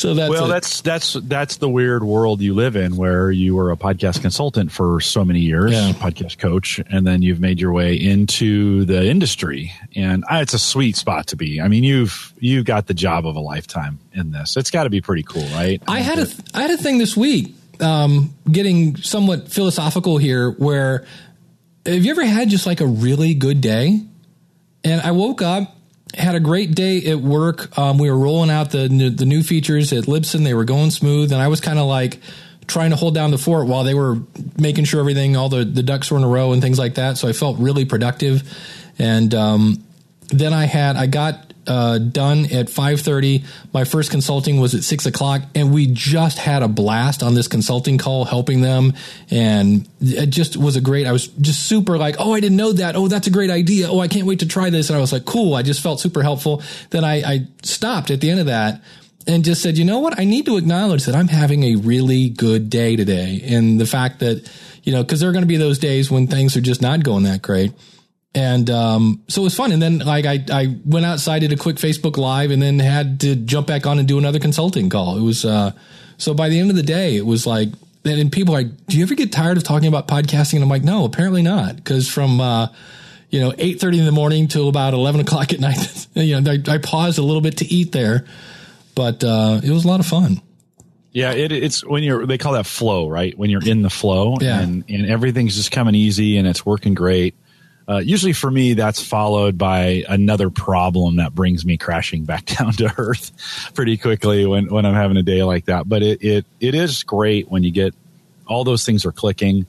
So 0.00 0.14
that's, 0.14 0.30
well, 0.30 0.48
that's 0.48 0.80
that's 0.80 1.12
that's 1.24 1.58
the 1.58 1.68
weird 1.68 2.02
world 2.02 2.40
you 2.40 2.54
live 2.54 2.74
in, 2.74 2.96
where 2.96 3.30
you 3.30 3.54
were 3.54 3.70
a 3.70 3.76
podcast 3.76 4.22
consultant 4.22 4.72
for 4.72 4.98
so 5.02 5.26
many 5.26 5.40
years, 5.40 5.72
Yeah. 5.72 5.92
podcast 5.92 6.38
coach, 6.38 6.80
and 6.90 7.06
then 7.06 7.20
you've 7.20 7.38
made 7.38 7.60
your 7.60 7.72
way 7.72 7.96
into 7.96 8.86
the 8.86 9.06
industry, 9.06 9.72
and 9.94 10.24
uh, 10.24 10.36
it's 10.36 10.54
a 10.54 10.58
sweet 10.58 10.96
spot 10.96 11.26
to 11.28 11.36
be. 11.36 11.60
I 11.60 11.68
mean, 11.68 11.84
you've 11.84 12.32
you've 12.38 12.64
got 12.64 12.86
the 12.86 12.94
job 12.94 13.26
of 13.26 13.36
a 13.36 13.40
lifetime 13.40 13.98
in 14.14 14.30
this. 14.32 14.56
It's 14.56 14.70
got 14.70 14.84
to 14.84 14.90
be 14.90 15.02
pretty 15.02 15.22
cool, 15.22 15.44
right? 15.48 15.82
I 15.86 16.00
had 16.00 16.18
a 16.18 16.26
I 16.54 16.62
had 16.62 16.70
a 16.70 16.78
thing 16.78 16.96
this 16.96 17.14
week, 17.14 17.54
um, 17.80 18.32
getting 18.50 18.96
somewhat 18.96 19.48
philosophical 19.52 20.16
here. 20.16 20.50
Where 20.52 21.04
have 21.84 22.02
you 22.06 22.10
ever 22.10 22.24
had 22.24 22.48
just 22.48 22.64
like 22.64 22.80
a 22.80 22.86
really 22.86 23.34
good 23.34 23.60
day? 23.60 24.00
And 24.82 25.02
I 25.02 25.10
woke 25.10 25.42
up, 25.42 25.76
had 26.14 26.34
a 26.34 26.40
great 26.40 26.74
day 26.74 27.04
at 27.06 27.20
work. 27.20 27.76
Um, 27.78 27.98
we 27.98 28.10
were 28.10 28.18
rolling 28.18 28.50
out 28.50 28.70
the 28.70 28.88
new- 28.88 29.10
the 29.10 29.24
new 29.26 29.42
features 29.42 29.92
at 29.92 30.04
Libsyn. 30.04 30.44
They 30.44 30.54
were 30.54 30.64
going 30.64 30.90
smooth, 30.90 31.32
and 31.32 31.40
I 31.40 31.48
was 31.48 31.60
kind 31.60 31.78
of 31.78 31.86
like 31.86 32.20
trying 32.66 32.90
to 32.90 32.96
hold 32.96 33.14
down 33.14 33.30
the 33.32 33.38
fort 33.38 33.66
while 33.66 33.84
they 33.84 33.94
were 33.94 34.18
making 34.56 34.84
sure 34.84 35.00
everything, 35.00 35.36
all 35.36 35.48
the 35.48 35.64
the 35.64 35.82
ducks 35.82 36.10
were 36.10 36.16
in 36.16 36.24
a 36.24 36.28
row 36.28 36.52
and 36.52 36.62
things 36.62 36.78
like 36.78 36.94
that. 36.94 37.18
So 37.18 37.28
I 37.28 37.32
felt 37.32 37.58
really 37.58 37.84
productive. 37.84 38.42
And 38.98 39.34
um, 39.34 39.84
then 40.28 40.52
I 40.52 40.66
had 40.66 40.96
I 40.96 41.06
got 41.06 41.49
uh, 41.70 41.98
done 41.98 42.46
at 42.46 42.68
five 42.68 43.00
thirty. 43.00 43.44
My 43.72 43.84
first 43.84 44.10
consulting 44.10 44.58
was 44.58 44.74
at 44.74 44.82
six 44.82 45.06
o'clock, 45.06 45.42
and 45.54 45.72
we 45.72 45.86
just 45.86 46.36
had 46.36 46.64
a 46.64 46.68
blast 46.68 47.22
on 47.22 47.34
this 47.34 47.46
consulting 47.46 47.96
call, 47.96 48.24
helping 48.24 48.60
them, 48.60 48.94
and 49.30 49.88
it 50.00 50.30
just 50.30 50.56
was 50.56 50.74
a 50.74 50.80
great. 50.80 51.06
I 51.06 51.12
was 51.12 51.28
just 51.28 51.66
super 51.66 51.96
like, 51.96 52.16
oh, 52.18 52.34
I 52.34 52.40
didn't 52.40 52.56
know 52.56 52.72
that. 52.72 52.96
Oh, 52.96 53.06
that's 53.06 53.28
a 53.28 53.30
great 53.30 53.50
idea. 53.50 53.88
Oh, 53.88 54.00
I 54.00 54.08
can't 54.08 54.26
wait 54.26 54.40
to 54.40 54.48
try 54.48 54.68
this. 54.70 54.90
And 54.90 54.96
I 54.96 55.00
was 55.00 55.12
like, 55.12 55.24
cool. 55.24 55.54
I 55.54 55.62
just 55.62 55.80
felt 55.80 56.00
super 56.00 56.24
helpful. 56.24 56.60
Then 56.90 57.04
I, 57.04 57.22
I 57.22 57.46
stopped 57.62 58.10
at 58.10 58.20
the 58.20 58.30
end 58.30 58.40
of 58.40 58.46
that 58.46 58.82
and 59.28 59.44
just 59.44 59.62
said, 59.62 59.78
you 59.78 59.84
know 59.84 60.00
what? 60.00 60.18
I 60.18 60.24
need 60.24 60.46
to 60.46 60.56
acknowledge 60.56 61.04
that 61.04 61.14
I'm 61.14 61.28
having 61.28 61.62
a 61.62 61.76
really 61.76 62.30
good 62.30 62.68
day 62.68 62.96
today, 62.96 63.42
and 63.46 63.80
the 63.80 63.86
fact 63.86 64.18
that 64.18 64.50
you 64.82 64.92
know, 64.92 65.04
because 65.04 65.20
there 65.20 65.30
are 65.30 65.32
going 65.32 65.44
to 65.44 65.48
be 65.48 65.56
those 65.56 65.78
days 65.78 66.10
when 66.10 66.26
things 66.26 66.56
are 66.56 66.60
just 66.60 66.82
not 66.82 67.04
going 67.04 67.22
that 67.24 67.42
great 67.42 67.72
and 68.34 68.70
um, 68.70 69.22
so 69.28 69.40
it 69.42 69.44
was 69.44 69.54
fun. 69.54 69.72
And 69.72 69.82
then 69.82 69.98
like 69.98 70.24
I, 70.26 70.44
I 70.52 70.76
went 70.84 71.04
outside, 71.06 71.40
did 71.40 71.52
a 71.52 71.56
quick 71.56 71.76
Facebook 71.76 72.16
Live, 72.16 72.50
and 72.50 72.62
then 72.62 72.78
had 72.78 73.20
to 73.20 73.34
jump 73.36 73.66
back 73.66 73.86
on 73.86 73.98
and 73.98 74.06
do 74.06 74.18
another 74.18 74.38
consulting 74.38 74.88
call. 74.88 75.16
It 75.18 75.22
was 75.22 75.44
uh, 75.44 75.72
so 76.16 76.34
by 76.34 76.48
the 76.48 76.58
end 76.60 76.70
of 76.70 76.76
the 76.76 76.82
day, 76.82 77.16
it 77.16 77.26
was 77.26 77.46
like, 77.46 77.68
and 78.04 78.30
people 78.32 78.54
are 78.54 78.62
like, 78.62 78.86
do 78.86 78.96
you 78.96 79.02
ever 79.02 79.14
get 79.14 79.32
tired 79.32 79.56
of 79.56 79.64
talking 79.64 79.88
about 79.88 80.06
podcasting? 80.08 80.54
And 80.54 80.62
I'm 80.62 80.68
like, 80.68 80.84
no, 80.84 81.04
apparently 81.04 81.42
not, 81.42 81.76
because 81.76 82.08
from 82.08 82.40
uh, 82.40 82.68
you 83.30 83.40
know 83.40 83.52
eight 83.58 83.80
thirty 83.80 83.98
in 83.98 84.04
the 84.04 84.12
morning 84.12 84.46
till 84.48 84.68
about 84.68 84.94
eleven 84.94 85.20
o'clock 85.20 85.52
at 85.52 85.60
night, 85.60 86.06
you 86.14 86.40
know, 86.40 86.52
I, 86.52 86.74
I 86.74 86.78
paused 86.78 87.18
a 87.18 87.22
little 87.22 87.42
bit 87.42 87.58
to 87.58 87.64
eat 87.66 87.90
there, 87.92 88.26
but 88.94 89.24
uh, 89.24 89.60
it 89.62 89.70
was 89.70 89.84
a 89.84 89.88
lot 89.88 90.00
of 90.00 90.06
fun. 90.06 90.40
Yeah, 91.12 91.32
it, 91.32 91.50
it's 91.50 91.84
when 91.84 92.04
you're 92.04 92.24
they 92.26 92.38
call 92.38 92.52
that 92.52 92.66
flow, 92.66 93.08
right? 93.08 93.36
When 93.36 93.50
you're 93.50 93.66
in 93.66 93.82
the 93.82 93.90
flow 93.90 94.36
Yeah. 94.40 94.60
and 94.60 94.84
and 94.88 95.10
everything's 95.10 95.56
just 95.56 95.72
coming 95.72 95.96
easy 95.96 96.36
and 96.36 96.46
it's 96.46 96.64
working 96.64 96.94
great. 96.94 97.34
Uh, 97.90 97.98
usually 97.98 98.32
for 98.32 98.48
me, 98.48 98.74
that's 98.74 99.02
followed 99.02 99.58
by 99.58 100.04
another 100.08 100.48
problem 100.48 101.16
that 101.16 101.34
brings 101.34 101.66
me 101.66 101.76
crashing 101.76 102.24
back 102.24 102.44
down 102.58 102.72
to 102.72 102.94
earth 102.96 103.32
pretty 103.74 103.96
quickly 103.96 104.46
when, 104.46 104.68
when 104.68 104.86
I'm 104.86 104.94
having 104.94 105.16
a 105.16 105.24
day 105.24 105.42
like 105.42 105.64
that. 105.64 105.88
But 105.88 106.04
it, 106.04 106.22
it, 106.22 106.46
it 106.60 106.76
is 106.76 107.02
great 107.02 107.50
when 107.50 107.64
you 107.64 107.72
get 107.72 107.92
all 108.46 108.62
those 108.62 108.84
things 108.84 109.04
are 109.04 109.12
clicking 109.12 109.66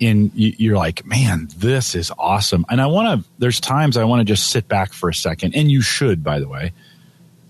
and 0.00 0.30
you, 0.36 0.54
you're 0.56 0.76
like, 0.76 1.04
man, 1.04 1.48
this 1.56 1.96
is 1.96 2.12
awesome. 2.16 2.64
And 2.68 2.80
I 2.80 2.86
want 2.86 3.24
to, 3.24 3.30
there's 3.38 3.58
times 3.58 3.96
I 3.96 4.04
want 4.04 4.20
to 4.20 4.24
just 4.24 4.48
sit 4.48 4.68
back 4.68 4.92
for 4.92 5.08
a 5.08 5.14
second 5.14 5.56
and 5.56 5.68
you 5.68 5.80
should, 5.80 6.22
by 6.22 6.38
the 6.38 6.48
way, 6.48 6.72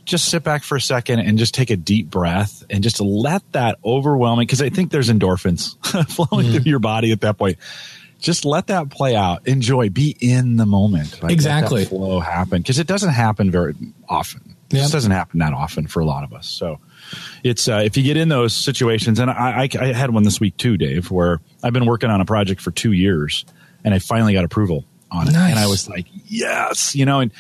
just 0.07 0.31
sit 0.31 0.43
back 0.43 0.63
for 0.63 0.77
a 0.77 0.81
second 0.81 1.21
and 1.21 1.37
just 1.37 1.53
take 1.55 1.69
a 1.69 1.77
deep 1.77 2.09
breath 2.09 2.65
and 2.71 2.83
just 2.83 2.99
let 3.01 3.43
that 3.53 3.79
overwhelming 3.85 4.47
because 4.47 4.63
I 4.63 4.71
think 4.71 4.91
there's 4.91 5.11
endorphins 5.11 5.77
flowing 6.09 6.47
mm-hmm. 6.47 6.57
through 6.57 6.71
your 6.71 6.79
body 6.79 7.13
at 7.13 7.21
that 7.21 7.37
point. 7.37 7.59
Just 8.23 8.45
let 8.45 8.69
that 8.69 8.89
play 8.89 9.17
out. 9.17 9.47
Enjoy. 9.49 9.91
Be 9.91 10.17
in 10.21 10.57
the 10.57 10.65
moment. 10.65 11.23
Like, 11.23 11.33
exactly. 11.33 11.85
flow 11.85 12.21
happen 12.21 12.63
because 12.63 12.79
it 12.79 12.87
doesn't 12.87 13.11
happen 13.11 13.51
very 13.51 13.75
often. 14.09 14.57
It 14.71 14.77
yep. 14.77 14.83
just 14.85 14.93
doesn't 14.93 15.11
happen 15.11 15.41
that 15.41 15.53
often 15.53 15.89
for 15.89 16.01
a 16.01 16.05
lot 16.05 16.23
of 16.25 16.33
us. 16.33 16.49
So 16.49 16.79
it's 17.43 17.69
uh, 17.69 17.83
if 17.85 17.97
you 17.97 18.05
get 18.05 18.17
in 18.17 18.29
those 18.29 18.55
situations, 18.55 19.19
and 19.19 19.31
I, 19.31 19.63
I, 19.65 19.69
I 19.79 19.93
had 19.93 20.11
one 20.11 20.23
this 20.23 20.41
week 20.41 20.57
too, 20.57 20.77
Dave, 20.77 21.11
where 21.11 21.41
I've 21.63 21.73
been 21.73 21.85
working 21.85 22.11
on 22.11 22.21
a 22.21 22.25
project 22.25 22.61
for 22.61 22.71
two 22.71 22.93
years 22.93 23.45
and 23.85 23.93
I 23.93 23.99
finally 23.99 24.33
got 24.33 24.45
approval 24.45 24.85
on 25.11 25.29
it, 25.29 25.33
nice. 25.33 25.51
and 25.51 25.59
I 25.59 25.67
was 25.67 25.89
like, 25.89 26.07
yes, 26.27 26.95
you 26.95 27.05
know, 27.05 27.21
and 27.21 27.33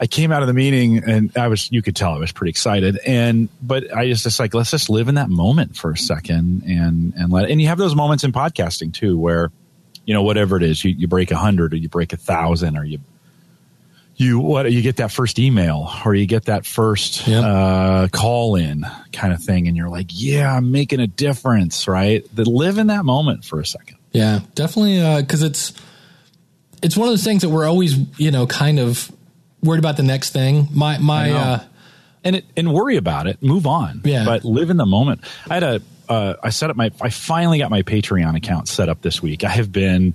I 0.00 0.06
came 0.06 0.32
out 0.32 0.42
of 0.42 0.46
the 0.46 0.54
meeting 0.54 0.98
and 1.04 1.36
I 1.36 1.48
was, 1.48 1.70
you 1.70 1.82
could 1.82 1.96
tell 1.96 2.14
I 2.14 2.18
was 2.18 2.32
pretty 2.32 2.50
excited. 2.50 2.98
And, 3.04 3.48
but 3.60 3.94
I 3.94 4.08
just, 4.08 4.22
just 4.22 4.40
like, 4.40 4.54
let's 4.54 4.70
just 4.70 4.88
live 4.88 5.08
in 5.08 5.16
that 5.16 5.28
moment 5.28 5.76
for 5.76 5.90
a 5.90 5.96
second 5.96 6.62
and, 6.62 7.12
and 7.16 7.30
let, 7.32 7.50
and 7.50 7.60
you 7.60 7.66
have 7.66 7.78
those 7.78 7.94
moments 7.94 8.24
in 8.24 8.32
podcasting 8.32 8.94
too, 8.94 9.18
where, 9.18 9.50
you 10.04 10.14
know, 10.14 10.22
whatever 10.22 10.56
it 10.56 10.62
is, 10.62 10.84
you, 10.84 10.92
you 10.92 11.08
break 11.08 11.30
a 11.30 11.36
hundred 11.36 11.72
or 11.72 11.76
you 11.76 11.88
break 11.88 12.12
a 12.12 12.16
thousand 12.16 12.76
or 12.76 12.84
you, 12.84 12.98
you, 14.16 14.38
what, 14.38 14.70
you 14.70 14.82
get 14.82 14.96
that 14.96 15.10
first 15.10 15.38
email 15.38 15.90
or 16.04 16.14
you 16.14 16.26
get 16.26 16.44
that 16.46 16.66
first, 16.66 17.26
yep. 17.26 17.44
uh, 17.44 18.08
call 18.12 18.56
in 18.56 18.84
kind 19.12 19.32
of 19.32 19.42
thing. 19.42 19.68
And 19.68 19.76
you're 19.76 19.88
like, 19.88 20.08
yeah, 20.10 20.56
I'm 20.56 20.72
making 20.72 21.00
a 21.00 21.06
difference, 21.06 21.88
right? 21.88 22.24
That 22.36 22.46
live 22.46 22.78
in 22.78 22.88
that 22.88 23.04
moment 23.04 23.44
for 23.44 23.60
a 23.60 23.66
second. 23.66 23.98
Yeah, 24.12 24.40
definitely. 24.54 25.00
Uh, 25.00 25.24
cause 25.24 25.42
it's, 25.42 25.72
it's 26.82 26.96
one 26.96 27.06
of 27.06 27.12
those 27.12 27.24
things 27.24 27.42
that 27.42 27.48
we're 27.48 27.66
always, 27.66 27.96
you 28.18 28.30
know, 28.32 28.46
kind 28.46 28.80
of 28.80 29.10
worried 29.62 29.78
about 29.78 29.96
the 29.96 30.02
next 30.02 30.30
thing. 30.30 30.66
My 30.72 30.98
my 30.98 31.30
uh, 31.30 31.60
and 32.24 32.36
it, 32.36 32.44
and 32.56 32.74
worry 32.74 32.96
about 32.96 33.28
it. 33.28 33.40
Move 33.40 33.68
on. 33.68 34.00
Yeah. 34.04 34.24
But 34.24 34.44
live 34.44 34.68
in 34.68 34.76
the 34.76 34.86
moment. 34.86 35.20
I 35.48 35.54
had 35.54 35.62
a 35.62 35.82
uh, 36.08 36.34
I 36.42 36.50
set 36.50 36.70
up 36.70 36.76
my 36.76 36.90
I 37.00 37.10
finally 37.10 37.58
got 37.58 37.70
my 37.70 37.82
Patreon 37.82 38.36
account 38.36 38.68
set 38.68 38.88
up 38.88 39.02
this 39.02 39.22
week. 39.22 39.44
I 39.44 39.48
have 39.48 39.72
been 39.72 40.14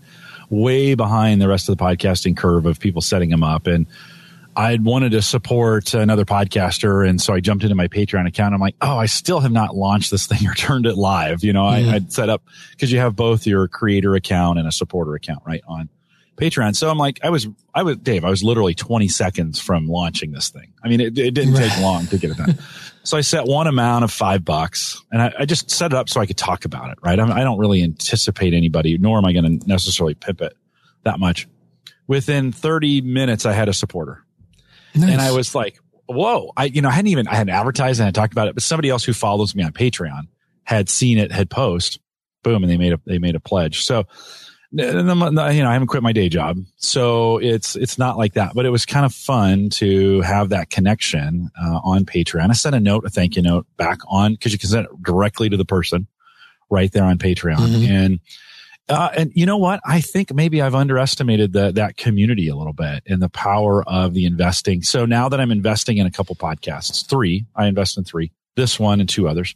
way 0.49 0.95
behind 0.95 1.41
the 1.41 1.47
rest 1.47 1.69
of 1.69 1.77
the 1.77 1.83
podcasting 1.83 2.37
curve 2.37 2.65
of 2.65 2.79
people 2.79 3.01
setting 3.01 3.29
them 3.29 3.43
up 3.43 3.67
and 3.67 3.85
I 4.57 4.75
wanted 4.81 5.11
to 5.11 5.21
support 5.21 5.93
another 5.93 6.25
podcaster, 6.25 7.07
and 7.07 7.21
so 7.21 7.31
I 7.31 7.39
jumped 7.41 7.63
into 7.63 7.75
my 7.75 7.87
Patreon 7.87 8.27
account. 8.27 8.55
I'm 8.55 8.59
like, 8.59 8.73
oh, 8.81 8.97
I 8.97 9.05
still 9.05 9.39
have 9.41 9.51
not 9.51 9.75
launched 9.75 10.09
this 10.09 10.25
thing 10.25 10.47
or 10.47 10.55
turned 10.55 10.87
it 10.87 10.97
live. 10.97 11.43
You 11.43 11.53
know, 11.53 11.61
mm-hmm. 11.61 11.91
I, 11.91 11.95
I'd 11.97 12.11
set 12.11 12.29
up 12.29 12.41
because 12.71 12.91
you 12.91 12.97
have 12.97 13.15
both 13.15 13.45
your 13.45 13.67
creator 13.67 14.15
account 14.15 14.57
and 14.57 14.67
a 14.67 14.71
supporter 14.71 15.13
account, 15.13 15.43
right? 15.45 15.61
On 15.67 15.89
Patreon. 16.37 16.75
So 16.75 16.89
I'm 16.89 16.97
like, 16.97 17.19
I 17.23 17.29
was, 17.29 17.47
I 17.73 17.83
was, 17.83 17.97
Dave, 17.97 18.23
I 18.23 18.29
was 18.29 18.43
literally 18.43 18.73
20 18.73 19.07
seconds 19.07 19.59
from 19.59 19.87
launching 19.87 20.31
this 20.31 20.49
thing. 20.49 20.73
I 20.83 20.87
mean, 20.87 21.01
it, 21.01 21.17
it 21.17 21.33
didn't 21.33 21.55
take 21.55 21.77
long 21.79 22.05
to 22.07 22.17
get 22.17 22.31
it 22.31 22.37
done. 22.37 22.57
so 23.03 23.17
I 23.17 23.21
set 23.21 23.45
one 23.45 23.67
amount 23.67 24.03
of 24.03 24.11
five 24.11 24.45
bucks 24.45 25.03
and 25.11 25.21
I, 25.21 25.33
I, 25.39 25.45
just 25.45 25.71
set 25.71 25.91
it 25.91 25.95
up 25.95 26.09
so 26.09 26.21
I 26.21 26.25
could 26.25 26.37
talk 26.37 26.65
about 26.65 26.91
it, 26.91 26.99
right? 27.03 27.19
I, 27.19 27.41
I 27.41 27.43
don't 27.43 27.57
really 27.57 27.83
anticipate 27.83 28.53
anybody, 28.53 28.97
nor 28.97 29.17
am 29.17 29.25
I 29.25 29.33
going 29.33 29.59
to 29.59 29.67
necessarily 29.67 30.13
pip 30.13 30.41
it 30.41 30.53
that 31.03 31.19
much. 31.19 31.47
Within 32.05 32.51
30 32.51 33.01
minutes, 33.01 33.45
I 33.45 33.53
had 33.53 33.67
a 33.67 33.73
supporter 33.73 34.23
nice. 34.95 35.09
and 35.09 35.21
I 35.21 35.31
was 35.31 35.55
like, 35.55 35.79
whoa, 36.05 36.53
I, 36.55 36.65
you 36.65 36.81
know, 36.81 36.89
I 36.89 36.93
hadn't 36.93 37.11
even, 37.11 37.27
I 37.27 37.35
hadn't 37.35 37.53
advertised 37.53 37.99
and 37.99 38.07
I 38.07 38.11
talked 38.11 38.31
about 38.31 38.47
it, 38.47 38.53
but 38.53 38.63
somebody 38.63 38.89
else 38.89 39.03
who 39.03 39.13
follows 39.13 39.55
me 39.55 39.63
on 39.63 39.73
Patreon 39.73 40.27
had 40.63 40.87
seen 40.87 41.17
it, 41.17 41.31
had 41.31 41.49
post, 41.49 41.99
boom, 42.43 42.63
and 42.63 42.71
they 42.71 42.77
made 42.77 42.93
a, 42.93 42.99
they 43.05 43.17
made 43.17 43.35
a 43.35 43.39
pledge. 43.39 43.83
So, 43.83 44.05
you 44.71 44.83
know, 45.63 45.69
I 45.69 45.73
haven't 45.73 45.87
quit 45.87 46.03
my 46.03 46.11
day 46.11 46.29
job, 46.29 46.57
so 46.75 47.37
it's 47.37 47.75
it's 47.75 47.97
not 47.97 48.17
like 48.17 48.33
that. 48.33 48.53
But 48.53 48.65
it 48.65 48.69
was 48.69 48.85
kind 48.85 49.05
of 49.05 49.13
fun 49.13 49.69
to 49.71 50.21
have 50.21 50.49
that 50.49 50.69
connection 50.69 51.49
uh, 51.61 51.79
on 51.83 52.05
Patreon. 52.05 52.49
I 52.49 52.53
sent 52.53 52.75
a 52.75 52.79
note, 52.79 53.05
a 53.05 53.09
thank 53.09 53.35
you 53.35 53.41
note 53.41 53.65
back 53.77 53.99
on 54.07 54.33
because 54.33 54.51
you 54.51 54.59
can 54.59 54.69
send 54.69 54.85
it 54.85 55.03
directly 55.03 55.49
to 55.49 55.57
the 55.57 55.65
person 55.65 56.07
right 56.69 56.91
there 56.91 57.05
on 57.05 57.17
Patreon. 57.17 57.57
Mm-hmm. 57.57 57.91
And 57.91 58.19
uh, 58.89 59.09
and 59.17 59.31
you 59.35 59.45
know 59.45 59.57
what? 59.57 59.81
I 59.85 60.01
think 60.01 60.33
maybe 60.33 60.61
I've 60.61 60.75
underestimated 60.75 61.53
the, 61.53 61.71
that 61.73 61.97
community 61.97 62.47
a 62.47 62.55
little 62.55 62.73
bit 62.73 63.03
and 63.05 63.21
the 63.21 63.29
power 63.29 63.83
of 63.87 64.13
the 64.13 64.25
investing. 64.25 64.81
So 64.81 65.05
now 65.05 65.27
that 65.29 65.41
I'm 65.41 65.51
investing 65.51 65.97
in 65.97 66.07
a 66.07 66.11
couple 66.11 66.35
podcasts, 66.35 67.05
three, 67.05 67.45
I 67.55 67.67
invest 67.67 67.97
in 67.97 68.05
three, 68.05 68.31
this 68.55 68.79
one 68.79 69.01
and 69.01 69.09
two 69.09 69.27
others, 69.27 69.55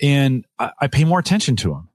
and 0.00 0.44
I, 0.58 0.70
I 0.80 0.86
pay 0.88 1.04
more 1.04 1.18
attention 1.18 1.56
to 1.56 1.70
them. 1.70 1.88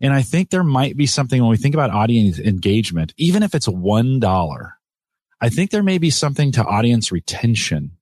And 0.00 0.12
I 0.12 0.22
think 0.22 0.50
there 0.50 0.64
might 0.64 0.96
be 0.96 1.06
something 1.06 1.40
when 1.40 1.50
we 1.50 1.56
think 1.56 1.74
about 1.74 1.90
audience 1.90 2.38
engagement, 2.38 3.14
even 3.16 3.42
if 3.42 3.54
it's 3.54 3.68
$1, 3.68 4.72
I 5.40 5.48
think 5.48 5.70
there 5.70 5.82
may 5.82 5.98
be 5.98 6.10
something 6.10 6.52
to 6.52 6.64
audience 6.64 7.12
retention 7.12 7.92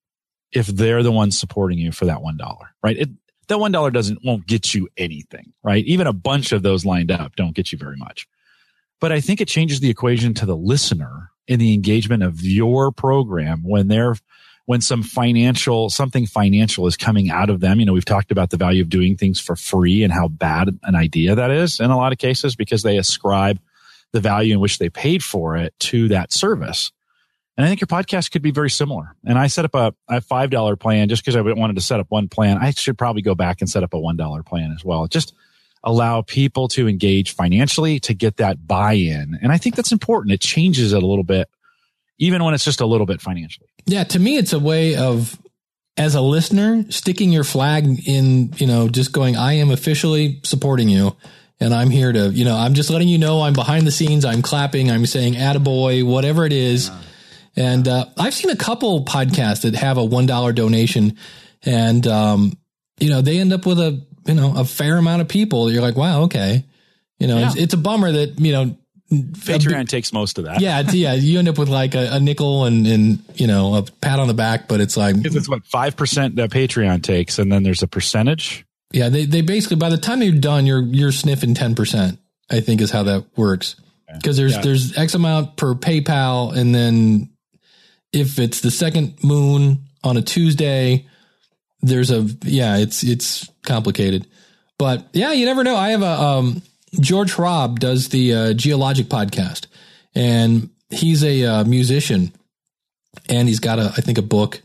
if 0.52 0.66
they're 0.66 1.02
the 1.02 1.12
ones 1.12 1.38
supporting 1.38 1.78
you 1.78 1.92
for 1.92 2.06
that 2.06 2.18
$1, 2.18 2.56
right? 2.82 2.96
It, 2.96 3.10
that 3.48 3.58
$1 3.58 3.92
doesn't, 3.92 4.24
won't 4.24 4.46
get 4.46 4.74
you 4.74 4.88
anything, 4.96 5.52
right? 5.62 5.84
Even 5.84 6.06
a 6.06 6.12
bunch 6.12 6.52
of 6.52 6.62
those 6.62 6.84
lined 6.84 7.10
up 7.10 7.36
don't 7.36 7.54
get 7.54 7.72
you 7.72 7.78
very 7.78 7.96
much. 7.96 8.26
But 9.00 9.12
I 9.12 9.20
think 9.20 9.40
it 9.40 9.48
changes 9.48 9.80
the 9.80 9.90
equation 9.90 10.32
to 10.34 10.46
the 10.46 10.56
listener 10.56 11.30
in 11.48 11.58
the 11.58 11.74
engagement 11.74 12.22
of 12.22 12.42
your 12.42 12.92
program 12.92 13.62
when 13.64 13.88
they're 13.88 14.16
when 14.66 14.80
some 14.80 15.02
financial, 15.02 15.90
something 15.90 16.26
financial 16.26 16.86
is 16.86 16.96
coming 16.96 17.30
out 17.30 17.50
of 17.50 17.60
them. 17.60 17.80
You 17.80 17.86
know, 17.86 17.92
we've 17.92 18.04
talked 18.04 18.30
about 18.30 18.50
the 18.50 18.56
value 18.56 18.82
of 18.82 18.88
doing 18.88 19.16
things 19.16 19.40
for 19.40 19.56
free 19.56 20.04
and 20.04 20.12
how 20.12 20.28
bad 20.28 20.78
an 20.84 20.94
idea 20.94 21.34
that 21.34 21.50
is 21.50 21.80
in 21.80 21.90
a 21.90 21.96
lot 21.96 22.12
of 22.12 22.18
cases 22.18 22.54
because 22.54 22.82
they 22.82 22.96
ascribe 22.96 23.58
the 24.12 24.20
value 24.20 24.54
in 24.54 24.60
which 24.60 24.78
they 24.78 24.88
paid 24.88 25.24
for 25.24 25.56
it 25.56 25.74
to 25.80 26.08
that 26.08 26.32
service. 26.32 26.92
And 27.56 27.66
I 27.66 27.68
think 27.68 27.80
your 27.80 27.88
podcast 27.88 28.30
could 28.30 28.42
be 28.42 28.50
very 28.50 28.70
similar. 28.70 29.14
And 29.26 29.38
I 29.38 29.46
set 29.48 29.64
up 29.64 29.74
a, 29.74 29.94
a 30.08 30.20
$5 30.20 30.80
plan 30.80 31.08
just 31.08 31.22
because 31.22 31.36
I 31.36 31.40
wanted 31.42 31.76
to 31.76 31.82
set 31.82 32.00
up 32.00 32.06
one 32.08 32.28
plan. 32.28 32.58
I 32.58 32.70
should 32.70 32.96
probably 32.96 33.22
go 33.22 33.34
back 33.34 33.60
and 33.60 33.68
set 33.68 33.82
up 33.82 33.92
a 33.92 33.98
$1 33.98 34.46
plan 34.46 34.72
as 34.74 34.84
well. 34.84 35.06
Just 35.06 35.34
allow 35.84 36.22
people 36.22 36.68
to 36.68 36.88
engage 36.88 37.34
financially 37.34 37.98
to 38.00 38.14
get 38.14 38.36
that 38.36 38.66
buy 38.66 38.92
in. 38.94 39.38
And 39.42 39.52
I 39.52 39.58
think 39.58 39.74
that's 39.74 39.92
important. 39.92 40.32
It 40.32 40.40
changes 40.40 40.92
it 40.92 41.02
a 41.02 41.06
little 41.06 41.24
bit 41.24 41.48
even 42.22 42.44
when 42.44 42.54
it's 42.54 42.64
just 42.64 42.80
a 42.80 42.86
little 42.86 43.04
bit 43.04 43.20
financially. 43.20 43.66
Yeah, 43.84 44.04
to 44.04 44.18
me, 44.20 44.36
it's 44.36 44.52
a 44.52 44.60
way 44.60 44.94
of, 44.94 45.36
as 45.96 46.14
a 46.14 46.20
listener, 46.20 46.84
sticking 46.88 47.32
your 47.32 47.42
flag 47.42 47.84
in, 48.06 48.52
you 48.58 48.68
know, 48.68 48.88
just 48.88 49.10
going, 49.10 49.36
I 49.36 49.54
am 49.54 49.72
officially 49.72 50.40
supporting 50.44 50.88
you. 50.88 51.16
And 51.58 51.74
I'm 51.74 51.90
here 51.90 52.12
to, 52.12 52.28
you 52.28 52.44
know, 52.44 52.56
I'm 52.56 52.74
just 52.74 52.90
letting 52.90 53.08
you 53.08 53.18
know 53.18 53.42
I'm 53.42 53.54
behind 53.54 53.88
the 53.88 53.90
scenes. 53.90 54.24
I'm 54.24 54.40
clapping. 54.40 54.88
I'm 54.88 55.04
saying 55.04 55.34
attaboy, 55.34 56.04
whatever 56.04 56.46
it 56.46 56.52
is. 56.52 56.88
Yeah. 56.88 57.00
And 57.54 57.88
uh, 57.88 58.04
I've 58.16 58.34
seen 58.34 58.52
a 58.52 58.56
couple 58.56 59.04
podcasts 59.04 59.62
that 59.62 59.74
have 59.74 59.98
a 59.98 60.06
$1 60.06 60.54
donation 60.54 61.18
and, 61.64 62.06
um, 62.06 62.52
you 63.00 63.10
know, 63.10 63.20
they 63.20 63.40
end 63.40 63.52
up 63.52 63.66
with 63.66 63.80
a, 63.80 64.00
you 64.26 64.34
know, 64.34 64.54
a 64.56 64.64
fair 64.64 64.96
amount 64.96 65.22
of 65.22 65.28
people. 65.28 65.72
You're 65.72 65.82
like, 65.82 65.96
wow, 65.96 66.22
okay. 66.22 66.64
You 67.18 67.26
know, 67.26 67.38
yeah. 67.38 67.46
it's, 67.48 67.56
it's 67.56 67.74
a 67.74 67.78
bummer 67.78 68.12
that, 68.12 68.38
you 68.38 68.52
know, 68.52 68.76
Patreon 69.12 69.88
takes 69.88 70.12
most 70.12 70.38
of 70.38 70.44
that. 70.44 70.60
Yeah, 70.60 70.82
yeah. 70.90 71.12
You 71.12 71.38
end 71.38 71.48
up 71.48 71.58
with 71.58 71.68
like 71.68 71.94
a, 71.94 72.14
a, 72.14 72.20
nickel 72.20 72.64
and 72.64 72.86
and 72.86 73.24
you 73.34 73.46
know 73.46 73.74
a 73.74 73.82
pat 73.82 74.18
on 74.18 74.28
the 74.28 74.34
back, 74.34 74.68
but 74.68 74.80
it's 74.80 74.96
like 74.96 75.16
it's 75.18 75.48
what 75.48 75.64
five 75.66 75.96
percent 75.96 76.36
that 76.36 76.50
Patreon 76.50 77.02
takes, 77.02 77.38
and 77.38 77.52
then 77.52 77.62
there's 77.62 77.82
a 77.82 77.88
percentage. 77.88 78.64
Yeah, 78.92 79.08
they 79.08 79.26
they 79.26 79.42
basically 79.42 79.76
by 79.76 79.90
the 79.90 79.98
time 79.98 80.22
you're 80.22 80.32
done, 80.32 80.66
you're 80.66 80.82
you're 80.82 81.12
sniffing 81.12 81.54
ten 81.54 81.74
percent. 81.74 82.18
I 82.50 82.60
think 82.60 82.80
is 82.80 82.90
how 82.90 83.04
that 83.04 83.24
works 83.36 83.76
because 84.14 84.36
there's 84.36 84.54
yeah. 84.56 84.60
there's 84.62 84.96
X 84.96 85.14
amount 85.14 85.56
per 85.56 85.74
PayPal, 85.74 86.56
and 86.56 86.74
then 86.74 87.30
if 88.12 88.38
it's 88.38 88.60
the 88.60 88.70
second 88.70 89.22
moon 89.22 89.84
on 90.04 90.16
a 90.16 90.22
Tuesday, 90.22 91.06
there's 91.80 92.10
a 92.10 92.28
yeah, 92.44 92.76
it's 92.78 93.02
it's 93.02 93.48
complicated, 93.64 94.26
but 94.78 95.06
yeah, 95.12 95.32
you 95.32 95.46
never 95.46 95.64
know. 95.64 95.76
I 95.76 95.90
have 95.90 96.02
a 96.02 96.20
um 96.20 96.62
George 97.00 97.34
Hrab 97.34 97.78
does 97.78 98.08
the 98.08 98.34
uh, 98.34 98.52
Geologic 98.52 99.06
podcast, 99.06 99.66
and 100.14 100.70
he's 100.90 101.24
a 101.24 101.44
uh, 101.44 101.64
musician, 101.64 102.32
and 103.28 103.48
he's 103.48 103.60
got 103.60 103.78
a 103.78 103.92
I 103.96 104.00
think 104.00 104.18
a 104.18 104.22
book, 104.22 104.60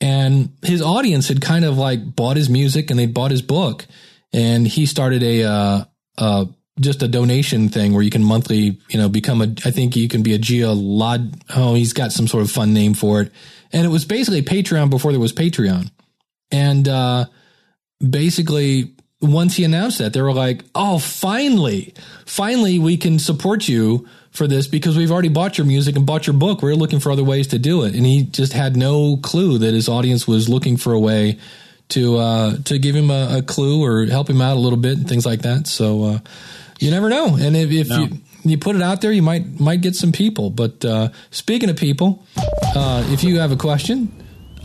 and 0.00 0.50
his 0.62 0.80
audience 0.80 1.28
had 1.28 1.40
kind 1.40 1.64
of 1.64 1.76
like 1.76 2.14
bought 2.14 2.36
his 2.36 2.48
music 2.48 2.90
and 2.90 2.98
they 2.98 3.06
bought 3.06 3.30
his 3.30 3.42
book, 3.42 3.86
and 4.32 4.66
he 4.66 4.86
started 4.86 5.22
a 5.22 5.42
uh, 5.42 5.84
uh, 6.18 6.44
just 6.78 7.02
a 7.02 7.08
donation 7.08 7.68
thing 7.68 7.94
where 7.94 8.02
you 8.02 8.10
can 8.10 8.22
monthly, 8.22 8.78
you 8.88 8.98
know, 8.98 9.08
become 9.08 9.40
a. 9.40 9.46
I 9.64 9.70
think 9.70 9.96
you 9.96 10.08
can 10.08 10.22
be 10.22 10.34
a 10.34 10.38
geolog. 10.38 11.40
Oh, 11.54 11.74
he's 11.74 11.92
got 11.92 12.12
some 12.12 12.28
sort 12.28 12.44
of 12.44 12.50
fun 12.50 12.74
name 12.74 12.94
for 12.94 13.22
it, 13.22 13.32
and 13.72 13.84
it 13.84 13.90
was 13.90 14.04
basically 14.04 14.42
Patreon 14.42 14.90
before 14.90 15.10
there 15.10 15.20
was 15.20 15.32
Patreon, 15.32 15.90
and 16.50 16.86
uh, 16.86 17.24
basically 18.08 18.95
once 19.20 19.56
he 19.56 19.64
announced 19.64 19.98
that, 19.98 20.12
they 20.12 20.20
were 20.20 20.32
like, 20.32 20.64
"Oh, 20.74 20.98
finally, 20.98 21.94
finally, 22.26 22.78
we 22.78 22.96
can 22.96 23.18
support 23.18 23.68
you 23.68 24.06
for 24.30 24.46
this 24.46 24.66
because 24.66 24.96
we've 24.96 25.10
already 25.10 25.30
bought 25.30 25.56
your 25.56 25.66
music 25.66 25.96
and 25.96 26.04
bought 26.04 26.26
your 26.26 26.34
book. 26.34 26.62
We're 26.62 26.74
looking 26.74 27.00
for 27.00 27.10
other 27.10 27.24
ways 27.24 27.46
to 27.48 27.58
do 27.58 27.84
it." 27.84 27.94
And 27.94 28.04
he 28.04 28.24
just 28.24 28.52
had 28.52 28.76
no 28.76 29.16
clue 29.18 29.58
that 29.58 29.72
his 29.72 29.88
audience 29.88 30.28
was 30.28 30.48
looking 30.48 30.76
for 30.76 30.92
a 30.92 31.00
way 31.00 31.38
to 31.90 32.18
uh, 32.18 32.56
to 32.64 32.78
give 32.78 32.94
him 32.94 33.10
a, 33.10 33.38
a, 33.38 33.42
clue 33.42 33.82
or 33.82 34.06
help 34.06 34.28
him 34.28 34.40
out 34.40 34.56
a 34.56 34.60
little 34.60 34.78
bit 34.78 34.98
and 34.98 35.08
things 35.08 35.24
like 35.24 35.42
that. 35.42 35.66
So 35.66 36.04
uh, 36.04 36.18
you 36.78 36.90
never 36.90 37.08
know. 37.08 37.36
And 37.36 37.56
if, 37.56 37.70
if 37.70 37.88
no. 37.88 38.00
you 38.00 38.08
you 38.42 38.58
put 38.58 38.76
it 38.76 38.82
out 38.82 39.00
there, 39.00 39.12
you 39.12 39.22
might 39.22 39.58
might 39.58 39.80
get 39.80 39.94
some 39.94 40.12
people. 40.12 40.50
But 40.50 40.84
uh, 40.84 41.08
speaking 41.30 41.70
of 41.70 41.76
people, 41.76 42.24
uh, 42.74 43.04
if 43.08 43.24
you 43.24 43.38
have 43.38 43.52
a 43.52 43.56
question 43.56 44.12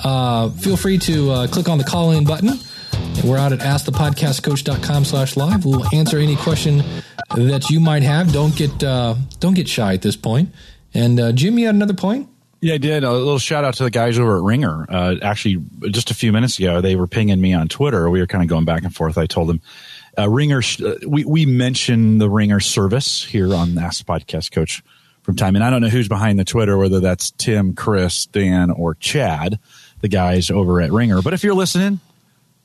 uh, 0.03 0.49
feel 0.49 0.77
free 0.77 0.97
to 0.97 1.31
uh, 1.31 1.47
click 1.47 1.69
on 1.69 1.77
the 1.77 1.83
call 1.83 2.11
in 2.11 2.25
button. 2.25 2.49
We're 3.23 3.37
out 3.37 3.53
at 3.53 3.59
askthepodcastcoach.com 3.59 5.05
slash 5.05 5.37
live. 5.37 5.65
We'll 5.65 5.85
answer 5.93 6.17
any 6.17 6.35
question 6.35 6.83
that 7.35 7.69
you 7.69 7.79
might 7.79 8.03
have. 8.03 8.33
Don't 8.33 8.55
get 8.55 8.83
uh, 8.83 9.15
don't 9.39 9.53
get 9.53 9.67
shy 9.67 9.93
at 9.93 10.01
this 10.01 10.15
point. 10.15 10.53
And 10.93 11.19
uh, 11.19 11.31
Jim, 11.31 11.57
you 11.59 11.67
had 11.67 11.75
another 11.75 11.93
point? 11.93 12.29
Yeah, 12.61 12.75
I 12.75 12.77
did. 12.77 13.03
A 13.03 13.11
little 13.11 13.39
shout 13.39 13.63
out 13.63 13.73
to 13.75 13.83
the 13.83 13.89
guys 13.89 14.19
over 14.19 14.37
at 14.37 14.43
Ringr. 14.43 14.85
Uh, 14.87 15.15
actually, 15.23 15.63
just 15.89 16.11
a 16.11 16.13
few 16.13 16.31
minutes 16.31 16.59
ago, 16.59 16.79
they 16.79 16.95
were 16.95 17.07
pinging 17.07 17.41
me 17.41 17.53
on 17.53 17.67
Twitter. 17.67 18.07
We 18.09 18.19
were 18.19 18.27
kind 18.27 18.43
of 18.43 18.49
going 18.49 18.65
back 18.65 18.83
and 18.83 18.93
forth. 18.93 19.17
I 19.17 19.25
told 19.25 19.49
them, 19.49 19.61
uh, 20.15 20.29
Ringr, 20.29 20.61
uh, 20.85 20.93
we, 21.07 21.25
we 21.25 21.47
mention 21.47 22.19
the 22.19 22.29
Ringr 22.29 22.59
service 22.59 23.23
here 23.23 23.55
on 23.55 23.75
Ask 23.79 24.05
Podcast 24.05 24.51
Coach 24.51 24.83
from 25.23 25.35
time. 25.35 25.55
And 25.55 25.63
I 25.63 25.71
don't 25.71 25.81
know 25.81 25.89
who's 25.89 26.07
behind 26.07 26.37
the 26.37 26.45
Twitter, 26.45 26.77
whether 26.77 26.99
that's 26.99 27.31
Tim, 27.31 27.73
Chris, 27.73 28.27
Dan, 28.27 28.69
or 28.69 28.93
Chad, 28.93 29.57
the 30.01 30.07
guys 30.07 30.51
over 30.51 30.81
at 30.81 30.91
Ringr. 30.91 31.23
But 31.23 31.33
if 31.33 31.43
you're 31.43 31.55
listening, 31.55 31.99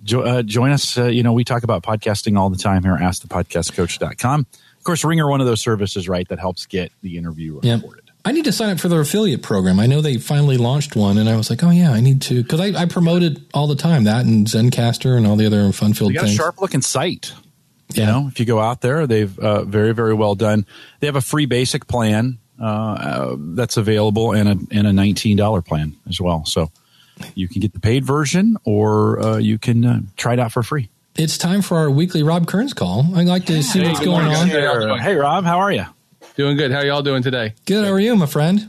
jo- 0.02 0.22
uh, 0.22 0.42
join 0.42 0.70
us. 0.72 0.96
Uh, 0.98 1.04
you 1.06 1.22
know, 1.22 1.32
we 1.32 1.44
talk 1.44 1.62
about 1.62 1.82
podcasting 1.82 2.38
all 2.38 2.50
the 2.50 2.56
time 2.58 2.82
here 2.82 2.94
at 2.94 3.00
AskThePodcastCoach.com. 3.00 4.46
Of 4.78 4.84
course, 4.84 5.04
Ringr, 5.04 5.28
one 5.28 5.40
of 5.40 5.46
those 5.46 5.60
services, 5.60 6.08
right, 6.08 6.26
that 6.28 6.38
helps 6.38 6.66
get 6.66 6.92
the 7.02 7.16
interview 7.18 7.60
Yep. 7.62 7.80
recorded. 7.82 8.02
I 8.24 8.32
need 8.32 8.44
to 8.46 8.52
sign 8.52 8.70
up 8.70 8.80
for 8.80 8.88
their 8.88 9.00
affiliate 9.00 9.42
program. 9.42 9.78
I 9.78 9.86
know 9.86 10.00
they 10.00 10.18
finally 10.18 10.56
launched 10.56 10.96
one, 10.96 11.16
and 11.16 11.28
I 11.28 11.36
was 11.36 11.48
like, 11.48 11.62
oh 11.62 11.70
yeah, 11.70 11.92
I 11.92 12.00
need 12.00 12.20
to 12.22 12.42
because 12.42 12.60
I, 12.60 12.82
I 12.82 12.86
promote 12.86 13.22
it 13.22 13.38
all 13.54 13.68
the 13.68 13.76
time. 13.76 14.02
That 14.04 14.24
and 14.26 14.46
Zencastr 14.48 15.16
and 15.16 15.26
all 15.28 15.36
the 15.36 15.46
other 15.46 15.70
fun 15.72 15.94
filled 15.94 16.10
They 16.10 16.14
got 16.14 16.24
a 16.24 16.26
things. 16.26 16.36
sharp 16.36 16.60
looking 16.60 16.82
site. 16.82 17.32
You 17.94 18.02
Yeah. 18.02 18.06
know, 18.10 18.26
if 18.26 18.40
you 18.40 18.46
go 18.46 18.58
out 18.58 18.80
there, 18.80 19.06
they've 19.06 19.36
uh, 19.38 19.62
very, 19.64 19.94
very 19.94 20.12
well 20.14 20.34
done. 20.34 20.66
They 20.98 21.06
have 21.06 21.14
a 21.14 21.20
free 21.20 21.46
basic 21.46 21.86
plan 21.86 22.38
uh, 22.60 22.64
uh, 22.64 23.36
that's 23.38 23.76
available 23.76 24.32
and 24.32 24.48
a 24.48 24.58
and 24.76 24.88
a 24.88 24.92
nineteen 24.92 25.36
dollar 25.36 25.62
plan 25.62 25.94
as 26.08 26.20
well. 26.20 26.44
So 26.46 26.72
you 27.34 27.48
can 27.48 27.60
get 27.60 27.72
the 27.72 27.80
paid 27.80 28.04
version, 28.04 28.56
or 28.64 29.20
uh, 29.20 29.36
you 29.38 29.58
can 29.58 29.84
uh, 29.84 30.00
try 30.16 30.34
it 30.34 30.38
out 30.38 30.52
for 30.52 30.62
free. 30.62 30.88
It's 31.16 31.38
time 31.38 31.62
for 31.62 31.78
our 31.78 31.90
weekly 31.90 32.22
Rob 32.22 32.46
Kearns 32.46 32.74
call. 32.74 33.06
I'd 33.16 33.26
like 33.26 33.46
to 33.46 33.62
see 33.62 33.80
Hey, 33.80 33.88
what's 33.88 34.00
going 34.04 34.26
on. 34.26 34.48
guys. 34.48 34.64
How's 34.64 34.84
it 34.84 34.86
going? 34.86 35.00
Hey, 35.02 35.14
Rob, 35.14 35.44
how 35.44 35.58
are 35.60 35.72
you? 35.72 35.86
Doing 36.36 36.56
good. 36.58 36.70
How 36.72 36.82
y'all 36.82 37.02
doing 37.02 37.22
today? 37.22 37.54
Good. 37.64 37.86
How 37.86 37.92
are 37.92 38.00
you, 38.00 38.14
my 38.16 38.26
friend? 38.26 38.68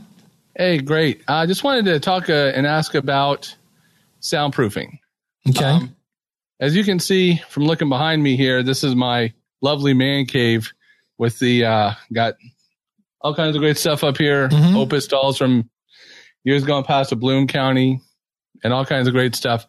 Hey, 0.56 0.78
great. 0.78 1.22
I 1.28 1.44
just 1.46 1.62
wanted 1.62 1.84
to 1.86 2.00
talk 2.00 2.30
uh, 2.30 2.32
and 2.54 2.66
ask 2.66 2.94
about 2.94 3.54
soundproofing. 4.22 4.98
Okay. 5.50 5.64
Um, 5.64 5.94
as 6.60 6.74
you 6.74 6.84
can 6.84 6.98
see 6.98 7.36
from 7.48 7.64
looking 7.66 7.88
behind 7.88 8.22
me 8.22 8.36
here, 8.36 8.62
this 8.62 8.82
is 8.82 8.94
my 8.94 9.32
lovely 9.60 9.94
man 9.94 10.26
cave 10.26 10.72
with 11.18 11.38
the 11.38 11.64
uh, 11.64 11.92
got 12.12 12.34
all 13.20 13.34
kinds 13.34 13.54
of 13.56 13.60
great 13.60 13.76
stuff 13.76 14.02
up 14.04 14.16
here. 14.16 14.48
Mhm. 14.48 14.74
Opus 14.76 15.06
dolls 15.06 15.36
from 15.38 15.68
years 16.44 16.64
gone 16.64 16.84
past 16.84 17.12
of 17.12 17.20
Bloom 17.20 17.46
County, 17.46 18.00
and 18.62 18.72
all 18.72 18.84
kinds 18.84 19.08
of 19.08 19.14
great 19.14 19.34
stuff. 19.34 19.66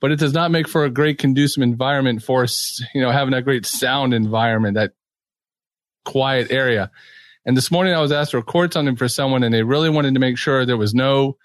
But 0.00 0.10
it 0.10 0.18
does 0.18 0.32
not 0.32 0.50
make 0.50 0.68
for 0.68 0.84
a 0.84 0.90
great 0.90 1.18
conducive 1.18 1.62
environment 1.62 2.22
for 2.22 2.46
you 2.94 3.00
know 3.00 3.10
having 3.10 3.32
that 3.32 3.44
great 3.44 3.64
sound 3.64 4.12
environment, 4.12 4.74
that 4.74 4.92
quiet 6.04 6.50
area. 6.50 6.90
And 7.46 7.56
this 7.56 7.70
morning 7.70 7.94
I 7.94 8.00
was 8.00 8.12
asked 8.12 8.32
to 8.32 8.38
record 8.38 8.72
something 8.72 8.96
for 8.96 9.08
someone, 9.08 9.42
and 9.42 9.54
they 9.54 9.62
really 9.62 9.90
wanted 9.90 10.14
to 10.14 10.20
make 10.20 10.38
sure 10.38 10.64
there 10.64 10.76
was 10.76 10.94
no 10.94 11.36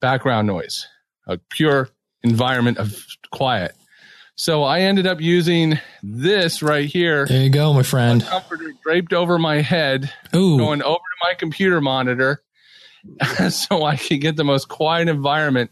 background 0.00 0.46
noise, 0.46 0.86
a 1.26 1.38
pure 1.50 1.88
environment 2.22 2.78
of 2.78 3.04
quiet. 3.30 3.74
So 4.36 4.62
I 4.62 4.80
ended 4.80 5.06
up 5.06 5.20
using 5.20 5.78
this 6.02 6.62
right 6.62 6.86
here, 6.86 7.26
there 7.26 7.42
you 7.42 7.50
go, 7.50 7.74
my 7.74 7.82
friend. 7.82 8.24
comforter 8.24 8.72
draped 8.82 9.12
over 9.12 9.38
my 9.38 9.60
head, 9.60 10.10
Ooh. 10.34 10.56
going 10.56 10.82
over 10.82 10.96
to 10.96 11.28
my 11.28 11.34
computer 11.34 11.80
monitor, 11.80 12.42
so 13.50 13.84
I 13.84 13.96
could 13.96 14.20
get 14.20 14.36
the 14.36 14.44
most 14.44 14.68
quiet 14.68 15.08
environment 15.08 15.70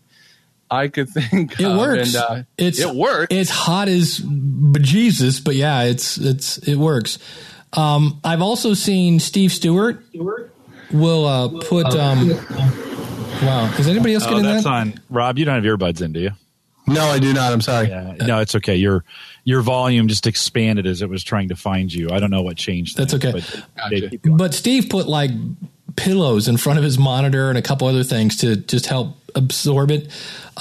I 0.71 0.89
could 0.89 1.09
think 1.09 1.59
It 1.61 1.65
of. 1.67 1.79
works. 1.79 2.15
And, 2.15 2.17
uh, 2.17 2.43
It's 2.57 2.79
it 2.79 2.95
works. 2.95 3.29
It's 3.35 3.51
hot 3.51 3.89
as 3.89 4.19
bejesus, 4.21 5.43
but 5.43 5.55
yeah, 5.57 5.83
it's 5.83 6.19
it's 6.19 6.59
it 6.59 6.77
works. 6.77 7.19
Um, 7.73 8.21
I've 8.25 8.43
also 8.43 8.75
seen 8.75 9.21
Steve 9.21 9.53
Stewart 9.53 10.03
will 10.93 11.27
uh, 11.27 11.49
put. 11.65 11.87
Um, 11.95 12.29
wow, 13.43 13.73
is 13.79 13.89
anybody 13.89 14.15
else 14.15 14.25
Oh, 14.27 14.31
getting 14.31 14.45
that's 14.45 14.65
that? 14.65 14.71
on 14.71 15.01
Rob. 15.11 15.39
You 15.39 15.45
don't 15.45 15.63
have 15.63 15.79
earbuds 15.79 16.03
in, 16.03 16.13
do 16.13 16.21
you? 16.21 16.31
No, 16.87 17.05
I 17.05 17.19
do 17.19 17.35
not. 17.35 17.53
I'm 17.53 17.61
sorry. 17.61 17.89
Yeah, 17.89 18.15
no, 18.21 18.41
it's 18.41 18.55
okay. 18.55 18.77
Your 18.77 19.05
your 19.45 19.61
volume 19.61 20.09
just 20.09 20.27
expanded 20.27 20.87
as 20.87 21.03
it 21.03 21.11
was 21.11 21.23
trying 21.23 21.49
to 21.51 21.57
find 21.57 21.93
you. 21.93 22.09
I 22.11 22.19
don't 22.19 22.31
know 22.31 22.43
what 22.43 22.57
changed. 22.57 22.97
That's 22.97 23.13
that, 23.13 23.23
okay. 23.25 23.33
but 23.33 23.65
Gotcha. 23.77 24.01
they 24.01 24.09
keep 24.09 24.23
going. 24.23 24.37
But 24.39 24.55
Steve 24.55 24.89
put 24.89 25.07
like 25.07 25.31
pillows 25.97 26.49
in 26.49 26.57
front 26.57 26.79
of 26.79 26.85
his 26.85 26.97
monitor 26.99 27.51
and 27.51 27.59
a 27.59 27.63
couple 27.63 27.87
other 27.89 28.05
things 28.05 28.37
to 28.39 28.57
just 28.57 28.87
help 28.87 29.18
absorb 29.35 29.91
it. 29.91 30.11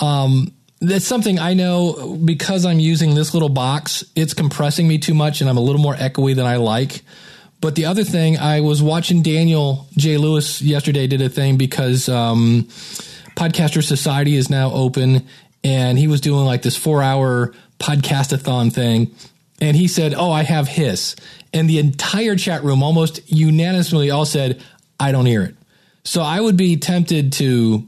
Um, 0.01 0.53
that's 0.79 1.05
something 1.05 1.39
I 1.39 1.53
know 1.53 2.17
because 2.23 2.65
I'm 2.65 2.79
using 2.79 3.15
this 3.15 3.33
little 3.33 3.49
box. 3.49 4.03
It's 4.15 4.33
compressing 4.33 4.87
me 4.87 4.99
too 4.99 5.13
much, 5.13 5.41
and 5.41 5.49
I'm 5.49 5.57
a 5.57 5.61
little 5.61 5.81
more 5.81 5.95
echoey 5.95 6.35
than 6.35 6.45
I 6.45 6.57
like. 6.57 7.01
But 7.59 7.75
the 7.75 7.85
other 7.85 8.03
thing, 8.03 8.37
I 8.37 8.61
was 8.61 8.83
watching 8.83 9.23
Daniel 9.23 9.87
J. 9.97 10.17
Lewis 10.17 10.61
yesterday 10.61 11.07
did 11.07 11.21
a 11.21 11.29
thing 11.29 11.57
because 11.57 12.07
um, 12.07 12.67
Podcaster 13.35 13.83
Society 13.83 14.35
is 14.35 14.49
now 14.49 14.71
open, 14.71 15.25
and 15.63 15.97
he 15.97 16.07
was 16.07 16.21
doing 16.21 16.45
like 16.45 16.61
this 16.61 16.77
four 16.77 17.01
hour 17.01 17.53
podcastathon 17.79 18.71
thing. 18.71 19.15
And 19.59 19.75
he 19.75 19.87
said, 19.87 20.13
Oh, 20.15 20.31
I 20.31 20.43
have 20.43 20.67
hiss. 20.67 21.15
And 21.53 21.69
the 21.69 21.79
entire 21.79 22.35
chat 22.35 22.63
room 22.63 22.83
almost 22.83 23.31
unanimously 23.31 24.11
all 24.11 24.25
said, 24.25 24.61
I 24.99 25.11
don't 25.11 25.25
hear 25.25 25.41
it. 25.43 25.55
So 26.03 26.21
I 26.21 26.39
would 26.39 26.57
be 26.57 26.77
tempted 26.77 27.33
to, 27.33 27.87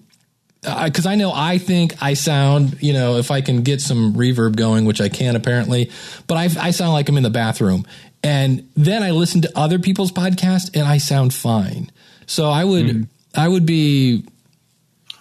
because 0.61 1.05
I 1.05 1.15
know 1.15 1.31
I 1.33 1.57
think 1.57 2.01
I 2.01 2.13
sound, 2.13 2.81
you 2.81 2.93
know, 2.93 3.17
if 3.17 3.31
I 3.31 3.41
can 3.41 3.61
get 3.63 3.81
some 3.81 4.13
reverb 4.13 4.55
going, 4.55 4.85
which 4.85 4.99
I 4.99 5.09
can 5.09 5.35
apparently, 5.35 5.89
but 6.27 6.37
I, 6.37 6.43
I 6.59 6.71
sound 6.71 6.93
like 6.93 7.07
I'm 7.07 7.17
in 7.17 7.23
the 7.23 7.29
bathroom. 7.29 7.85
And 8.21 8.69
then 8.75 9.01
I 9.01 9.11
listen 9.11 9.41
to 9.43 9.51
other 9.55 9.79
people's 9.79 10.11
podcasts 10.11 10.75
and 10.75 10.85
I 10.85 10.97
sound 10.97 11.33
fine. 11.33 11.89
So 12.25 12.49
I 12.49 12.65
would, 12.65 12.91
hmm. 12.91 13.03
I 13.33 13.47
would 13.47 13.65
be 13.65 14.25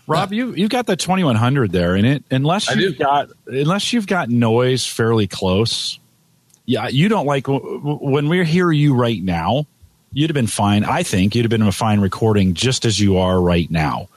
Rob, 0.09 0.33
you 0.33 0.55
you've 0.55 0.71
got 0.71 0.87
the 0.87 0.97
twenty 0.97 1.23
one 1.23 1.37
hundred 1.37 1.71
there, 1.71 1.95
in 1.95 2.07
it 2.07 2.25
unless 2.31 2.75
you've 2.75 2.99
got 2.99 3.29
unless 3.47 3.93
you've 3.93 4.07
got 4.07 4.31
noise 4.31 4.87
fairly 4.87 5.27
close. 5.27 5.99
Yeah, 6.65 6.89
you 6.89 7.11
don't 7.11 7.27
like 7.27 7.45
w- 7.45 7.79
w- 7.79 7.99
when 7.99 8.29
we 8.31 8.43
hear 8.45 8.73
you 8.73 8.95
right 8.95 9.23
now. 9.23 9.67
You'd 10.13 10.31
have 10.31 10.35
been 10.35 10.47
fine. 10.47 10.85
I 10.85 11.03
think 11.03 11.35
you'd 11.35 11.45
have 11.45 11.51
been 11.51 11.61
a 11.61 11.73
fine 11.73 12.01
recording 12.01 12.55
just 12.55 12.87
as 12.87 12.99
you 12.99 13.19
are 13.19 13.39
right 13.39 13.71
now. 13.71 14.09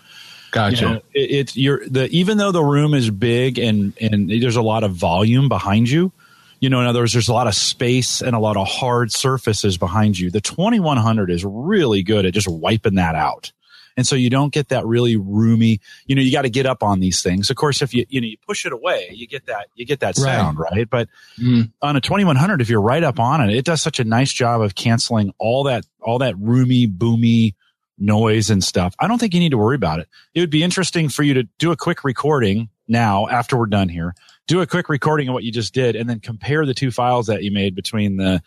Gotcha. 0.52 0.76
You 0.76 0.82
know, 0.82 0.96
it, 1.14 1.32
it's 1.32 1.58
you're 1.58 1.88
the 1.88 2.08
even 2.10 2.38
though 2.38 2.52
the 2.52 2.64
room 2.64 2.94
is 2.94 3.10
big 3.10 3.58
and 3.58 3.98
and 4.00 4.30
there's 4.30 4.58
a 4.58 4.62
lot 4.62 4.84
of 4.84 4.92
volume 4.94 5.50
behind 5.50 5.90
you. 5.90 6.12
You 6.60 6.70
know, 6.70 6.80
in 6.80 6.86
other 6.86 7.00
words, 7.00 7.14
there's 7.14 7.28
a 7.30 7.34
lot 7.34 7.48
of 7.48 7.56
space 7.56 8.22
and 8.22 8.36
a 8.36 8.40
lot 8.40 8.56
of 8.56 8.68
hard 8.68 9.12
surfaces 9.12 9.80
behind 9.80 10.20
you. 10.20 10.30
The 10.30 10.42
2100 10.42 11.32
is 11.32 11.44
really 11.44 12.04
good 12.04 12.24
at 12.28 12.36
just 12.36 12.48
wiping 12.48 12.96
that 12.96 13.16
out. 13.16 13.52
And 13.98 14.06
so 14.06 14.16
you 14.16 14.30
don't 14.30 14.54
get 14.54 14.70
that 14.70 14.86
really 14.86 15.18
roomy, 15.18 15.80
you 16.06 16.16
know, 16.16 16.22
you 16.22 16.32
got 16.32 16.44
to 16.44 16.50
get 16.50 16.66
up 16.66 16.84
on 16.84 17.00
these 17.00 17.22
things. 17.24 17.50
Of 17.50 17.56
course, 17.56 17.82
if 17.82 17.94
you, 17.94 18.06
you 18.10 18.22
know, 18.22 18.28
you 18.28 18.38
push 18.48 18.66
it 18.66 18.72
away, 18.72 19.10
you 19.12 19.28
get 19.28 19.48
that, 19.48 19.68
you 19.76 19.86
get 19.86 20.00
that 20.02 20.18
Right. 20.18 20.36
sound, 20.38 20.60
right? 20.60 20.90
But 20.90 21.10
Mm. 21.42 21.72
on 21.82 21.96
a 21.96 22.02
2100, 22.02 22.62
if 22.62 22.70
you're 22.70 22.80
right 22.80 23.04
up 23.04 23.20
on 23.20 23.42
it, 23.50 23.56
it 23.56 23.66
does 23.66 23.82
such 23.82 24.00
a 24.00 24.04
nice 24.04 24.32
job 24.32 24.62
of 24.62 24.76
canceling 24.76 25.34
all 25.40 25.64
that, 25.64 25.86
all 26.02 26.20
that 26.20 26.38
roomy, 26.38 26.88
boomy 26.88 27.56
noise 28.02 28.50
and 28.50 28.64
stuff. 28.64 28.96
I 29.00 29.08
don't 29.08 29.20
think 29.20 29.34
you 29.34 29.40
need 29.40 29.52
to 29.52 29.58
worry 29.58 29.76
about 29.76 30.00
it. 30.00 30.10
It 30.34 30.40
would 30.42 30.50
be 30.50 30.64
interesting 30.64 31.08
for 31.08 31.24
you 31.24 31.34
to 31.36 31.44
do 31.60 31.72
a 31.72 31.78
quick 31.78 32.04
recording 32.04 32.70
now 32.88 33.28
after 33.28 33.58
we're 33.58 33.68
done 33.68 33.90
here. 33.90 34.14
Do 34.48 34.62
a 34.62 34.68
quick 34.68 34.90
recording 34.90 35.30
of 35.30 35.34
what 35.34 35.44
you 35.44 35.52
just 35.52 35.74
did 35.74 35.96
and 35.96 36.10
then 36.10 36.20
compare 36.20 36.66
the 36.66 36.74
two 36.74 36.92
files 36.92 37.28
that 37.28 37.44
you 37.44 37.52
made 37.52 37.76
between 37.76 38.18
the 38.18 38.42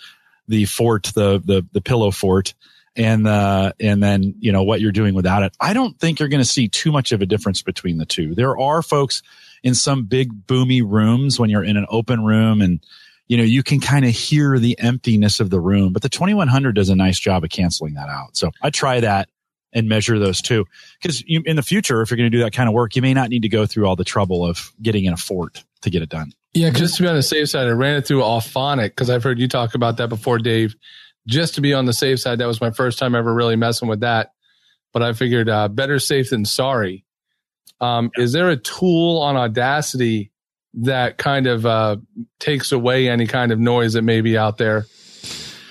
the 0.46 0.66
fort, 0.66 1.04
the 1.14 1.40
the 1.42 1.66
the 1.72 1.80
pillow 1.80 2.10
fort 2.10 2.52
and 2.96 3.26
uh 3.26 3.72
and 3.80 4.02
then 4.02 4.34
you 4.38 4.52
know 4.52 4.62
what 4.62 4.80
you're 4.80 4.92
doing 4.92 5.14
without 5.14 5.42
it. 5.42 5.56
I 5.60 5.72
don't 5.72 5.98
think 5.98 6.18
you're 6.18 6.28
going 6.28 6.42
to 6.42 6.48
see 6.48 6.68
too 6.68 6.92
much 6.92 7.12
of 7.12 7.22
a 7.22 7.26
difference 7.26 7.62
between 7.62 7.98
the 7.98 8.06
two. 8.06 8.34
There 8.34 8.58
are 8.58 8.82
folks 8.82 9.22
in 9.62 9.74
some 9.74 10.04
big 10.04 10.46
boomy 10.46 10.82
rooms 10.84 11.40
when 11.40 11.48
you're 11.48 11.64
in 11.64 11.76
an 11.76 11.86
open 11.88 12.24
room 12.24 12.60
and 12.60 12.84
you 13.26 13.36
know 13.36 13.42
you 13.42 13.62
can 13.62 13.80
kind 13.80 14.04
of 14.04 14.10
hear 14.10 14.58
the 14.58 14.78
emptiness 14.78 15.40
of 15.40 15.50
the 15.50 15.60
room, 15.60 15.92
but 15.92 16.02
the 16.02 16.08
2100 16.08 16.74
does 16.74 16.90
a 16.90 16.96
nice 16.96 17.18
job 17.18 17.42
of 17.42 17.50
canceling 17.50 17.94
that 17.94 18.08
out. 18.08 18.36
So 18.36 18.50
I 18.60 18.70
try 18.70 19.00
that 19.00 19.28
and 19.74 19.88
measure 19.88 20.18
those 20.18 20.40
too. 20.40 20.64
because 21.02 21.22
in 21.26 21.56
the 21.56 21.62
future 21.62 22.00
if 22.00 22.10
you're 22.10 22.16
going 22.16 22.30
to 22.30 22.36
do 22.36 22.42
that 22.42 22.52
kind 22.52 22.68
of 22.68 22.74
work, 22.74 22.96
you 22.96 23.02
may 23.02 23.12
not 23.12 23.28
need 23.28 23.42
to 23.42 23.48
go 23.48 23.66
through 23.66 23.86
all 23.86 23.96
the 23.96 24.04
trouble 24.04 24.46
of 24.46 24.72
getting 24.80 25.04
in 25.04 25.12
a 25.12 25.16
fort 25.16 25.64
to 25.82 25.90
get 25.90 26.00
it 26.02 26.08
done. 26.08 26.32
yeah. 26.54 26.70
Just 26.70 26.96
to 26.96 27.02
be 27.02 27.08
on 27.08 27.16
the 27.16 27.22
safe 27.22 27.50
side, 27.50 27.66
I 27.66 27.70
ran 27.70 27.96
it 27.96 28.06
through 28.06 28.20
Auphonic 28.20 28.90
because 28.90 29.10
I've 29.10 29.22
heard 29.22 29.38
you 29.38 29.48
talk 29.48 29.74
about 29.74 29.96
that 29.98 30.08
before, 30.08 30.38
Dave. 30.38 30.74
Just 31.26 31.54
to 31.56 31.60
be 31.60 31.74
on 31.74 31.86
the 31.86 31.92
safe 31.92 32.20
side, 32.20 32.38
that 32.38 32.46
was 32.46 32.60
my 32.60 32.70
first 32.70 32.98
time 32.98 33.14
ever 33.14 33.32
really 33.32 33.56
messing 33.56 33.88
with 33.88 34.00
that. 34.00 34.32
But 34.92 35.02
I 35.02 35.12
figured 35.12 35.48
uh, 35.48 35.68
better 35.68 35.98
safe 35.98 36.30
than 36.30 36.44
sorry. 36.44 37.04
Um, 37.80 38.10
Is 38.16 38.32
there 38.32 38.50
a 38.50 38.56
tool 38.56 39.18
on 39.18 39.36
Audacity 39.36 40.30
that 40.74 41.18
kind 41.18 41.46
of 41.46 41.66
uh, 41.66 41.96
takes 42.38 42.72
away 42.72 43.08
any 43.08 43.26
kind 43.26 43.52
of 43.52 43.58
noise 43.58 43.94
that 43.94 44.02
may 44.02 44.20
be 44.20 44.38
out 44.38 44.58
there? 44.58 44.86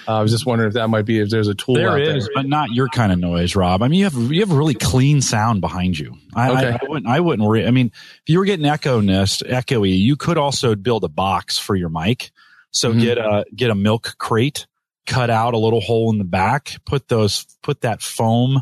Uh, 0.08 0.18
I 0.18 0.22
was 0.22 0.32
just 0.32 0.46
wondering 0.46 0.68
if 0.68 0.74
that 0.74 0.88
might 0.90 1.06
be 1.06 1.20
if 1.20 1.30
there's 1.30 1.48
a 1.48 1.56
tool. 1.56 1.76
There 1.76 1.98
is, 1.98 2.26
there. 2.26 2.34
but 2.36 2.46
not 2.46 2.72
your 2.72 2.88
kind 2.90 3.12
of 3.12 3.20
noise, 3.20 3.56
Rob. 3.56 3.82
I 3.82 3.88
mean, 3.88 4.00
you 4.00 4.06
have 4.06 4.16
you 4.32 4.40
have 4.42 4.52
a 4.52 4.56
really 4.56 4.74
clean 4.74 5.22
sound 5.22 5.62
behind 5.62 5.98
you. 5.98 6.16
I, 6.36 6.50
Okay. 6.52 6.70
I, 6.72 6.80
I 6.82 6.90
wouldn't 6.90 7.08
I 7.08 7.20
wouldn't 7.20 7.48
worry. 7.48 7.66
I 7.66 7.72
mean, 7.72 7.88
if 7.88 8.24
you 8.28 8.40
were 8.40 8.46
getting 8.46 8.66
echo 8.66 9.00
nest 9.02 9.44
echoey, 9.48 9.98
you 9.98 10.16
could 10.16 10.38
also 10.38 10.76
build 10.76 11.04
a 11.04 11.10
box 11.10 11.58
for 11.58 11.76
your 11.76 11.90
mic. 11.90 12.32
So 12.72 12.92
Mhm. 12.94 13.02
get 13.02 13.18
a 13.18 13.46
get 13.56 13.70
a 13.70 13.76
milk 13.76 14.16
crate, 14.18 14.68
cut 15.06 15.30
out 15.30 15.54
a 15.54 15.58
little 15.58 15.82
hole 15.82 16.12
in 16.12 16.18
the 16.18 16.24
back, 16.24 16.78
put 16.86 17.08
those 17.08 17.46
put 17.62 17.82
that 17.82 18.02
foam 18.02 18.62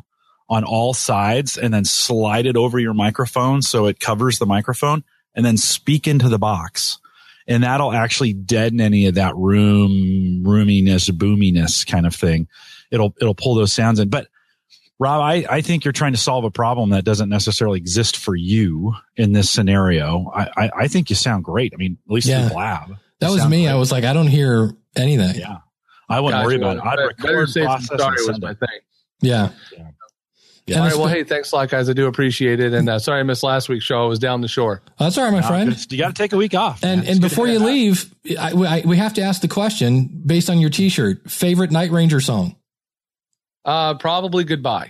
on 0.49 0.63
all 0.65 0.93
sides, 0.93 1.57
and 1.57 1.73
then 1.73 1.85
slide 1.85 2.45
it 2.45 2.57
over 2.57 2.77
your 2.77 2.93
microphone 2.93 3.61
so 3.61 3.85
it 3.85 3.99
covers 4.01 4.37
the 4.37 4.45
microphone, 4.45 5.03
and 5.33 5.45
then 5.45 5.55
speak 5.57 6.07
into 6.07 6.27
the 6.27 6.37
box. 6.39 6.99
And 7.47 7.63
that'll 7.63 7.91
actually 7.93 8.33
deaden 8.33 8.79
any 8.81 9.07
of 9.07 9.15
that 9.15 9.35
room 9.35 10.43
roominess, 10.45 11.09
boominess 11.15 11.83
kind 11.85 12.05
of 12.05 12.13
thing. 12.15 12.47
It'll 12.91 13.13
it'll 13.19 13.35
pull 13.35 13.55
those 13.55 13.73
sounds 13.73 13.99
in. 13.99 14.09
But 14.09 14.27
Rob, 14.99 15.21
I, 15.21 15.45
I 15.49 15.61
think 15.61 15.83
you're 15.83 15.91
trying 15.93 16.11
to 16.13 16.19
solve 16.19 16.43
a 16.43 16.51
problem 16.51 16.91
that 16.91 17.03
doesn't 17.03 17.29
necessarily 17.29 17.77
exist 17.79 18.17
for 18.17 18.35
you 18.35 18.93
in 19.17 19.31
this 19.33 19.49
scenario. 19.49 20.31
I, 20.35 20.49
I, 20.65 20.71
I 20.81 20.87
think 20.87 21.09
you 21.09 21.15
sound 21.15 21.43
great. 21.43 21.73
I 21.73 21.77
mean, 21.77 21.97
at 22.07 22.11
least 22.13 22.27
Yeah. 22.27 22.49
the 22.49 22.53
lab. 22.53 22.95
That 23.19 23.31
was 23.31 23.43
me. 23.47 23.63
great. 23.63 23.71
I 23.71 23.75
was 23.75 23.91
like, 23.91 24.03
I 24.03 24.13
don't 24.13 24.27
hear 24.27 24.71
anything. 24.95 25.35
yeah. 25.39 25.57
I 26.09 26.19
wouldn't 26.19 26.43
worry 26.45 26.57
about 26.57 26.77
it. 26.77 26.83
I'd 26.83 26.95
Better- 26.97 27.11
better 27.17 27.33
record, 27.37 27.49
safe 27.49 27.63
than 27.63 27.67
process, 27.67 27.89
and 27.91 27.99
sorry 27.99 28.13
was 28.17 28.25
send 28.25 28.41
my 28.43 28.51
it. 28.51 28.59
thing. 28.59 28.79
Yeah. 29.21 29.49
Yeah. 29.75 29.87
And 30.67 30.77
All 30.77 30.85
it's 30.85 30.93
right. 30.95 30.99
Well, 30.99 31.07
been- 31.09 31.17
hey, 31.17 31.23
thanks 31.23 31.51
a 31.51 31.55
lot, 31.55 31.69
guys. 31.69 31.89
I 31.89 31.93
do 31.93 32.07
appreciate 32.07 32.59
it. 32.59 32.73
And 32.73 32.87
uh, 32.87 32.99
sorry 32.99 33.19
I 33.19 33.23
missed 33.23 33.43
last 33.43 33.67
week's 33.67 33.83
show. 33.83 34.03
I 34.03 34.07
was 34.07 34.19
down 34.19 34.41
the 34.41 34.47
shore. 34.47 34.81
That's 34.99 35.17
all 35.17 35.23
right, 35.25 35.33
my 35.33 35.39
Uh, 35.39 35.47
friend. 35.47 35.91
you 35.91 35.97
got 35.97 36.07
to 36.09 36.13
take 36.13 36.33
a 36.33 36.37
week 36.37 36.53
off. 36.55 36.83
And 36.83 37.01
man. 37.01 37.09
And 37.09 37.21
good 37.21 37.29
before 37.29 37.47
you 37.47 37.59
leave, 37.59 38.13
I, 38.39 38.51
I, 38.53 38.83
we 38.85 38.97
have 38.97 39.13
to 39.15 39.21
ask 39.21 39.41
the 39.41 39.47
question 39.47 40.21
based 40.25 40.49
on 40.49 40.59
your 40.59 40.69
T-shirt. 40.69 41.29
Favorite 41.29 41.71
Night 41.71 41.91
Ranger 41.91 42.21
song? 42.21 42.55
Uh, 43.65 43.95
probably 43.95 44.43
goodbye. 44.43 44.89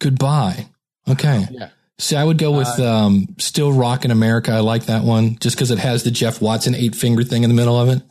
Goodbye. 0.00 0.66
Okay. 1.08 1.46
Yeah. 1.50 1.70
See, 1.98 2.14
I 2.16 2.22
would 2.22 2.38
go 2.38 2.52
with 2.52 2.68
um, 2.78 3.34
"Still 3.38 3.72
Rockin' 3.72 4.12
America." 4.12 4.52
I 4.52 4.60
like 4.60 4.84
that 4.86 5.02
one 5.02 5.36
just 5.40 5.56
because 5.56 5.72
it 5.72 5.78
has 5.78 6.04
the 6.04 6.12
Jeff 6.12 6.40
Watson 6.40 6.74
eight 6.76 6.94
finger 6.94 7.24
thing 7.24 7.42
in 7.42 7.50
the 7.50 7.54
middle 7.56 7.76
of 7.78 7.88
it. 7.88 8.02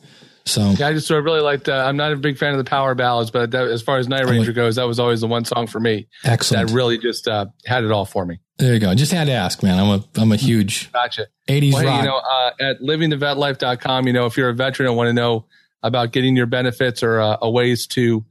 So 0.48 0.70
Yeah, 0.70 0.88
I 0.88 0.92
just 0.92 1.06
sort 1.06 1.18
of 1.20 1.24
really 1.24 1.40
liked. 1.40 1.68
Uh, 1.68 1.74
I'm 1.86 1.96
not 1.96 2.12
a 2.12 2.16
big 2.16 2.38
fan 2.38 2.52
of 2.52 2.58
the 2.58 2.68
power 2.68 2.94
ballads, 2.94 3.30
but 3.30 3.50
that, 3.52 3.68
as 3.68 3.82
far 3.82 3.98
as 3.98 4.08
Night 4.08 4.24
Ranger 4.26 4.52
goes, 4.52 4.76
that 4.76 4.86
was 4.86 4.98
always 4.98 5.20
the 5.20 5.26
one 5.26 5.44
song 5.44 5.66
for 5.66 5.78
me 5.80 6.08
excellent. 6.24 6.68
that 6.68 6.74
really 6.74 6.98
just 6.98 7.28
uh, 7.28 7.46
had 7.66 7.84
it 7.84 7.92
all 7.92 8.04
for 8.04 8.24
me. 8.26 8.40
there 8.58 8.74
you 8.74 8.80
go. 8.80 8.94
Just 8.94 9.12
had 9.12 9.26
to 9.26 9.32
ask, 9.32 9.62
man. 9.62 9.78
I'm 9.78 10.00
a 10.00 10.04
I'm 10.20 10.32
a 10.32 10.36
huge 10.36 10.90
Gotcha. 10.92 11.26
'80s 11.48 11.74
Well, 11.74 11.84
rock. 11.84 12.02
you 12.02 12.08
know, 12.08 12.16
uh, 12.16 12.50
at 12.60 12.80
livingthevetlife.com, 12.80 14.06
you 14.06 14.12
know, 14.12 14.26
if 14.26 14.36
you're 14.36 14.48
a 14.48 14.54
veteran 14.54 14.88
and 14.88 14.96
want 14.96 15.08
to 15.08 15.12
know 15.12 15.46
about 15.82 16.12
getting 16.12 16.34
your 16.36 16.46
benefits 16.46 17.02
or 17.02 17.20
uh, 17.20 17.36
a 17.42 17.50
ways 17.50 17.86
to 17.88 18.24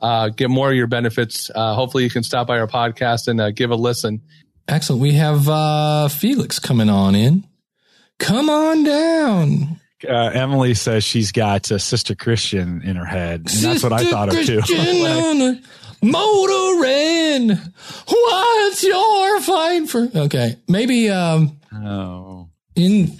uh, 0.00 0.28
get 0.30 0.48
more 0.50 0.70
of 0.70 0.76
your 0.76 0.86
benefits, 0.86 1.50
uh, 1.54 1.74
hopefully 1.74 2.04
you 2.04 2.10
can 2.10 2.22
stop 2.22 2.46
by 2.46 2.58
our 2.58 2.66
podcast 2.66 3.28
and 3.28 3.40
uh, 3.40 3.50
give 3.50 3.70
a 3.70 3.76
listen. 3.76 4.22
Excellent. 4.68 5.02
We 5.02 5.12
have 5.12 5.48
uh, 5.48 6.08
Felix 6.08 6.58
coming 6.58 6.88
on 6.88 7.14
in. 7.14 7.46
Come 8.18 8.48
on 8.48 8.84
down. 8.84 9.80
Uh, 10.08 10.30
Emily 10.30 10.74
says 10.74 11.04
she's 11.04 11.32
got 11.32 11.70
uh, 11.72 11.78
Sister 11.78 12.14
Christian 12.14 12.82
in 12.82 12.96
her 12.96 13.04
head, 13.04 13.40
and 13.40 13.48
that's 13.48 13.82
what 13.82 13.92
I 13.92 13.98
Sister 13.98 14.12
thought 14.12 14.28
of 14.28 14.34
too. 14.46 14.58
Christian 14.62 15.06
on 15.06 15.40
a. 15.42 15.60
What's 18.08 18.82
your 18.84 19.40
fight 19.40 19.88
for? 19.88 20.08
Okay, 20.14 20.56
maybe 20.68 21.08
um 21.08 21.58
oh, 21.74 22.48
in 22.76 23.12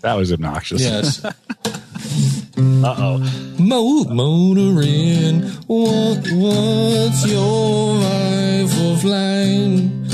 that 0.00 0.14
was 0.14 0.32
obnoxious. 0.32 0.80
yes, 0.80 1.24
Uh 1.24 2.94
oh. 2.98 3.18
Mo- 3.58 4.04
motoring. 4.04 5.42
What 5.66 6.18
what's 6.32 7.26
your 7.26 7.94
life 7.96 8.80
of 8.80 9.04
line? 9.04 10.04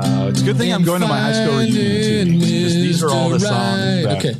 Uh, 0.00 0.28
it's 0.30 0.40
a 0.42 0.44
good 0.44 0.56
thing 0.56 0.72
I'm 0.72 0.82
going 0.84 1.00
to 1.02 1.06
my 1.08 1.18
high 1.20 1.32
school 1.44 1.58
reunion 1.58 2.26
too. 2.28 2.38
because 2.40 2.74
These 2.74 3.02
are 3.02 3.10
all 3.10 3.28
the 3.30 3.40
songs. 3.40 4.04
That, 4.04 4.16
Okay, 4.18 4.34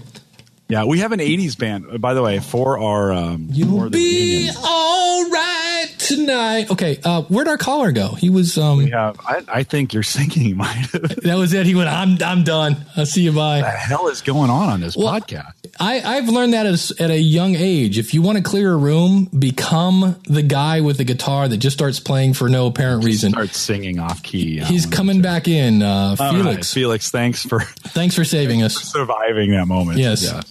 Yeah, 0.71 0.85
we 0.85 1.01
have 1.01 1.13
an 1.13 1.21
'80s 1.21 1.59
band, 1.59 1.87
uh, 1.93 1.99
by 1.99 2.15
the 2.15 2.23
way, 2.23 2.39
for 2.41 2.79
our 2.79 3.13
um, 3.13 3.49
you'll 3.51 3.81
the 3.85 3.91
be 3.91 4.37
reunion. 4.47 4.55
all 4.65 5.29
right 5.31 5.87
tonight. 5.99 6.71
Okay, 6.71 6.99
uh, 7.05 7.23
where'd 7.23 7.49
our 7.49 7.59
caller 7.59 7.93
go? 7.93 8.09
He 8.15 8.31
was 8.31 8.57
um. 8.59 8.79
We 8.79 8.91
have. 8.91 9.19
I, 9.21 9.43
I 9.49 9.63
think 9.65 9.93
your 9.93 10.03
singing 10.03 10.57
might. 10.57 10.67
have 10.75 10.93
the 11.03 11.21
That 11.25 11.37
was 11.37 11.53
it. 11.53 11.67
He 11.67 11.75
went. 11.75 11.89
I'm 11.91 12.17
I'm 12.23 12.45
done. 12.45 12.77
I'll 12.97 13.07
see 13.07 13.23
you. 13.23 13.33
Bye. 13.33 13.61
What 13.63 13.73
the 13.73 13.79
hell 13.79 14.09
is 14.09 14.23
going 14.23 14.51
on 14.51 14.69
on 14.69 14.81
this 14.81 14.97
Well, 14.97 15.09
podcast? 15.21 15.53
I, 15.79 16.01
I've 16.01 16.29
learned 16.29 16.53
that 16.55 16.67
as, 16.67 16.91
at 16.99 17.11
a 17.11 17.19
young 17.19 17.55
age. 17.55 17.97
If 17.97 18.13
you 18.13 18.23
want 18.23 18.37
to 18.39 18.45
clear 18.45 18.73
a 18.73 18.77
room, 18.77 19.27
become 19.27 20.17
the 20.29 20.43
guy 20.43 20.81
with 20.81 20.99
the 20.99 21.05
guitar 21.05 21.47
that 21.49 21.57
just 21.59 21.77
starts 21.77 22.01
playing 22.01 22.35
for 22.35 22.49
no 22.49 22.67
apparent 22.67 23.05
reason. 23.05 23.31
Start 23.33 23.55
singing 23.55 23.99
off 24.01 24.23
key. 24.23 24.59
He's 24.59 24.85
Um, 24.87 24.91
coming 24.91 25.23
back 25.23 25.47
in. 25.49 25.83
Uh, 25.83 26.17
all 26.19 26.33
right, 26.33 26.35
Felix, 26.35 26.75
Felix, 26.75 27.11
thanks 27.11 27.45
for 27.47 27.61
thanks 27.61 28.15
for 28.15 28.25
saving 28.25 28.63
us. 28.63 28.75
surviving 28.93 29.53
that 29.53 29.67
moment. 29.67 29.99
Yes. 29.99 30.23
Yeah. 30.25 30.43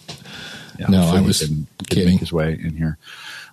Yeah, 0.80 0.88
No, 0.88 1.02
I 1.02 1.22
was 1.22 1.40
can 1.46 1.68
kidding. 1.90 2.14
Make 2.14 2.20
his 2.22 2.32
way 2.32 2.54
in 2.54 2.76
here. 2.78 2.98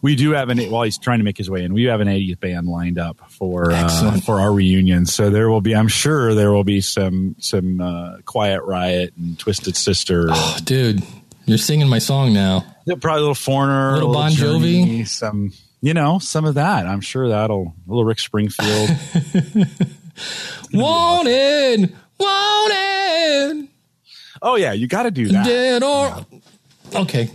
We 0.03 0.15
do 0.15 0.33
have 0.33 0.49
an 0.51 0.61
while 0.71 0.85
he's 0.85 0.99
trying 0.99 1.19
to 1.19 1.25
make 1.25 1.37
his 1.39 1.51
way 1.51 1.65
in. 1.65 1.73
We 1.75 1.85
have 1.85 2.01
an 2.01 2.07
80th 2.09 2.39
band 2.39 2.69
lined 2.69 2.99
up 2.99 3.19
for 3.31 3.73
uh, 3.73 4.21
for 4.21 4.39
our 4.41 4.53
reunion. 4.53 5.07
So 5.07 5.31
there 5.31 5.49
will 5.49 5.61
be. 5.63 5.75
I'm 5.75 5.89
sure 5.89 6.35
there 6.35 6.53
will 6.53 6.65
be 6.65 6.81
some 6.81 7.35
some 7.39 7.81
uh, 7.81 8.19
Quiet 8.25 8.63
Riot 8.63 9.15
and 9.17 9.39
Twisted 9.39 9.77
Sister. 9.77 10.27
Oh, 10.31 10.59
dude, 10.63 11.03
you're 11.47 11.59
singing 11.59 11.89
my 11.89 11.99
song 11.99 12.33
now. 12.33 12.65
Yeah, 12.87 12.95
probably 13.01 13.19
a 13.19 13.23
little 13.23 13.35
Foreigner, 13.35 13.95
Little 13.95 14.11
a 14.11 14.15
Bon 14.15 14.31
Journey, 14.31 15.01
Jovi. 15.03 15.09
some 15.09 15.53
you 15.81 15.95
know 15.95 16.19
some 16.21 16.45
of 16.45 16.55
that. 16.55 16.87
I'm 16.87 17.01
sure 17.01 17.29
that'll 17.31 17.75
a 17.87 17.89
little 17.89 18.05
Rick 18.05 18.21
Springfield. 18.21 18.91
Wanted, 20.73 21.95
wanted, 22.19 23.69
oh 24.43 24.57
yeah, 24.57 24.73
you 24.73 24.87
got 24.87 25.05
to 25.05 25.11
do 25.11 25.29
that. 25.29 25.45
dead 25.45 25.83
or 25.83 26.27
okay. 26.95 27.31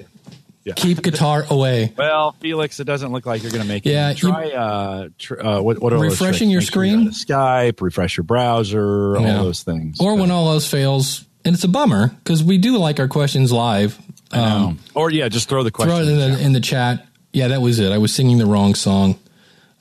Yeah. 0.64 0.74
Keep 0.76 1.02
guitar 1.02 1.44
away. 1.50 1.92
Well, 1.98 2.34
Felix, 2.34 2.80
it 2.80 2.84
doesn't 2.84 3.12
look 3.12 3.26
like 3.26 3.42
you're 3.42 3.52
going 3.52 3.64
to 3.64 3.68
make 3.68 3.84
it. 3.88 3.94
Yeah, 3.94 4.14
try 4.14 4.52
uh, 4.52 5.10
tr- 5.18 5.44
uh, 5.44 5.60
what 5.62 5.80
what 5.82 5.92
Refreshing 5.94 6.52
your 6.52 6.62
Make 6.62 6.72
sure 6.72 6.84
you 6.84 7.12
screen? 7.12 7.38
Skype, 7.38 7.82
refresh 7.82 8.16
your 8.16 8.26
browser, 8.26 9.16
Yeah. 9.20 9.38
all 9.40 9.46
those 9.46 9.64
things. 9.64 9.98
Or 10.00 10.14
But- 10.16 10.22
when 10.22 10.32
all 10.32 10.52
else 10.52 10.68
fails, 10.70 11.26
and 11.44 11.56
it's 11.56 11.64
a 11.64 11.68
bummer 11.68 12.10
because 12.10 12.44
we 12.44 12.60
do 12.60 12.78
like 12.78 13.00
our 13.00 13.08
questions 13.08 13.52
live. 13.52 13.98
Um, 14.32 14.78
or 14.94 15.10
yeah, 15.10 15.28
just 15.30 15.50
throw 15.50 15.64
the 15.64 15.72
throw 15.72 15.86
question. 15.86 16.08
it 16.10 16.22
in 16.22 16.32
the, 16.34 16.40
in 16.46 16.54
the 16.54 16.62
chat. 16.62 17.08
Yeah, 17.34 17.48
that 17.48 17.62
was 17.62 17.80
it. 17.80 17.92
I 17.92 17.98
was 17.98 18.14
singing 18.14 18.38
the 18.38 18.46
wrong 18.46 18.76
song. 18.76 19.18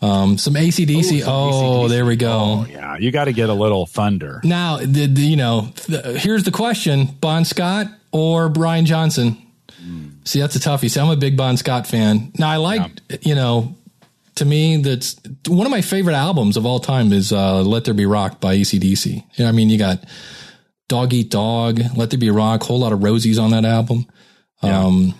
Um, 0.01 0.39
some 0.39 0.55
ACDC. 0.55 1.25
Oh, 1.27 1.89
there 1.89 2.07
we 2.07 2.17
go. 2.17 2.33
Oh, 2.33 2.67
yeah, 2.71 2.97
you 2.97 3.11
got 3.11 3.27
to 3.27 3.35
get 3.35 3.51
a 3.51 3.55
little 3.55 3.85
thunder. 3.85 4.41
Now, 4.45 4.79
the, 4.79 5.07
the, 5.07 5.21
you 5.21 5.37
know, 5.37 5.73
the, 5.89 6.19
here's 6.19 6.45
the 6.45 6.51
question: 6.51 7.05
Bon 7.21 7.45
Scott 7.45 7.87
or 8.13 8.49
Brian 8.49 8.87
Johnson? 8.87 9.37
See, 10.25 10.41
that's 10.41 10.57
a 10.57 10.61
toughie. 10.61 10.91
See, 10.91 11.01
I'm 11.01 11.11
a 11.11 11.17
big 11.17 11.37
Bon 11.37 11.57
Scott 11.57 11.87
fan. 11.87 12.33
Now, 12.39 12.51
I 12.51 12.57
like, 12.57 12.83
you 13.23 13.35
know, 13.35 13.75
to 14.37 14.45
me, 14.45 14.77
that's 14.77 15.21
one 15.47 15.67
of 15.67 15.71
my 15.71 15.81
favorite 15.81 16.15
albums 16.15 16.57
of 16.57 16.65
all 16.67 16.81
time 16.81 17.13
is 17.13 17.33
uh, 17.33 17.63
"Let 17.63 17.85
There 17.85 17.95
Be 17.95 18.07
Rock" 18.07 18.41
by 18.41 18.57
ACDC. 18.57 19.25
You 19.35 19.45
know, 19.45 19.49
I 19.49 19.53
mean, 19.53 19.71
you 19.71 19.79
got 19.79 20.05
"Dog 20.89 21.13
Eat 21.13 21.31
Dog," 21.31 21.81
"Let 21.97 22.11
There 22.11 22.19
Be 22.19 22.31
Rock," 22.31 22.63
whole 22.63 22.81
lot 22.81 22.93
of 22.93 23.01
Rosies 23.01 23.43
on 23.43 23.51
that 23.51 23.65
album. 23.65 24.07
Um, 24.63 25.15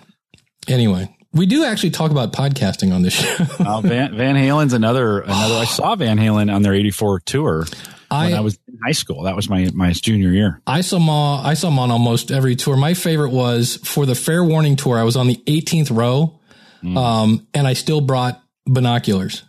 anyway, 0.67 1.15
we 1.33 1.45
do 1.45 1.63
actually 1.63 1.91
talk 1.91 2.11
about 2.11 2.33
podcasting 2.33 2.93
on 2.93 3.01
this 3.01 3.13
show. 3.13 3.45
Uh, 3.65 3.81
Van, 3.81 4.15
Van 4.17 4.35
Halen's 4.35 4.73
another 4.73 5.21
another. 5.21 5.55
I 5.55 5.65
saw 5.65 5.95
Van 5.95 6.17
Halen 6.17 6.53
on 6.53 6.61
their 6.61 6.73
'84 6.73 7.19
tour 7.21 7.59
when 7.65 7.65
I- 8.09 8.31
I 8.33 8.39
was 8.41 8.57
in 8.67 8.77
high 8.85 8.91
school. 8.91 9.23
That 9.23 9.35
was 9.35 9.49
my 9.49 9.69
my 9.73 9.91
junior 9.93 10.31
year. 10.31 10.61
I 10.67 10.81
saw 10.81 10.97
him. 10.97 11.09
on- 11.09 11.45
I 11.45 11.53
saw 11.53 11.67
him 11.69 11.79
on 11.79 11.91
almost 11.91 12.31
every 12.31 12.55
tour. 12.55 12.75
My 12.75 12.93
favorite 12.93 13.29
was 13.31 13.77
for 13.83 14.05
the 14.05 14.15
Fair 14.15 14.43
Warning 14.43 14.75
tour. 14.75 14.97
I 14.97 15.03
was 15.03 15.15
on 15.15 15.27
the 15.27 15.41
18th 15.47 15.91
row, 15.95 16.39
um, 16.83 17.47
and 17.53 17.67
I 17.67 17.73
still 17.73 18.01
brought 18.01 18.41
binoculars 18.65 19.43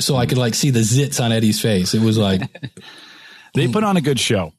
so 0.00 0.16
I 0.16 0.26
could 0.26 0.38
like 0.38 0.54
see 0.54 0.70
the 0.70 0.80
zits 0.80 1.22
on 1.22 1.32
Eddie's 1.32 1.60
face. 1.60 1.92
It 1.94 2.00
was 2.02 2.16
like, 2.18 2.42
They 3.54 3.68
put 3.68 3.82
on 3.84 3.96
a 3.96 4.00
good 4.00 4.18
show. 4.20 4.52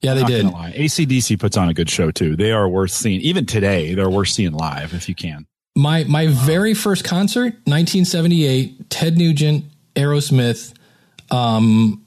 yeah, 0.00 0.14
they 0.14 0.24
did. 0.24 0.44
lie. 0.46 0.72
ACDC 0.76 1.38
puts 1.38 1.56
on 1.56 1.68
a 1.68 1.74
good 1.74 1.88
show 1.90 2.10
too. 2.10 2.34
They 2.36 2.52
are 2.52 2.68
worth 2.68 2.90
seeing. 2.90 3.20
Even 3.20 3.46
today, 3.46 3.94
they're 3.94 4.10
worth 4.10 4.28
seeing 4.28 4.52
live 4.52 4.92
if 4.94 5.08
you 5.08 5.14
can. 5.14 5.46
My 5.76 6.04
my 6.04 6.26
very 6.26 6.74
first 6.74 7.04
concert, 7.04 7.54
1978. 7.64 8.90
Ted 8.90 9.16
Nugent, 9.16 9.64
Aerosmith, 9.94 10.74
um, 11.30 12.04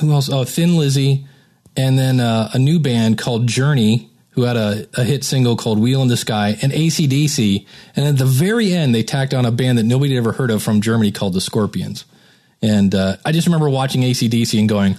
who 0.00 0.12
else? 0.12 0.30
Oh, 0.30 0.44
Thin 0.44 0.76
Lizzy, 0.76 1.26
and 1.76 1.98
then 1.98 2.20
uh, 2.20 2.50
a 2.54 2.58
new 2.58 2.78
band 2.78 3.18
called 3.18 3.46
Journey, 3.46 4.10
who 4.30 4.42
had 4.42 4.56
a, 4.56 4.86
a 4.94 5.04
hit 5.04 5.22
single 5.22 5.56
called 5.56 5.78
"Wheel 5.78 6.02
in 6.02 6.08
the 6.08 6.16
Sky," 6.16 6.56
and 6.62 6.72
ACDC. 6.72 7.66
And 7.94 8.06
at 8.06 8.16
the 8.16 8.24
very 8.24 8.72
end, 8.72 8.94
they 8.94 9.02
tacked 9.02 9.34
on 9.34 9.44
a 9.44 9.52
band 9.52 9.78
that 9.78 9.84
nobody 9.84 10.14
had 10.14 10.18
ever 10.18 10.32
heard 10.32 10.50
of 10.50 10.62
from 10.62 10.80
Germany 10.80 11.12
called 11.12 11.34
the 11.34 11.40
Scorpions. 11.40 12.04
And 12.62 12.94
uh, 12.94 13.16
I 13.24 13.32
just 13.32 13.46
remember 13.46 13.68
watching 13.68 14.00
ACDC 14.00 14.58
and 14.58 14.68
going, 14.68 14.96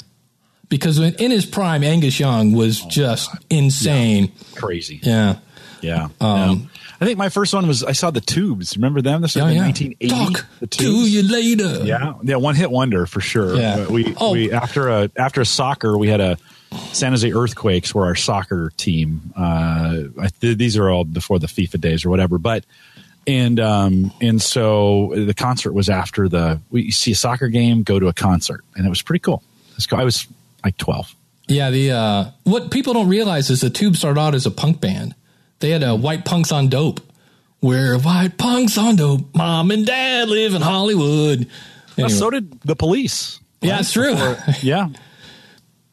because 0.69 0.99
when, 0.99 1.15
in 1.15 1.31
his 1.31 1.45
prime, 1.45 1.83
Angus 1.83 2.19
Young 2.19 2.51
was 2.51 2.81
just 2.81 3.31
insane. 3.49 4.31
Crazy. 4.53 4.99
Yeah. 5.01 5.37
Yeah. 5.81 6.09
Um, 6.21 6.69
yeah. 6.73 6.74
I 7.01 7.05
think 7.05 7.17
my 7.17 7.29
first 7.29 7.53
one 7.53 7.67
was 7.67 7.83
I 7.83 7.91
saw 7.91 8.11
the 8.11 8.21
Tubes. 8.21 8.75
Remember 8.77 9.01
them? 9.01 9.21
This 9.21 9.35
was 9.35 9.43
Oh, 9.43 9.47
in 9.47 9.55
yeah. 9.55 9.61
1980. 9.63 10.07
Talk 10.07 10.45
the 10.59 10.67
to 10.67 10.77
Tubes. 10.77 11.13
you 11.13 11.23
later. 11.23 11.83
Yeah, 11.85 12.13
yeah, 12.23 12.35
one 12.37 12.55
hit 12.55 12.71
wonder 12.71 13.05
for 13.05 13.19
sure. 13.21 13.55
Yeah. 13.55 13.77
But 13.77 13.89
We 13.91 14.13
Oh. 14.17 14.31
we 14.33 14.51
after 14.51 14.87
a 14.89 15.09
after 15.17 15.41
a 15.41 15.45
soccer 15.45 15.97
we 15.97 16.07
had 16.07 16.21
a 16.21 16.37
San 16.93 17.11
Jose 17.11 17.31
Earthquakes 17.31 17.93
were 17.95 18.05
our 18.05 18.15
soccer 18.15 18.71
team. 18.77 19.33
Uh, 19.37 20.03
I 20.21 20.27
th- 20.41 20.57
these 20.57 20.75
are 20.77 20.89
all 20.89 21.03
before 21.05 21.39
the 21.39 21.47
FIFA 21.47 21.79
days 21.81 22.05
or 22.05 22.09
whatever, 22.09 22.37
but 22.37 22.65
and 23.27 23.59
um 23.59 24.11
and 24.21 24.41
so 24.41 25.11
the 25.15 25.33
concert 25.33 25.73
was 25.73 25.89
after 25.89 26.27
the 26.29 26.59
we 26.71 26.91
see 26.91 27.11
a 27.11 27.15
soccer 27.15 27.47
game, 27.47 27.83
go 27.83 27.99
to 27.99 28.07
a 28.07 28.13
concert, 28.13 28.63
and 28.75 28.85
it 28.85 28.89
was 28.89 29.01
pretty 29.01 29.19
cool. 29.21 29.41
Was 29.75 29.87
cool. 29.87 29.99
I 29.99 30.03
was 30.03 30.27
like 30.63 30.77
twelve. 30.77 31.13
Yeah, 31.47 31.69
the 31.69 31.91
uh, 31.91 32.25
what 32.43 32.71
people 32.71 32.93
don't 32.93 33.07
realize 33.07 33.49
is 33.51 33.61
the 33.61 33.69
Tube 33.69 33.95
started 33.95 34.19
out 34.19 34.33
as 34.33 34.45
a 34.47 34.51
punk 34.51 34.81
band. 34.81 35.13
They 35.59 35.69
had 35.69 35.83
a 35.83 35.95
white 35.95 36.25
punks 36.25 36.51
on 36.51 36.67
dope. 36.69 36.99
We're 37.61 37.97
white 37.97 38.37
punks 38.37 38.77
on 38.77 38.95
dope. 38.97 39.33
Mom 39.35 39.71
and 39.71 39.85
dad 39.85 40.29
live 40.29 40.53
in 40.53 40.61
Hollywood. 40.61 41.47
Anyway. 41.97 42.09
So 42.13 42.29
did 42.29 42.59
the 42.61 42.75
police. 42.75 43.39
yeah, 43.61 43.79
it's 43.79 43.93
true. 43.93 44.15
Yeah. 44.61 44.89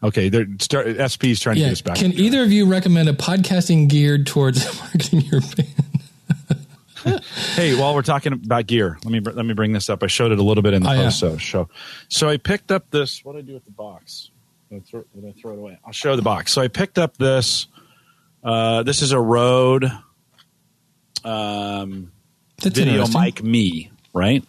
Okay, 0.05 0.29
they're 0.31 0.47
start, 0.59 0.89
SP's 1.11 1.39
trying 1.39 1.55
to 1.57 1.61
get 1.63 1.73
us 1.73 1.81
back. 1.81 1.95
Can 1.97 2.13
either 2.15 2.43
of 2.43 2.51
you 2.51 2.67
recommend 2.67 3.09
a 3.09 3.13
podcasting 3.13 3.89
geared 3.89 4.27
towards 4.27 4.65
marketing 4.81 5.21
your 5.21 5.41
band? 5.41 5.69
Hey, 7.57 7.75
while 7.77 7.95
we're 7.97 8.03
talking 8.03 8.33
about 8.33 8.69
gear, 8.69 8.97
let 9.05 9.11
me 9.13 9.19
let 9.19 9.45
me 9.45 9.55
bring 9.55 9.73
this 9.73 9.91
up. 9.91 10.05
I 10.05 10.07
showed 10.07 10.31
it 10.31 10.39
a 10.39 10.43
little 10.43 10.63
bit 10.63 10.73
in 10.73 10.85
the 10.85 10.91
Oh, 10.91 10.93
yeah. 10.93 11.03
post 11.05 11.19
so 11.19 11.37
show. 11.37 11.69
So 12.09 12.29
I 12.29 12.37
picked 12.37 12.71
up 12.71 12.91
this. 12.93 13.25
What 13.25 13.33
did 13.35 13.41
I 13.45 13.47
do 13.49 13.55
with 13.55 13.65
the 13.65 13.73
box? 13.73 14.31
Did 14.71 14.77
I 14.77 14.81
throw, 14.89 15.05
did 15.13 15.25
I 15.29 15.41
throw 15.41 15.53
it 15.53 15.59
away? 15.59 15.79
I'll 15.85 15.93
show 15.93 16.15
the 16.15 16.23
box. 16.23 16.53
So 16.53 16.63
I 16.63 16.69
picked 16.69 16.99
up 16.99 17.17
this. 17.17 17.67
Uh, 18.43 18.83
this 18.83 19.03
is 19.03 19.13
a 19.13 19.21
Rode 19.21 19.85
um, 21.25 22.13
That's 22.61 22.77
Video. 22.77 23.07
Mic 23.07 23.43
Me, 23.43 23.91
right? 24.13 24.45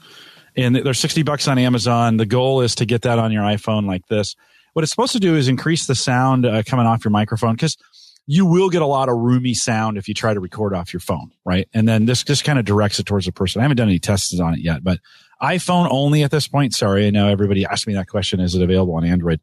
And 0.55 0.75
they're 0.75 0.93
sixty 0.93 1.23
bucks 1.23 1.47
on 1.47 1.57
Amazon. 1.57 2.17
The 2.17 2.25
goal 2.25 2.61
is 2.61 2.75
to 2.75 2.85
get 2.85 3.03
that 3.03 3.19
on 3.19 3.31
your 3.31 3.43
iPhone 3.43 3.85
like 3.85 4.07
this. 4.07 4.35
What 4.73 4.83
it's 4.83 4.91
supposed 4.91 5.13
to 5.13 5.19
do 5.19 5.35
is 5.35 5.47
increase 5.47 5.85
the 5.85 5.95
sound 5.95 6.45
uh, 6.45 6.63
coming 6.63 6.85
off 6.85 7.05
your 7.05 7.11
microphone 7.11 7.53
because 7.53 7.77
you 8.25 8.45
will 8.45 8.69
get 8.69 8.81
a 8.81 8.87
lot 8.87 9.09
of 9.09 9.17
roomy 9.17 9.53
sound 9.53 9.97
if 9.97 10.07
you 10.07 10.13
try 10.13 10.33
to 10.33 10.39
record 10.39 10.73
off 10.73 10.93
your 10.93 10.99
phone, 10.99 11.31
right? 11.45 11.67
And 11.73 11.87
then 11.87 12.05
this 12.05 12.23
just 12.23 12.43
kind 12.43 12.57
of 12.57 12.65
directs 12.65 12.99
it 12.99 13.05
towards 13.05 13.25
the 13.25 13.31
person. 13.31 13.59
I 13.59 13.63
haven't 13.63 13.77
done 13.77 13.89
any 13.89 13.99
tests 13.99 14.39
on 14.39 14.53
it 14.53 14.61
yet, 14.61 14.83
but 14.83 14.99
iPhone 15.41 15.87
only 15.91 16.23
at 16.23 16.31
this 16.31 16.47
point. 16.47 16.73
Sorry, 16.73 17.07
I 17.07 17.09
know 17.09 17.27
everybody 17.27 17.65
asked 17.65 17.87
me 17.87 17.93
that 17.95 18.07
question. 18.07 18.39
Is 18.39 18.55
it 18.55 18.61
available 18.61 18.95
on 18.95 19.05
Android? 19.05 19.39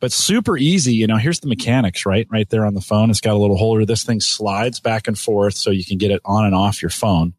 But 0.00 0.12
super 0.12 0.56
easy. 0.56 0.94
You 0.94 1.06
know, 1.06 1.16
here's 1.16 1.40
the 1.40 1.48
mechanics, 1.48 2.06
right? 2.06 2.26
Right 2.30 2.48
there 2.50 2.64
on 2.64 2.74
the 2.74 2.80
phone. 2.80 3.10
It's 3.10 3.20
got 3.20 3.34
a 3.34 3.38
little 3.38 3.56
holder. 3.56 3.84
This 3.84 4.04
thing 4.04 4.20
slides 4.20 4.78
back 4.78 5.08
and 5.08 5.18
forth 5.18 5.54
so 5.54 5.70
you 5.70 5.84
can 5.84 5.98
get 5.98 6.10
it 6.10 6.20
on 6.24 6.44
and 6.44 6.54
off 6.54 6.82
your 6.82 6.90
phone. 6.90 7.34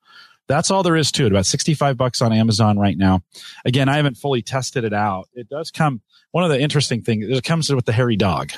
That's 0.48 0.72
all 0.72 0.82
there 0.84 0.96
is 0.96 1.12
to 1.14 1.26
it. 1.26 1.32
About 1.32 1.46
65 1.46 1.96
bucks 1.96 2.22
on 2.22 2.34
Amazon 2.34 2.78
right 2.80 2.98
now. 2.98 3.22
Again, 3.66 3.88
I 3.88 3.98
haven't 3.98 4.18
fully 4.18 4.42
tested 4.42 4.84
it 4.84 4.94
out. 4.94 5.30
It 5.34 5.48
does 5.48 5.70
come. 5.72 6.02
One 6.32 6.44
of 6.44 6.50
the 6.50 6.60
interesting 6.60 7.02
things, 7.04 7.28
it 7.30 7.44
comes 7.44 7.72
with 7.74 7.86
the 7.86 7.92
hairy 7.94 8.16
dog. 8.16 8.52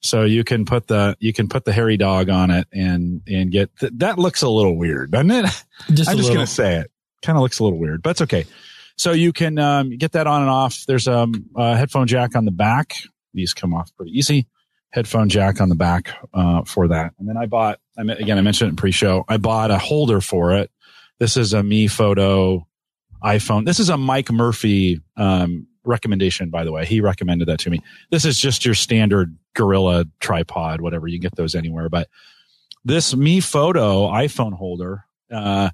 So 0.00 0.22
you 0.24 0.44
can 0.44 0.64
put 0.64 0.86
the, 0.86 1.16
you 1.20 1.32
can 1.32 1.48
put 1.48 1.64
the 1.64 1.72
hairy 1.72 1.96
dog 1.96 2.28
on 2.28 2.50
it 2.50 2.68
and, 2.72 3.22
and 3.28 3.50
get, 3.52 3.76
th- 3.78 3.92
that 3.96 4.18
looks 4.18 4.42
a 4.42 4.48
little 4.48 4.76
weird, 4.76 5.10
doesn't 5.10 5.30
it? 5.30 5.42
Just 5.42 5.64
I'm 5.88 5.94
just 5.94 6.08
little. 6.08 6.34
going 6.34 6.46
to 6.46 6.52
say 6.52 6.76
it. 6.76 6.90
Kind 7.22 7.36
of 7.36 7.42
looks 7.42 7.58
a 7.58 7.64
little 7.64 7.78
weird, 7.78 8.02
but 8.02 8.10
it's 8.10 8.22
okay. 8.22 8.46
So 8.96 9.12
you 9.12 9.32
can 9.32 9.58
um, 9.58 9.96
get 9.96 10.12
that 10.12 10.26
on 10.26 10.42
and 10.42 10.50
off. 10.50 10.84
There's 10.86 11.08
um, 11.08 11.46
a 11.56 11.76
headphone 11.76 12.06
jack 12.06 12.36
on 12.36 12.44
the 12.44 12.50
back. 12.50 12.94
These 13.34 13.54
come 13.54 13.74
off 13.74 13.94
pretty 13.96 14.16
easy. 14.16 14.46
Headphone 14.90 15.28
jack 15.28 15.60
on 15.60 15.68
the 15.68 15.74
back 15.74 16.10
uh, 16.34 16.64
for 16.64 16.88
that. 16.88 17.14
And 17.18 17.28
then 17.28 17.36
I 17.36 17.46
bought, 17.46 17.80
I 17.96 18.02
mean, 18.02 18.18
again, 18.18 18.36
I 18.36 18.42
mentioned 18.42 18.68
it 18.68 18.72
in 18.72 18.76
pre-show. 18.76 19.24
I 19.28 19.38
bought 19.38 19.70
a 19.70 19.78
holder 19.78 20.20
for 20.20 20.52
it. 20.52 20.70
This 21.18 21.36
is 21.36 21.54
a 21.54 21.62
MeFOTO 21.62 22.64
iPhone. 23.24 23.64
This 23.64 23.80
is 23.80 23.88
a 23.88 23.96
Mike 23.96 24.30
Murphy 24.30 25.00
um, 25.16 25.66
recommendation, 25.84 26.50
by 26.50 26.64
the 26.64 26.72
way. 26.72 26.84
He 26.84 27.00
recommended 27.00 27.48
that 27.48 27.60
to 27.60 27.70
me. 27.70 27.80
This 28.10 28.24
is 28.24 28.38
just 28.38 28.64
your 28.64 28.74
standard 28.74 29.36
Gorilla 29.54 30.04
tripod, 30.20 30.80
whatever. 30.80 31.06
You 31.06 31.18
get 31.18 31.36
those 31.36 31.54
anywhere. 31.54 31.88
But 31.88 32.08
this 32.84 33.14
MeFOTO 33.14 34.12
iPhone 34.12 34.52
holder, 34.52 35.04
uh, 35.30 35.70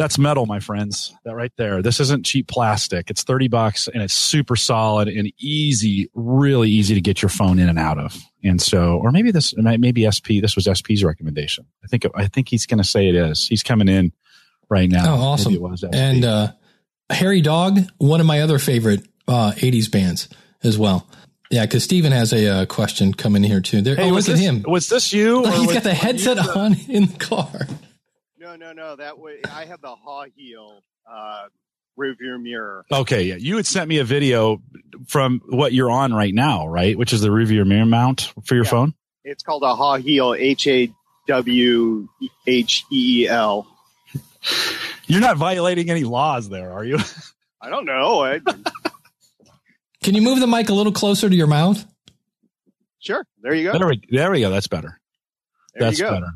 that's 0.00 0.16
metal, 0.18 0.46
my 0.46 0.60
friends. 0.60 1.14
That 1.26 1.34
right 1.34 1.52
there. 1.58 1.82
This 1.82 2.00
isn't 2.00 2.24
cheap 2.24 2.48
plastic. 2.48 3.10
It's 3.10 3.22
30 3.22 3.48
bucks 3.48 3.86
and 3.86 4.02
it's 4.02 4.14
super 4.14 4.56
solid 4.56 5.08
and 5.08 5.30
easy, 5.38 6.08
really 6.14 6.70
easy 6.70 6.94
to 6.94 7.02
get 7.02 7.20
your 7.20 7.28
phone 7.28 7.58
in 7.58 7.68
and 7.68 7.78
out 7.78 7.98
of. 7.98 8.16
And 8.42 8.62
so, 8.62 8.96
or 8.96 9.12
maybe 9.12 9.30
this, 9.30 9.52
maybe 9.58 10.08
SP, 10.08 10.40
this 10.40 10.56
was 10.56 10.66
SP's 10.72 11.04
recommendation. 11.04 11.66
I 11.84 11.86
think, 11.86 12.06
I 12.14 12.28
think 12.28 12.48
he's 12.48 12.64
going 12.64 12.78
to 12.78 12.84
say 12.84 13.10
it 13.10 13.14
is. 13.14 13.46
He's 13.46 13.62
coming 13.62 13.88
in 13.88 14.12
right 14.70 14.88
now. 14.90 15.16
Oh, 15.16 15.20
awesome. 15.20 15.58
And 15.92 16.24
uh, 16.24 16.52
Harry 17.10 17.42
Dog, 17.42 17.80
one 17.98 18.20
of 18.20 18.26
my 18.26 18.40
other 18.40 18.58
favorite 18.58 19.06
uh, 19.28 19.52
80s 19.52 19.90
bands 19.92 20.30
as 20.62 20.78
well. 20.78 21.06
Yeah, 21.50 21.66
because 21.66 21.84
Steven 21.84 22.12
has 22.12 22.32
a 22.32 22.48
uh, 22.48 22.66
question 22.66 23.12
coming 23.12 23.42
here 23.42 23.60
too. 23.60 23.82
There, 23.82 23.96
Hey, 23.96 24.08
oh, 24.08 24.14
was 24.14 24.28
look 24.28 24.38
at 24.38 24.42
him. 24.42 24.64
Was 24.66 24.88
this 24.88 25.12
you? 25.12 25.44
He's 25.50 25.66
was- 25.66 25.74
got 25.74 25.82
the 25.82 25.92
headset 25.92 26.38
on 26.38 26.76
in 26.88 27.04
the 27.04 27.18
car. 27.18 27.66
No, 28.50 28.56
no, 28.56 28.72
no. 28.72 28.96
That 28.96 29.18
way, 29.18 29.40
I 29.48 29.64
have 29.66 29.80
the 29.80 29.94
haw 29.94 30.24
heel 30.34 30.82
uh, 31.08 31.44
rear 31.96 32.16
mirror. 32.38 32.84
Okay, 32.90 33.22
yeah. 33.24 33.36
You 33.36 33.56
had 33.56 33.66
sent 33.66 33.88
me 33.88 33.98
a 33.98 34.04
video 34.04 34.60
from 35.06 35.40
what 35.48 35.72
you're 35.72 35.90
on 35.90 36.12
right 36.12 36.34
now, 36.34 36.66
right? 36.66 36.98
Which 36.98 37.12
is 37.12 37.20
the 37.20 37.30
rear 37.30 37.64
mirror 37.64 37.86
mount 37.86 38.32
for 38.44 38.54
your 38.56 38.64
Yeah. 38.64 38.70
phone. 38.70 38.94
It's 39.24 39.42
called 39.44 39.62
a 39.62 39.74
haw 39.76 39.96
heel. 39.98 40.34
H 40.36 40.66
a 40.66 40.92
w 41.28 42.08
h 42.46 42.84
e 42.90 43.22
e 43.22 43.28
l. 43.28 43.66
You're 45.06 45.20
not 45.20 45.36
violating 45.36 45.88
any 45.90 46.02
laws 46.04 46.48
there, 46.48 46.72
are 46.72 46.84
you? 46.84 46.98
I 47.60 47.68
don't 47.68 47.84
know. 47.84 48.20
I, 48.24 48.40
Can 50.02 50.14
you 50.14 50.22
move 50.22 50.40
the 50.40 50.46
mic 50.48 50.70
a 50.70 50.74
little 50.74 50.92
closer 50.92 51.28
to 51.28 51.36
your 51.36 51.46
mouth? 51.46 51.84
sure. 52.98 53.24
There 53.42 53.54
you 53.54 53.70
go. 53.70 53.78
There 53.78 53.86
we, 53.88 54.02
there 54.10 54.30
we 54.32 54.40
go. 54.40 54.50
That's 54.50 54.66
better. 54.68 54.98
There 55.74 55.86
That's 55.88 55.98
you 55.98 56.04
go. 56.06 56.10
better. 56.12 56.32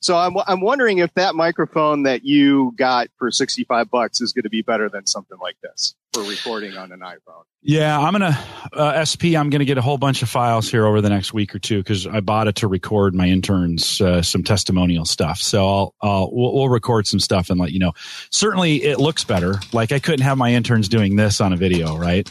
So 0.00 0.16
I'm 0.16 0.36
I'm 0.46 0.60
wondering 0.60 0.98
if 0.98 1.12
that 1.14 1.34
microphone 1.34 2.04
that 2.04 2.24
you 2.24 2.72
got 2.76 3.08
for 3.18 3.30
65 3.30 3.90
bucks 3.90 4.20
is 4.20 4.32
going 4.32 4.44
to 4.44 4.50
be 4.50 4.62
better 4.62 4.88
than 4.88 5.06
something 5.06 5.38
like 5.40 5.56
this 5.62 5.94
for 6.12 6.22
recording 6.22 6.76
on 6.76 6.92
an 6.92 7.00
iPhone. 7.00 7.42
Yeah, 7.62 7.98
I'm 7.98 8.12
gonna 8.12 8.38
uh, 8.72 9.04
SP. 9.04 9.34
I'm 9.36 9.50
gonna 9.50 9.64
get 9.64 9.78
a 9.78 9.82
whole 9.82 9.98
bunch 9.98 10.22
of 10.22 10.28
files 10.28 10.70
here 10.70 10.86
over 10.86 11.00
the 11.00 11.08
next 11.08 11.32
week 11.32 11.54
or 11.54 11.58
two 11.58 11.78
because 11.78 12.06
I 12.06 12.20
bought 12.20 12.46
it 12.46 12.56
to 12.56 12.68
record 12.68 13.14
my 13.14 13.26
interns 13.26 14.00
uh, 14.00 14.22
some 14.22 14.44
testimonial 14.44 15.04
stuff. 15.04 15.38
So 15.38 15.68
I'll, 15.68 15.94
I'll 16.00 16.30
we'll, 16.32 16.54
we'll 16.54 16.68
record 16.68 17.06
some 17.06 17.20
stuff 17.20 17.50
and 17.50 17.58
let 17.58 17.72
you 17.72 17.80
know. 17.80 17.92
Certainly, 18.30 18.84
it 18.84 19.00
looks 19.00 19.24
better. 19.24 19.56
Like 19.72 19.90
I 19.90 19.98
couldn't 19.98 20.24
have 20.24 20.38
my 20.38 20.52
interns 20.52 20.88
doing 20.88 21.16
this 21.16 21.40
on 21.40 21.52
a 21.52 21.56
video, 21.56 21.96
right? 21.96 22.30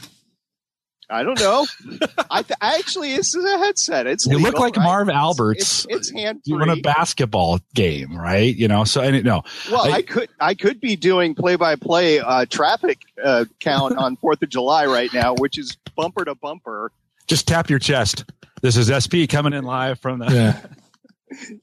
I 1.10 1.24
don't 1.24 1.40
know. 1.40 1.66
I 2.32 2.42
th- 2.42 2.58
actually, 2.62 3.16
this 3.16 3.34
is 3.34 3.46
a 3.46 3.58
headset. 3.60 4.08
It's 4.08 4.26
You 4.28 4.40
look 4.40 4.60
like 4.60 4.76
right? 4.76 4.84
Marv 4.84 5.10
Alberts. 5.10 5.86
It's, 5.90 6.10
it's 6.10 6.12
hand 6.12 6.42
You 6.44 6.58
run 6.58 6.70
a 6.70 6.76
basketball 6.82 7.60
game, 7.74 8.16
right? 8.18 8.54
You 8.56 8.68
know. 8.68 8.84
So 8.84 9.02
and 9.02 9.24
no, 9.24 9.44
Well, 9.72 9.86
I- 9.86 9.98
I, 9.98 10.02
could 10.02 10.30
I 10.40 10.54
could 10.54 10.82
be 10.82 10.96
doing 10.98 11.34
play 11.34 11.56
by 11.56 11.76
play 11.78 12.20
traffic 12.50 13.00
uh, 13.24 13.46
count 13.62 13.98
on 13.98 14.16
Fourth 14.22 14.42
of 14.42 14.50
July 14.50 14.86
right 14.86 15.14
now, 15.14 15.34
which 15.36 15.58
is 15.58 15.78
bumper 15.96 16.26
to 16.26 16.36
bumper. 16.36 16.92
just 17.28 17.48
tap 17.48 17.70
your 17.70 17.80
chest. 17.80 18.26
This 18.62 18.76
is 18.76 18.88
SP 18.92 19.30
coming 19.30 19.54
in 19.54 19.64
live 19.64 20.00
from 20.00 20.20
the. 20.20 20.26
Yeah. 20.34 20.60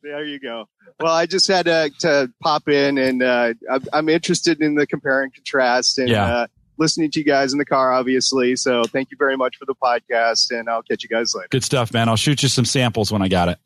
There 0.03 0.25
you 0.27 0.39
go. 0.39 0.69
Well, 1.01 1.13
I 1.15 1.25
just 1.25 1.49
had 1.49 1.65
to, 1.65 1.91
to 2.01 2.31
pop 2.43 2.69
in, 2.69 2.99
and 2.99 3.23
uh, 3.23 3.55
I'm- 3.71 3.85
I'm 3.95 4.09
interested 4.11 4.61
in 4.61 4.75
the 4.75 4.87
compare 4.87 5.23
and 5.23 5.35
contrast, 5.35 5.99
and 5.99 6.09
Yeah. 6.11 6.25
uh, 6.27 6.47
listening 6.77 7.11
to 7.13 7.21
you 7.21 7.25
guys 7.25 7.53
in 7.53 7.59
the 7.59 7.65
car, 7.65 7.93
obviously. 7.93 8.57
So 8.57 8.85
thank 8.85 9.11
you 9.11 9.17
very 9.17 9.37
much 9.37 9.57
for 9.57 9.65
the 9.65 9.75
podcast, 9.75 10.51
and 10.51 10.69
I'll 10.69 10.83
catch 10.83 11.03
you 11.03 11.09
guys 11.09 11.35
later. 11.35 11.49
Good 11.51 11.65
stuff, 11.65 11.93
man. 11.93 12.09
I'll 12.09 12.17
shoot 12.17 12.43
you 12.43 12.49
some 12.49 12.65
samples 12.65 13.13
when 13.13 13.23
I 13.23 13.29
got 13.29 13.49
it. 13.49 13.59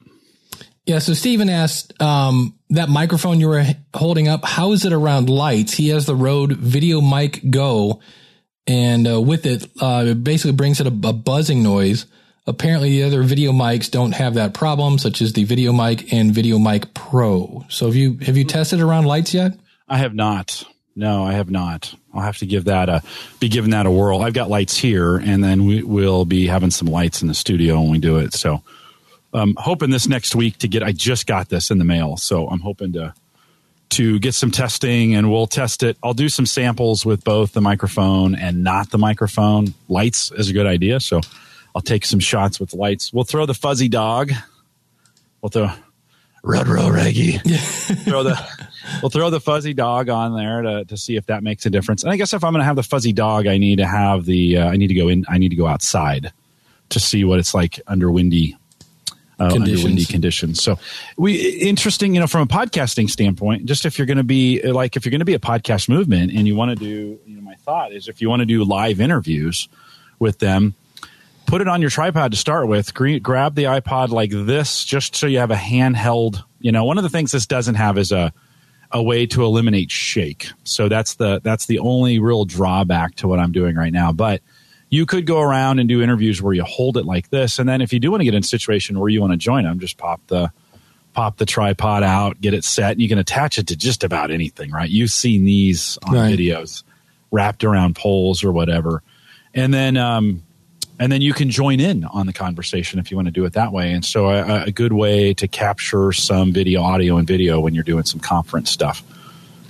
Yeah. 0.87 1.01
So 1.01 1.13
Steven 1.13 1.51
asked 1.51 2.01
um, 2.01 2.59
that 2.71 2.89
microphone 2.89 3.41
you 3.41 3.49
were 3.49 3.65
holding 3.95 4.27
up, 4.27 4.45
how 4.45 4.73
is 4.73 4.85
it 4.85 4.93
around 4.93 5.29
lights? 5.29 5.75
He 5.75 5.89
has 5.89 6.07
the 6.07 6.15
Rode 6.15 6.53
Video 6.53 7.01
Mic 7.01 7.51
Go, 7.51 8.01
and 8.67 9.07
uh, 9.07 9.21
with 9.21 9.45
it, 9.47 9.67
uh, 9.81 10.05
it 10.07 10.25
basically 10.25 10.53
brings 10.53 10.81
it 10.81 10.87
a, 10.87 11.09
a 11.09 11.13
buzzing 11.13 11.63
noise. 11.63 12.07
Apparently, 12.47 12.89
the 12.89 13.03
other 13.03 13.23
video 13.23 13.53
mics 13.53 13.91
don't 13.91 14.13
have 14.13 14.35
that 14.35 14.55
problem, 14.55 14.97
such 14.99 15.21
as 15.21 15.35
the 15.35 15.45
Video 15.45 15.71
Mic 15.71 16.11
and 16.15 16.33
Video 16.33 16.59
Mic 16.59 16.95
Pro. 16.95 17.67
So, 17.69 17.85
have 17.85 17.95
you 17.95 18.17
have 18.23 18.39
you 18.39 18.45
tested 18.45 18.81
around 18.81 19.05
lights 19.05 19.35
yet? 19.35 19.53
I 19.87 19.99
have 19.99 20.15
not. 20.15 20.65
No, 20.97 21.25
I 21.25 21.35
have 21.35 21.51
not. 21.51 21.95
I'll 22.19 22.25
have 22.25 22.39
to 22.39 22.47
give 22.47 22.65
that 22.65 22.89
a 22.89 23.03
be 23.41 23.49
giving 23.49 23.71
that 23.71 23.87
a 23.87 23.91
whirl. 23.91 24.23
I've 24.23 24.33
got 24.33 24.51
lights 24.51 24.77
here, 24.77 25.17
and 25.17 25.43
then 25.43 25.65
we 25.65 25.83
will 25.83 26.25
be 26.25 26.47
having 26.47 26.71
some 26.71 26.89
lights 26.89 27.23
in 27.23 27.29
the 27.29 27.35
studio 27.35 27.81
when 27.81 27.91
we 27.91 27.99
do 27.99 28.19
it. 28.19 28.35
So, 28.35 28.63
I'm 29.33 29.55
hoping 29.57 29.91
this 29.91 30.09
next 30.09 30.35
week 30.35 30.59
to 30.59 30.69
get. 30.69 30.83
I 30.83 30.93
just 30.93 31.27
got 31.27 31.49
this 31.49 31.71
in 31.71 31.79
the 31.79 31.85
mail, 31.85 32.17
so 32.17 32.49
I'm 32.49 32.61
hoping 32.61 32.93
to 32.95 33.15
to 33.91 34.19
get 34.19 34.35
some 34.35 34.51
testing, 34.51 35.15
and 35.15 35.31
we'll 35.31 35.47
test 35.47 35.83
it. 35.83 35.97
I'll 36.03 36.15
do 36.15 36.29
some 36.29 36.45
samples 36.45 37.07
with 37.07 37.25
both 37.25 37.53
the 37.53 37.61
microphone 37.61 38.35
and 38.35 38.63
not 38.63 38.91
the 38.91 38.99
microphone. 38.99 39.75
Lights 39.89 40.31
is 40.33 40.51
a 40.51 40.53
good 40.53 40.67
idea, 40.67 41.01
so 41.01 41.21
I'll 41.75 41.83
take 41.83 42.05
some 42.05 42.21
shots 42.21 42.61
with 42.61 42.75
lights. 42.75 43.13
We'll 43.13 43.25
throw 43.25 43.47
the 43.47 43.55
fuzzy 43.55 43.89
dog. 43.89 44.33
We'll 45.41 45.51
throw. 45.51 45.71
Rudro 46.45 46.93
Reggie. 46.93 47.39
throw 48.05 48.23
the 48.23 48.37
we'll 49.03 49.11
throw 49.11 49.31
the 49.31 49.41
fuzzy 49.41 49.75
dog 49.75 50.09
on 50.09 50.35
there 50.35 50.63
to, 50.63 50.85
to 50.85 50.97
see 50.97 51.17
if 51.17 51.27
that 51.27 51.43
makes 51.43 51.67
a 51.67 51.71
difference. 51.71 52.03
And 52.03 52.13
I 52.13 52.17
guess 52.17 52.33
if 52.33 52.45
I'm 52.45 52.53
going 52.53 52.61
to 52.61 52.67
have 52.67 52.77
the 52.77 52.83
fuzzy 52.83 53.13
dog, 53.13 53.47
I 53.47 53.59
need 53.59 53.77
to 53.77 53.87
have 53.87 54.25
the 54.25 54.59
uh, 54.59 54.69
I 54.69 54.77
need 54.77 54.89
to 54.89 54.95
go 54.95 55.09
in. 55.09 55.25
I 55.29 55.39
need 55.39 55.51
to 55.51 55.57
go 55.57 55.67
outside 55.67 56.33
to 56.91 57.01
see 57.01 57.25
what 57.25 57.39
it's 57.39 57.55
like 57.55 57.81
under 57.87 58.11
windy 58.11 58.57
uh, 59.41 59.51
under 59.55 59.73
windy 59.83 60.05
conditions. 60.05 60.63
So 60.63 60.79
we 61.17 61.37
interesting, 61.37 62.15
you 62.15 62.21
know, 62.21 62.27
from 62.27 62.43
a 62.43 62.47
podcasting 62.47 63.09
standpoint, 63.09 63.67
just 63.67 63.85
if 63.87 63.99
you're 63.99 64.07
going 64.07 64.19
to 64.19 64.25
be 64.25 64.63
like 64.63 64.97
if 64.97 65.05
you're 65.05 65.11
going 65.11 65.21
to 65.21 65.27
be 65.27 65.35
a 65.35 65.39
podcast 65.39 65.89
movement 65.89 66.33
and 66.33 66.47
you 66.47 66.57
want 66.57 66.71
to 66.71 66.77
do, 66.77 67.19
you 67.25 67.37
know, 67.37 67.43
my 67.43 67.55
thought 67.55 67.93
is 67.93 68.09
if 68.09 68.21
you 68.21 68.29
want 68.29 68.41
to 68.41 68.47
do 68.47 68.65
live 68.65 69.01
interviews 69.01 69.69
with 70.19 70.39
them, 70.39 70.75
put 71.47 71.61
it 71.61 71.69
on 71.69 71.81
your 71.81 71.91
tripod 71.91 72.33
to 72.33 72.37
start 72.37 72.69
with. 72.69 72.95
grab 72.95 73.55
the 73.55 73.65
iPod 73.65 74.09
like 74.09 74.31
this, 74.31 74.85
just 74.85 75.15
so 75.15 75.27
you 75.27 75.39
have 75.39 75.51
a 75.51 75.57
handheld. 75.57 76.43
You 76.61 76.73
know, 76.73 76.85
one 76.85 76.99
of 76.99 77.05
the 77.05 77.11
things 77.11 77.31
this 77.31 77.47
doesn't 77.47 77.77
have 77.77 77.99
is 77.99 78.13
a 78.13 78.33
a 78.91 79.03
way 79.03 79.27
to 79.27 79.45
eliminate 79.45 79.91
shake. 79.91 80.49
So 80.65 80.89
that's 80.89 81.17
the 81.17 81.41
that's 81.43 81.67
the 81.67 81.79
only 81.79 82.19
real 82.19 82.45
drawback 82.45 83.17
to 83.17 83.29
what 83.29 83.39
I'm 83.39 83.53
doing 83.53 83.77
right 83.77 83.93
now. 83.93 84.13
But 84.13 84.43
you 84.91 85.05
could 85.05 85.27
go 85.27 85.41
around 85.41 85.79
and 85.79 85.89
do 85.89 86.03
interviews 86.03 86.41
where 86.41 86.55
you 86.55 86.65
hold 86.65 86.97
it 86.97 87.05
like 87.05 87.29
this, 87.31 87.59
and 87.59 87.69
then 87.69 87.81
if 87.81 87.93
you 87.93 88.01
do 88.01 88.11
want 88.11 88.23
to 88.23 88.25
get 88.25 88.35
in 88.35 88.41
a 88.41 88.47
situation 88.47 88.99
where 88.99 89.09
you 89.09 89.21
want 89.21 89.33
to 89.33 89.37
join 89.37 89.65
them, 89.65 89.79
just 89.79 89.99
pop 89.99 90.21
the 90.29 90.51
pop 91.13 91.37
the 91.37 91.47
tripod 91.47 92.03
out, 92.03 92.41
get 92.41 92.55
it 92.55 92.65
set, 92.65 92.93
and 92.93 93.03
you 93.03 93.09
can 93.09 93.19
attach 93.19 93.59
it 93.59 93.67
to 93.67 93.77
just 93.77 94.05
about 94.05 94.31
anything, 94.31 94.71
right? 94.71 94.89
You've 94.89 95.11
seen 95.11 95.45
these 95.45 95.99
on 96.05 96.15
right. 96.15 96.39
videos 96.39 96.85
wrapped 97.31 97.65
around 97.65 97.97
poles 97.97 98.43
or 98.43 98.53
whatever, 98.53 99.03
and 99.53 99.75
then 99.75 99.97
um, 99.99 100.43
and 100.99 101.13
then 101.13 101.21
you 101.21 101.33
can 101.33 101.51
join 101.51 101.81
in 101.81 102.05
on 102.05 102.27
the 102.27 102.33
conversation 102.33 102.99
if 102.99 103.11
you 103.11 103.17
want 103.17 103.27
to 103.27 103.33
do 103.33 103.45
it 103.45 103.53
that 103.53 103.73
way. 103.73 103.93
And 103.93 104.05
so, 104.05 104.29
a, 104.31 104.65
a 104.65 104.71
good 104.71 104.93
way 104.93 105.35
to 105.35 105.47
capture 105.49 106.13
some 106.13 106.53
video, 106.53 106.83
audio, 106.83 107.17
and 107.17 107.27
video 107.27 107.61
when 107.61 107.75
you're 107.75 107.85
doing 107.85 108.05
some 108.05 108.21
conference 108.21 108.71
stuff. 108.71 109.03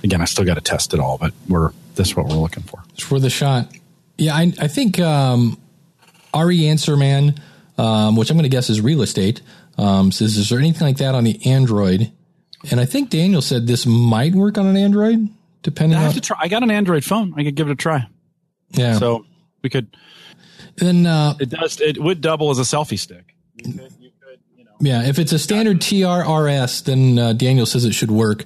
Again, 0.03 0.21
I 0.21 0.25
still 0.25 0.45
got 0.45 0.55
to 0.55 0.61
test 0.61 0.93
it 0.93 0.99
all, 0.99 1.17
but 1.17 1.33
we're 1.47 1.71
this 1.95 2.09
is 2.09 2.15
what 2.15 2.27
we're 2.27 2.35
looking 2.35 2.63
for. 2.63 2.81
It's 2.93 3.03
for 3.03 3.19
the 3.19 3.29
shot. 3.29 3.67
Yeah, 4.17 4.35
I, 4.35 4.53
I 4.59 4.67
think 4.67 4.99
um, 4.99 5.57
Ari 6.33 6.67
Answerman, 6.67 7.39
um, 7.77 8.15
which 8.15 8.29
I'm 8.29 8.37
going 8.37 8.43
to 8.43 8.49
guess 8.49 8.69
is 8.69 8.81
real 8.81 9.01
estate, 9.01 9.41
um, 9.77 10.11
says, 10.11 10.37
"Is 10.37 10.49
there 10.49 10.59
anything 10.59 10.87
like 10.87 10.97
that 10.97 11.15
on 11.15 11.23
the 11.25 11.45
Android?" 11.45 12.11
And 12.71 12.79
I 12.79 12.85
think 12.85 13.09
Daniel 13.09 13.41
said 13.41 13.67
this 13.67 13.85
might 13.85 14.33
work 14.33 14.57
on 14.57 14.67
an 14.67 14.75
Android, 14.75 15.29
depending. 15.63 15.97
I 15.97 16.01
have 16.01 16.09
on- 16.09 16.15
to 16.15 16.21
try. 16.21 16.37
I 16.39 16.47
got 16.47 16.63
an 16.63 16.71
Android 16.71 17.03
phone. 17.03 17.33
I 17.37 17.43
could 17.43 17.55
give 17.55 17.69
it 17.69 17.71
a 17.71 17.75
try. 17.75 18.07
Yeah. 18.71 18.97
So 18.97 19.25
we 19.61 19.69
could. 19.69 19.95
Then 20.79 21.05
uh, 21.05 21.35
it 21.39 21.49
does. 21.49 21.79
It 21.79 21.97
would 21.97 22.21
double 22.21 22.49
as 22.49 22.59
a 22.59 22.63
selfie 22.63 22.99
stick. 22.99 23.35
You 23.55 23.73
could, 23.73 23.91
you 23.99 24.11
could, 24.21 24.39
you 24.57 24.63
know, 24.63 24.71
yeah, 24.79 25.03
if 25.07 25.19
it's 25.19 25.33
a 25.33 25.39
standard 25.39 25.79
TRRS, 25.79 26.83
then 26.85 27.19
uh, 27.19 27.33
Daniel 27.33 27.65
says 27.65 27.85
it 27.85 27.93
should 27.93 28.11
work. 28.11 28.45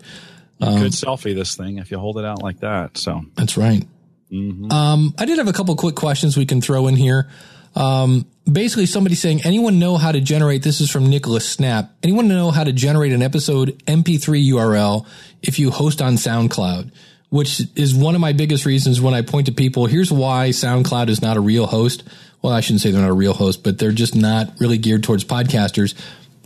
You 0.60 0.68
um, 0.68 0.82
could 0.82 0.92
selfie 0.92 1.36
this 1.36 1.56
thing 1.56 1.78
if 1.78 1.92
you 1.92 2.00
hold 2.00 2.18
it 2.18 2.26
out 2.26 2.42
like 2.42 2.60
that. 2.60 2.98
So 2.98 3.22
that's 3.36 3.58
right. 3.58 3.86
Mm-hmm. 4.32 4.72
Um, 4.72 5.14
I 5.18 5.26
did 5.26 5.38
have 5.38 5.48
a 5.48 5.54
couple 5.54 5.76
quick 5.76 5.96
questions 5.96 6.36
we 6.36 6.46
can 6.46 6.62
throw 6.62 6.88
in 6.88 6.96
here. 6.96 7.30
Um, 7.76 8.26
basically, 8.52 8.86
somebody 8.86 9.16
saying, 9.16 9.42
anyone 9.44 9.80
know 9.80 9.98
how 9.98 10.12
to 10.12 10.22
generate? 10.22 10.64
This 10.64 10.82
is 10.82 10.90
from 10.92 11.10
Nicholas 11.10 11.48
Snap. 11.48 11.92
Anyone 12.02 12.28
know 12.28 12.52
how 12.52 12.64
to 12.64 12.74
generate 12.74 13.14
an 13.14 13.22
episode 13.22 13.84
MP3 13.86 14.48
URL 14.50 15.06
if 15.42 15.60
you 15.60 15.72
host 15.72 16.02
on 16.02 16.16
SoundCloud? 16.16 16.92
Which 17.34 17.64
is 17.76 17.96
one 17.96 18.14
of 18.14 18.22
my 18.22 18.32
biggest 18.32 18.64
reasons 18.64 19.02
when 19.02 19.16
I 19.16 19.24
point 19.24 19.48
to 19.48 19.52
people. 19.52 19.88
Here's 19.88 20.12
why 20.12 20.50
SoundCloud 20.50 21.10
is 21.10 21.20
not 21.20 21.36
a 21.36 21.42
real 21.42 21.66
host. 21.66 22.04
Well, 22.44 22.54
I 22.54 22.62
shouldn't 22.62 22.82
say 22.82 22.92
they're 22.92 23.02
not 23.02 23.10
a 23.10 23.14
real 23.14 23.34
host, 23.34 23.64
but 23.64 23.80
they're 23.80 23.92
just 23.92 24.16
not 24.16 24.54
really 24.60 24.78
geared 24.78 25.02
towards 25.02 25.24
podcasters. 25.24 25.96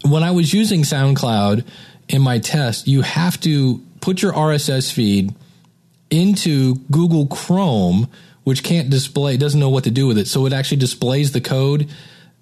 When 0.05 0.23
I 0.23 0.31
was 0.31 0.53
using 0.53 0.83
SoundCloud 0.83 1.65
in 2.07 2.21
my 2.21 2.39
test, 2.39 2.87
you 2.87 3.01
have 3.01 3.37
to 3.41 3.83
put 3.99 4.21
your 4.21 4.31
RSS 4.31 4.89
feed 4.89 5.35
into 6.09 6.75
Google 6.89 7.27
Chrome, 7.27 8.07
which 8.45 8.63
can't 8.63 8.89
display, 8.89 9.35
doesn't 9.35 9.59
know 9.59 9.67
what 9.67 9.83
to 9.83 9.91
do 9.91 10.07
with 10.07 10.17
it. 10.17 10.29
So 10.29 10.45
it 10.45 10.53
actually 10.53 10.77
displays 10.77 11.33
the 11.33 11.41
code. 11.41 11.89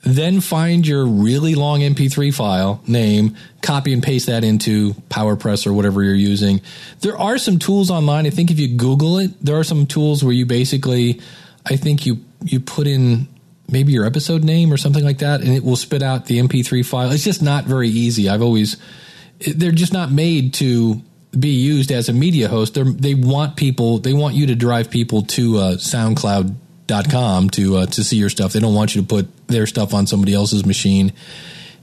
Then 0.06 0.40
find 0.40 0.86
your 0.86 1.04
really 1.04 1.56
long 1.56 1.80
MP3 1.80 2.32
file 2.32 2.80
name, 2.86 3.36
copy 3.64 3.92
and 3.92 4.04
paste 4.04 4.28
that 4.28 4.44
into 4.44 4.94
PowerPress 5.10 5.66
or 5.66 5.74
whatever 5.74 6.04
you're 6.04 6.14
using. 6.14 6.62
There 7.02 7.18
are 7.18 7.40
some 7.40 7.58
tools 7.58 7.90
online. 7.90 8.28
I 8.28 8.30
think 8.30 8.52
if 8.52 8.60
you 8.60 8.78
Google 8.78 9.18
it, 9.18 9.32
there 9.44 9.58
are 9.58 9.64
some 9.64 9.88
tools 9.88 10.24
where 10.24 10.32
you 10.34 10.46
basically, 10.46 11.22
I 11.66 11.76
think 11.76 12.06
you, 12.06 12.20
you 12.44 12.60
put 12.60 12.86
in 12.86 13.28
maybe 13.68 13.94
your 13.94 14.06
episode 14.06 14.44
name 14.44 14.72
or 14.72 14.78
something 14.78 15.04
like 15.04 15.18
that, 15.20 15.42
and 15.42 15.50
it 15.50 15.64
will 15.64 15.76
spit 15.76 16.04
out 16.04 16.28
the 16.28 16.38
MP3 16.38 16.86
file. 16.86 17.12
It's 17.12 17.24
just 17.24 17.42
not 17.42 17.66
very 17.66 17.90
easy. 17.90 18.30
I've 18.30 18.44
always, 18.44 18.78
they're 19.56 19.72
just 19.72 19.92
not 19.92 20.12
made 20.12 20.54
to 20.56 21.02
be 21.38 21.50
used 21.50 21.92
as 21.92 22.10
a 22.10 22.14
media 22.14 22.48
host. 22.48 22.76
They're, 22.76 22.84
they 22.86 23.16
want 23.16 23.56
people, 23.56 23.98
they 23.98 24.14
want 24.14 24.36
you 24.36 24.46
to 24.46 24.56
drive 24.56 24.92
people 24.92 25.24
to 25.24 25.58
uh, 25.58 25.78
SoundCloud.com 26.88 27.50
to 27.52 27.78
uh, 27.78 27.86
to 27.88 28.04
see 28.04 28.18
your 28.18 28.30
stuff. 28.30 28.54
They 28.54 28.60
don't 28.60 28.74
want 28.76 28.96
you 28.96 29.02
to 29.02 29.08
put 29.08 29.48
their 29.48 29.68
stuff 29.68 29.94
on 29.94 30.08
somebody 30.08 30.34
else's 30.34 30.66
machine. 30.66 31.14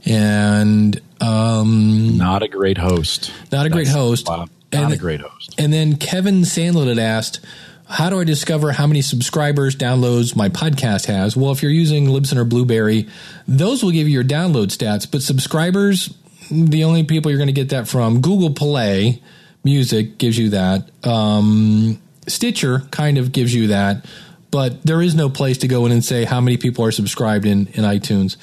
And 0.05 0.99
um, 1.21 2.17
not 2.17 2.43
a 2.43 2.47
great 2.47 2.77
host. 2.77 3.31
Not 3.51 3.65
a 3.65 3.69
great 3.69 3.87
host. 3.87 4.27
Not 4.27 4.49
and, 4.71 4.93
a 4.93 4.97
great 4.97 5.21
host. 5.21 5.55
And 5.57 5.71
then 5.71 5.95
Kevin 5.95 6.41
Sandlin 6.41 6.87
had 6.87 6.99
asked, 6.99 7.39
how 7.87 8.09
do 8.09 8.19
I 8.19 8.23
discover 8.25 8.73
how 8.73 8.87
many 8.87 9.01
subscribers, 9.01 9.75
downloads 9.75 10.35
my 10.35 10.49
podcast 10.49 11.05
has? 11.05 11.37
Well, 11.37 11.51
if 11.51 11.61
you're 11.61 11.71
using 11.71 12.07
Libsyn 12.07 12.37
or 12.37 12.43
Blubrry, 12.43 13.07
those 13.47 13.83
will 13.83 13.91
give 13.91 14.07
you 14.07 14.15
your 14.15 14.23
download 14.23 14.75
stats, 14.75 15.09
but 15.09 15.21
subscribers, 15.21 16.13
the 16.51 16.83
only 16.83 17.03
people 17.03 17.31
you're 17.31 17.37
going 17.37 17.47
to 17.47 17.53
get 17.53 17.69
that 17.69 17.87
from 17.87 18.19
Google 18.19 18.51
Play 18.51 19.21
Music 19.63 20.17
gives 20.17 20.37
you 20.37 20.49
that. 20.49 20.89
Um, 21.05 22.01
Stitcher 22.27 22.79
kind 22.91 23.17
of 23.17 23.31
gives 23.31 23.53
you 23.55 23.67
that, 23.67 24.05
but 24.53 24.83
there 24.83 25.01
is 25.01 25.15
no 25.15 25.29
place 25.29 25.57
to 25.57 25.67
go 25.67 25.87
in 25.87 25.91
and 25.91 26.05
say 26.05 26.25
how 26.25 26.39
many 26.39 26.57
people 26.57 26.85
are 26.85 26.91
subscribed 26.91 27.43
in, 27.43 27.65
in 27.69 27.83
iTunes. 27.83 28.37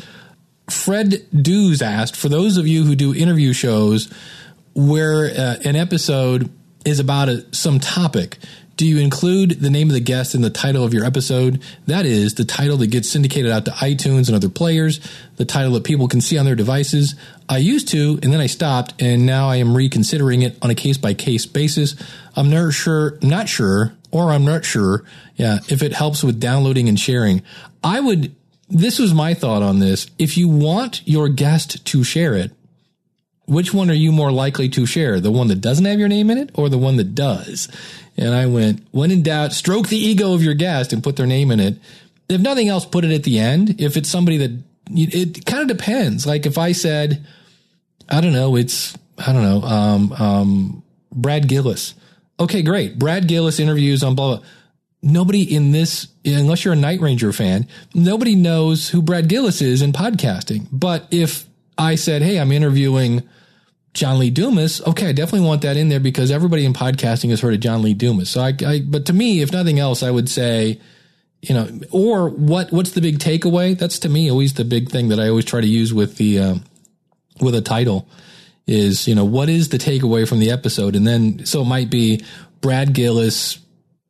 Fred 0.68 1.24
Dews 1.32 1.82
asked 1.82 2.16
for 2.16 2.28
those 2.28 2.56
of 2.56 2.66
you 2.66 2.82
who 2.82 2.96
do 2.96 3.14
interview 3.14 3.52
shows 3.52 4.12
where 4.74 5.26
uh, 5.26 5.58
an 5.64 5.76
episode 5.76 6.50
is 6.84 6.98
about 6.98 7.28
a, 7.28 7.54
some 7.54 7.78
topic. 7.78 8.38
Do 8.76 8.88
you 8.88 8.98
include 8.98 9.60
the 9.60 9.70
name 9.70 9.88
of 9.88 9.94
the 9.94 10.00
guest 10.00 10.34
in 10.34 10.40
the 10.42 10.50
title 10.50 10.82
of 10.82 10.92
your 10.92 11.04
episode? 11.04 11.62
That 11.86 12.06
is 12.06 12.34
the 12.34 12.44
title 12.44 12.76
that 12.78 12.88
gets 12.88 13.08
syndicated 13.08 13.52
out 13.52 13.64
to 13.66 13.70
iTunes 13.70 14.26
and 14.26 14.34
other 14.34 14.48
players, 14.48 14.98
the 15.36 15.44
title 15.44 15.74
that 15.74 15.84
people 15.84 16.08
can 16.08 16.20
see 16.20 16.36
on 16.36 16.44
their 16.44 16.56
devices. 16.56 17.14
I 17.48 17.58
used 17.58 17.86
to, 17.88 18.18
and 18.20 18.32
then 18.32 18.40
I 18.40 18.46
stopped, 18.46 19.00
and 19.00 19.26
now 19.26 19.48
I 19.48 19.56
am 19.56 19.76
reconsidering 19.76 20.42
it 20.42 20.58
on 20.60 20.70
a 20.70 20.74
case 20.74 20.98
by 20.98 21.14
case 21.14 21.46
basis. 21.46 21.94
I'm 22.34 22.50
not 22.50 22.72
sure, 22.72 23.16
not 23.22 23.48
sure, 23.48 23.92
or 24.10 24.30
I'm 24.30 24.44
not 24.44 24.64
sure, 24.64 25.04
yeah, 25.36 25.58
if 25.68 25.82
it 25.82 25.92
helps 25.92 26.22
with 26.22 26.40
downloading 26.40 26.88
and 26.88 26.98
sharing. 26.98 27.42
I 27.82 28.00
would, 28.00 28.34
this 28.68 28.98
was 28.98 29.14
my 29.14 29.34
thought 29.34 29.62
on 29.62 29.78
this. 29.78 30.08
If 30.18 30.36
you 30.36 30.48
want 30.48 31.06
your 31.06 31.28
guest 31.28 31.84
to 31.86 32.04
share 32.04 32.34
it, 32.34 32.52
which 33.46 33.74
one 33.74 33.90
are 33.90 33.94
you 33.94 34.12
more 34.12 34.30
likely 34.30 34.68
to 34.70 34.86
share? 34.86 35.18
The 35.18 35.32
one 35.32 35.48
that 35.48 35.60
doesn't 35.60 35.84
have 35.84 35.98
your 35.98 36.08
name 36.08 36.30
in 36.30 36.38
it 36.38 36.50
or 36.54 36.68
the 36.68 36.78
one 36.78 36.96
that 36.96 37.14
does? 37.14 37.68
And 38.16 38.34
I 38.34 38.46
went, 38.46 38.86
when 38.92 39.10
in 39.10 39.22
doubt, 39.22 39.52
stroke 39.52 39.88
the 39.88 39.96
ego 39.96 40.34
of 40.34 40.42
your 40.42 40.54
guest 40.54 40.92
and 40.92 41.02
put 41.02 41.16
their 41.16 41.26
name 41.26 41.50
in 41.50 41.58
it. 41.58 41.78
If 42.28 42.40
nothing 42.40 42.68
else, 42.68 42.84
put 42.84 43.04
it 43.04 43.12
at 43.12 43.24
the 43.24 43.40
end. 43.40 43.80
If 43.80 43.96
it's 43.96 44.08
somebody 44.08 44.36
that 44.36 44.62
it 44.92 45.46
kind 45.46 45.68
of 45.68 45.76
depends. 45.76 46.26
Like 46.26 46.46
if 46.46 46.58
I 46.58 46.72
said, 46.72 47.26
I 48.08 48.20
don't 48.20 48.32
know, 48.32 48.56
it's, 48.56 48.96
I 49.18 49.32
don't 49.32 49.42
know, 49.42 49.62
um, 49.62 50.12
um, 50.12 50.82
Brad 51.12 51.48
Gillis. 51.48 51.94
Okay, 52.40 52.62
great. 52.62 52.98
Brad 52.98 53.28
Gillis 53.28 53.60
interviews 53.60 54.02
on 54.02 54.14
blah, 54.14 54.36
blah. 54.36 54.46
Nobody 55.02 55.54
in 55.54 55.72
this, 55.72 56.08
unless 56.24 56.64
you're 56.64 56.74
a 56.74 56.76
Night 56.76 57.00
Ranger 57.00 57.32
fan, 57.32 57.66
nobody 57.94 58.34
knows 58.34 58.88
who 58.88 59.02
Brad 59.02 59.28
Gillis 59.28 59.62
is 59.62 59.82
in 59.82 59.92
podcasting. 59.92 60.66
But 60.72 61.06
if 61.10 61.46
I 61.78 61.94
said, 61.94 62.22
Hey, 62.22 62.38
I'm 62.38 62.52
interviewing 62.52 63.22
John 63.94 64.18
Lee 64.18 64.30
Dumas, 64.30 64.80
okay, 64.86 65.08
I 65.08 65.12
definitely 65.12 65.46
want 65.46 65.62
that 65.62 65.76
in 65.76 65.88
there 65.88 66.00
because 66.00 66.30
everybody 66.30 66.64
in 66.64 66.72
podcasting 66.72 67.30
has 67.30 67.40
heard 67.40 67.54
of 67.54 67.60
John 67.60 67.82
Lee 67.82 67.94
Dumas. 67.94 68.30
So 68.30 68.40
I, 68.40 68.54
I, 68.66 68.80
but 68.80 69.06
to 69.06 69.12
me, 69.12 69.40
if 69.40 69.52
nothing 69.52 69.78
else, 69.78 70.02
I 70.02 70.10
would 70.10 70.28
say, 70.28 70.80
you 71.42 71.54
know, 71.54 71.80
or 71.90 72.28
what, 72.28 72.70
what's 72.70 72.90
the 72.90 73.00
big 73.00 73.18
takeaway? 73.18 73.78
That's 73.78 73.98
to 74.00 74.08
me 74.08 74.30
always 74.30 74.54
the 74.54 74.64
big 74.64 74.90
thing 74.90 75.08
that 75.08 75.20
I 75.20 75.28
always 75.28 75.46
try 75.46 75.60
to 75.60 75.66
use 75.66 75.94
with 75.94 76.16
the, 76.16 76.38
uh, 76.38 76.54
with 77.40 77.54
a 77.54 77.62
title 77.62 78.06
is, 78.66 79.08
you 79.08 79.14
know, 79.14 79.24
what 79.24 79.48
is 79.48 79.68
the 79.70 79.78
takeaway 79.78 80.28
from 80.28 80.38
the 80.38 80.50
episode? 80.50 80.96
And 80.96 81.06
then, 81.06 81.44
so 81.46 81.62
it 81.62 81.66
might 81.66 81.90
be 81.90 82.24
Brad 82.60 82.92
Gillis 82.92 83.58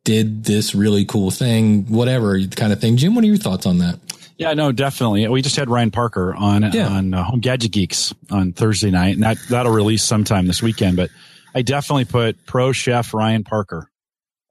did 0.04 0.44
this 0.44 0.74
really 0.74 1.04
cool 1.04 1.30
thing, 1.30 1.84
whatever 1.86 2.40
kind 2.46 2.72
of 2.72 2.80
thing. 2.80 2.96
Jim, 2.96 3.14
what 3.14 3.24
are 3.24 3.28
your 3.28 3.36
thoughts 3.36 3.66
on 3.66 3.78
that? 3.78 3.98
Yeah, 4.40 4.54
no, 4.54 4.72
definitely. 4.72 5.28
We 5.28 5.42
just 5.42 5.56
had 5.56 5.68
Ryan 5.68 5.90
Parker 5.90 6.34
on 6.34 6.72
yeah. 6.72 6.88
on 6.88 7.12
uh, 7.12 7.22
Home 7.24 7.40
Gadget 7.40 7.72
Geeks 7.72 8.14
on 8.30 8.52
Thursday 8.52 8.90
night, 8.90 9.14
and 9.14 9.22
that 9.22 9.36
that'll 9.50 9.72
release 9.72 10.02
sometime 10.02 10.46
this 10.46 10.62
weekend. 10.62 10.96
But 10.96 11.10
I 11.54 11.60
definitely 11.60 12.06
put 12.06 12.46
pro 12.46 12.72
chef 12.72 13.12
Ryan 13.12 13.44
Parker. 13.44 13.90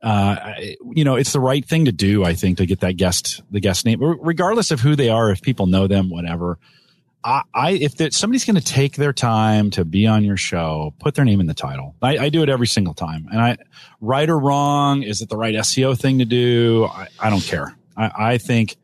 Uh, 0.04 0.54
you 0.94 1.04
know, 1.04 1.16
it's 1.16 1.34
the 1.34 1.40
right 1.40 1.66
thing 1.66 1.86
to 1.86 1.92
do. 1.92 2.24
I 2.24 2.36
think 2.36 2.60
to 2.60 2.68
get 2.68 2.82
that 2.82 2.98
guest 2.98 3.42
the 3.50 3.60
guest 3.60 3.84
name, 3.84 4.00
regardless 4.00 4.70
of 4.70 4.80
who 4.80 4.96
they 4.96 5.10
are, 5.10 5.32
if 5.32 5.42
people 5.42 5.66
know 5.66 5.88
them, 5.88 6.12
whatever. 6.12 6.60
I, 7.24 7.44
I 7.54 7.72
if 7.72 8.14
somebody's 8.14 8.46
going 8.46 8.56
to 8.56 8.64
take 8.64 8.96
their 8.96 9.14
time 9.14 9.72
to 9.72 9.84
be 9.84 10.08
on 10.08 10.24
your 10.24 10.38
show, 10.38 10.94
put 11.00 11.16
their 11.16 11.26
name 11.26 11.40
in 11.40 11.48
the 11.48 11.54
title. 11.54 11.96
I, 12.02 12.18
I, 12.18 12.30
do 12.30 12.44
it 12.44 12.50
every 12.50 12.68
single 12.68 12.94
time. 12.94 13.28
And 13.32 13.42
I, 13.42 13.58
right 14.00 14.30
or 14.30 14.40
wrong, 14.40 15.04
is 15.04 15.22
it 15.22 15.30
the 15.30 15.38
right 15.38 15.54
SEO 15.56 16.00
thing 16.00 16.20
to 16.20 16.26
do? 16.26 16.88
I, 16.92 17.08
I 17.20 17.30
don't 17.30 17.44
care. 17.44 17.76
I, 17.98 18.12
I 18.18 18.38
think 18.38 18.78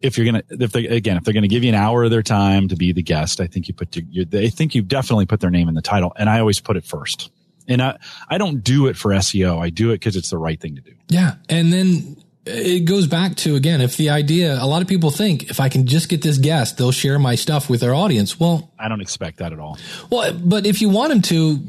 if 0.00 0.18
you're 0.18 0.26
gonna, 0.26 0.42
if 0.50 0.72
they 0.72 0.86
again, 0.86 1.16
if 1.16 1.24
they're 1.24 1.34
gonna 1.34 1.48
give 1.48 1.62
you 1.62 1.70
an 1.70 1.74
hour 1.74 2.04
of 2.04 2.10
their 2.10 2.22
time 2.22 2.68
to 2.68 2.76
be 2.76 2.92
the 2.92 3.02
guest, 3.02 3.40
I 3.40 3.46
think 3.46 3.68
you 3.68 3.74
put, 3.74 3.92
to, 3.92 4.02
you, 4.02 4.24
they 4.24 4.50
think 4.50 4.74
you 4.74 4.82
definitely 4.82 5.26
put 5.26 5.40
their 5.40 5.50
name 5.50 5.68
in 5.68 5.74
the 5.74 5.82
title. 5.82 6.12
And 6.16 6.28
I 6.28 6.40
always 6.40 6.60
put 6.60 6.76
it 6.76 6.84
first. 6.84 7.30
And 7.68 7.80
I, 7.80 7.98
I 8.28 8.38
don't 8.38 8.62
do 8.62 8.86
it 8.88 8.96
for 8.96 9.12
SEO. 9.12 9.62
I 9.62 9.70
do 9.70 9.90
it 9.90 9.94
because 9.94 10.16
it's 10.16 10.30
the 10.30 10.38
right 10.38 10.60
thing 10.60 10.74
to 10.74 10.82
do. 10.82 10.94
Yeah. 11.08 11.36
And 11.48 11.72
then 11.72 12.21
it 12.44 12.84
goes 12.84 13.06
back 13.06 13.36
to 13.36 13.54
again, 13.54 13.80
if 13.80 13.96
the 13.96 14.10
idea, 14.10 14.60
a 14.60 14.66
lot 14.66 14.82
of 14.82 14.88
people 14.88 15.10
think 15.10 15.50
if 15.50 15.60
I 15.60 15.68
can 15.68 15.86
just 15.86 16.08
get 16.08 16.22
this 16.22 16.38
guest, 16.38 16.76
they'll 16.76 16.92
share 16.92 17.18
my 17.18 17.36
stuff 17.36 17.70
with 17.70 17.80
their 17.80 17.94
audience. 17.94 18.38
Well, 18.40 18.72
I 18.78 18.88
don't 18.88 19.00
expect 19.00 19.38
that 19.38 19.52
at 19.52 19.60
all. 19.60 19.78
Well, 20.10 20.32
but 20.34 20.66
if 20.66 20.80
you 20.80 20.88
want 20.88 21.10
them 21.10 21.22
to, 21.22 21.60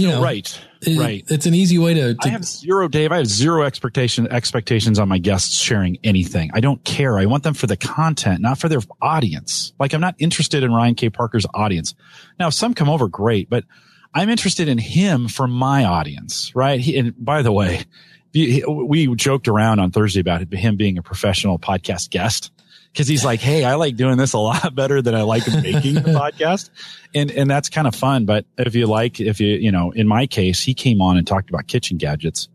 you 0.00 0.08
know, 0.08 0.22
right, 0.22 0.60
it, 0.80 0.98
right, 0.98 1.24
it's 1.28 1.44
an 1.44 1.54
easy 1.54 1.76
way 1.76 1.92
to, 1.94 2.14
to. 2.14 2.20
I 2.22 2.28
have 2.28 2.44
zero, 2.44 2.88
Dave. 2.88 3.12
I 3.12 3.18
have 3.18 3.26
zero 3.26 3.64
expectation 3.64 4.26
expectations 4.28 4.98
on 4.98 5.08
my 5.08 5.18
guests 5.18 5.60
sharing 5.60 5.98
anything. 6.02 6.50
I 6.54 6.60
don't 6.60 6.82
care. 6.84 7.18
I 7.18 7.26
want 7.26 7.42
them 7.42 7.54
for 7.54 7.66
the 7.66 7.76
content, 7.76 8.40
not 8.40 8.58
for 8.58 8.70
their 8.70 8.80
audience. 9.02 9.72
Like 9.78 9.92
I'm 9.92 10.00
not 10.00 10.14
interested 10.18 10.62
in 10.62 10.72
Ryan 10.72 10.94
K. 10.94 11.10
Parker's 11.10 11.46
audience. 11.52 11.94
Now, 12.38 12.48
if 12.48 12.54
some 12.54 12.72
come 12.72 12.88
over 12.88 13.08
great, 13.08 13.50
but 13.50 13.64
I'm 14.14 14.30
interested 14.30 14.68
in 14.68 14.78
him 14.78 15.28
for 15.28 15.46
my 15.46 15.84
audience, 15.84 16.54
right? 16.54 16.80
He, 16.80 16.96
and 16.96 17.14
by 17.22 17.42
the 17.42 17.52
way, 17.52 17.84
we 18.34 19.14
joked 19.16 19.48
around 19.48 19.80
on 19.80 19.90
Thursday 19.90 20.20
about 20.20 20.52
him 20.52 20.76
being 20.76 20.98
a 20.98 21.02
professional 21.02 21.58
podcast 21.58 22.10
guest 22.10 22.52
because 22.92 23.08
he's 23.08 23.24
like, 23.24 23.40
Hey, 23.40 23.64
I 23.64 23.74
like 23.74 23.96
doing 23.96 24.16
this 24.16 24.32
a 24.32 24.38
lot 24.38 24.74
better 24.74 25.00
than 25.00 25.14
I 25.14 25.22
like 25.22 25.46
making 25.46 25.94
the 25.94 26.00
podcast. 26.34 26.70
And, 27.14 27.30
and 27.30 27.50
that's 27.50 27.68
kind 27.68 27.86
of 27.86 27.94
fun. 27.94 28.24
But 28.24 28.44
if 28.56 28.74
you 28.74 28.86
like, 28.86 29.20
if 29.20 29.40
you, 29.40 29.56
you 29.56 29.72
know, 29.72 29.90
in 29.92 30.08
my 30.08 30.26
case, 30.26 30.62
he 30.62 30.74
came 30.74 31.00
on 31.00 31.16
and 31.16 31.26
talked 31.26 31.48
about 31.50 31.66
kitchen 31.66 31.96
gadgets 31.96 32.48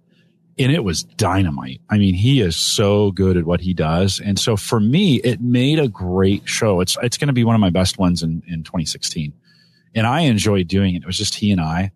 and 0.59 0.71
it 0.71 0.83
was 0.83 1.03
dynamite. 1.03 1.81
I 1.89 1.97
mean, 1.97 2.13
he 2.13 2.41
is 2.41 2.55
so 2.55 3.11
good 3.11 3.37
at 3.37 3.45
what 3.45 3.61
he 3.61 3.73
does. 3.73 4.19
And 4.19 4.37
so 4.37 4.55
for 4.55 4.79
me, 4.79 5.15
it 5.15 5.41
made 5.41 5.79
a 5.79 5.87
great 5.87 6.47
show. 6.47 6.79
It's, 6.81 6.97
it's 7.01 7.17
going 7.17 7.27
to 7.27 7.33
be 7.33 7.43
one 7.43 7.55
of 7.55 7.61
my 7.61 7.71
best 7.71 7.97
ones 7.97 8.21
in, 8.21 8.43
in 8.47 8.63
2016. 8.63 9.33
And 9.95 10.05
I 10.05 10.21
enjoyed 10.21 10.67
doing 10.67 10.95
it. 10.95 11.03
It 11.03 11.05
was 11.05 11.17
just 11.17 11.35
he 11.35 11.51
and 11.51 11.61
I. 11.61 11.91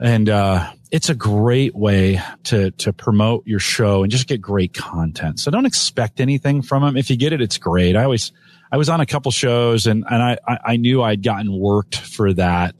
And, 0.00 0.28
uh, 0.28 0.72
it's 0.90 1.08
a 1.08 1.14
great 1.14 1.74
way 1.74 2.20
to 2.44 2.70
to 2.72 2.92
promote 2.92 3.46
your 3.46 3.58
show 3.58 4.02
and 4.02 4.10
just 4.10 4.26
get 4.26 4.40
great 4.40 4.72
content. 4.72 5.40
So 5.40 5.50
don't 5.50 5.66
expect 5.66 6.20
anything 6.20 6.62
from 6.62 6.82
them. 6.82 6.96
If 6.96 7.10
you 7.10 7.16
get 7.16 7.32
it, 7.32 7.40
it's 7.40 7.58
great. 7.58 7.96
I 7.96 8.04
always 8.04 8.32
I 8.72 8.76
was 8.76 8.88
on 8.88 9.00
a 9.00 9.06
couple 9.06 9.30
shows 9.30 9.86
and 9.86 10.04
and 10.08 10.22
I 10.22 10.38
I 10.46 10.76
knew 10.76 11.02
I'd 11.02 11.22
gotten 11.22 11.52
worked 11.52 11.96
for 11.96 12.32
that. 12.34 12.74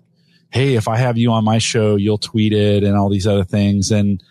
Hey, 0.50 0.76
if 0.76 0.88
I 0.88 0.96
have 0.96 1.18
you 1.18 1.32
on 1.32 1.44
my 1.44 1.58
show, 1.58 1.96
you'll 1.96 2.18
tweet 2.18 2.54
it 2.54 2.82
and 2.82 2.96
all 2.96 3.10
these 3.10 3.26
other 3.26 3.44
things. 3.44 3.90
And 3.90 4.22